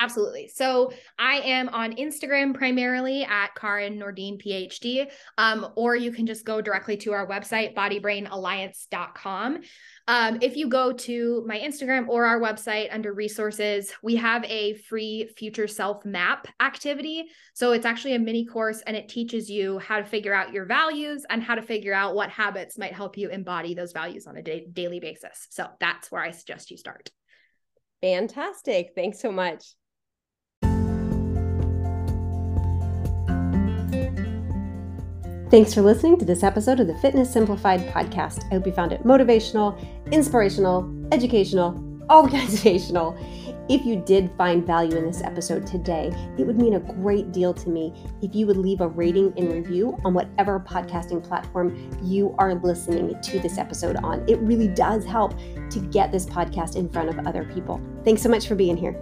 Absolutely. 0.00 0.48
So 0.48 0.92
I 1.18 1.40
am 1.40 1.68
on 1.68 1.96
Instagram 1.96 2.54
primarily 2.54 3.22
at 3.24 3.54
Karin 3.54 3.98
Nordin 3.98 4.42
PhD, 4.42 5.10
um, 5.36 5.68
or 5.76 5.94
you 5.94 6.10
can 6.10 6.26
just 6.26 6.46
go 6.46 6.62
directly 6.62 6.96
to 6.98 7.12
our 7.12 7.28
website, 7.28 7.74
bodybrainalliance.com. 7.74 9.58
Um, 10.08 10.38
if 10.40 10.56
you 10.56 10.68
go 10.70 10.92
to 10.92 11.44
my 11.46 11.58
Instagram 11.58 12.08
or 12.08 12.24
our 12.24 12.40
website 12.40 12.88
under 12.90 13.12
resources, 13.12 13.92
we 14.02 14.16
have 14.16 14.42
a 14.44 14.72
free 14.88 15.28
future 15.36 15.68
self 15.68 16.02
map 16.06 16.48
activity. 16.60 17.26
So 17.52 17.72
it's 17.72 17.84
actually 17.84 18.14
a 18.14 18.18
mini 18.18 18.46
course 18.46 18.80
and 18.86 18.96
it 18.96 19.10
teaches 19.10 19.50
you 19.50 19.78
how 19.80 19.98
to 19.98 20.04
figure 20.04 20.32
out 20.32 20.54
your 20.54 20.64
values 20.64 21.26
and 21.28 21.42
how 21.42 21.56
to 21.56 21.62
figure 21.62 21.92
out 21.92 22.14
what 22.14 22.30
habits 22.30 22.78
might 22.78 22.94
help 22.94 23.18
you 23.18 23.28
embody 23.28 23.74
those 23.74 23.92
values 23.92 24.26
on 24.26 24.38
a 24.38 24.42
da- 24.42 24.66
daily 24.72 24.98
basis. 24.98 25.46
So 25.50 25.68
that's 25.78 26.10
where 26.10 26.22
I 26.22 26.30
suggest 26.30 26.70
you 26.70 26.78
start. 26.78 27.10
Fantastic. 28.00 28.92
Thanks 28.94 29.20
so 29.20 29.30
much. 29.30 29.74
Thanks 35.50 35.74
for 35.74 35.82
listening 35.82 36.16
to 36.18 36.24
this 36.24 36.44
episode 36.44 36.78
of 36.78 36.86
the 36.86 36.94
Fitness 36.98 37.32
Simplified 37.32 37.80
podcast. 37.88 38.44
I 38.44 38.54
hope 38.54 38.66
you 38.66 38.72
found 38.72 38.92
it 38.92 39.02
motivational, 39.02 39.76
inspirational, 40.12 40.88
educational, 41.10 41.74
organizational. 42.10 43.18
If 43.68 43.84
you 43.84 43.96
did 43.96 44.30
find 44.38 44.64
value 44.64 44.96
in 44.96 45.04
this 45.04 45.22
episode 45.22 45.66
today, 45.66 46.12
it 46.38 46.46
would 46.46 46.56
mean 46.56 46.74
a 46.74 46.78
great 46.78 47.32
deal 47.32 47.52
to 47.54 47.68
me 47.68 47.92
if 48.22 48.32
you 48.32 48.46
would 48.46 48.58
leave 48.58 48.80
a 48.80 48.86
rating 48.86 49.32
and 49.36 49.52
review 49.52 49.98
on 50.04 50.14
whatever 50.14 50.60
podcasting 50.60 51.20
platform 51.20 51.90
you 52.00 52.32
are 52.38 52.54
listening 52.54 53.20
to 53.20 53.40
this 53.40 53.58
episode 53.58 53.96
on. 53.96 54.24
It 54.28 54.38
really 54.38 54.68
does 54.68 55.04
help 55.04 55.36
to 55.70 55.80
get 55.90 56.12
this 56.12 56.26
podcast 56.26 56.76
in 56.76 56.88
front 56.88 57.08
of 57.08 57.26
other 57.26 57.44
people. 57.52 57.80
Thanks 58.04 58.22
so 58.22 58.28
much 58.28 58.46
for 58.46 58.54
being 58.54 58.76
here. 58.76 58.94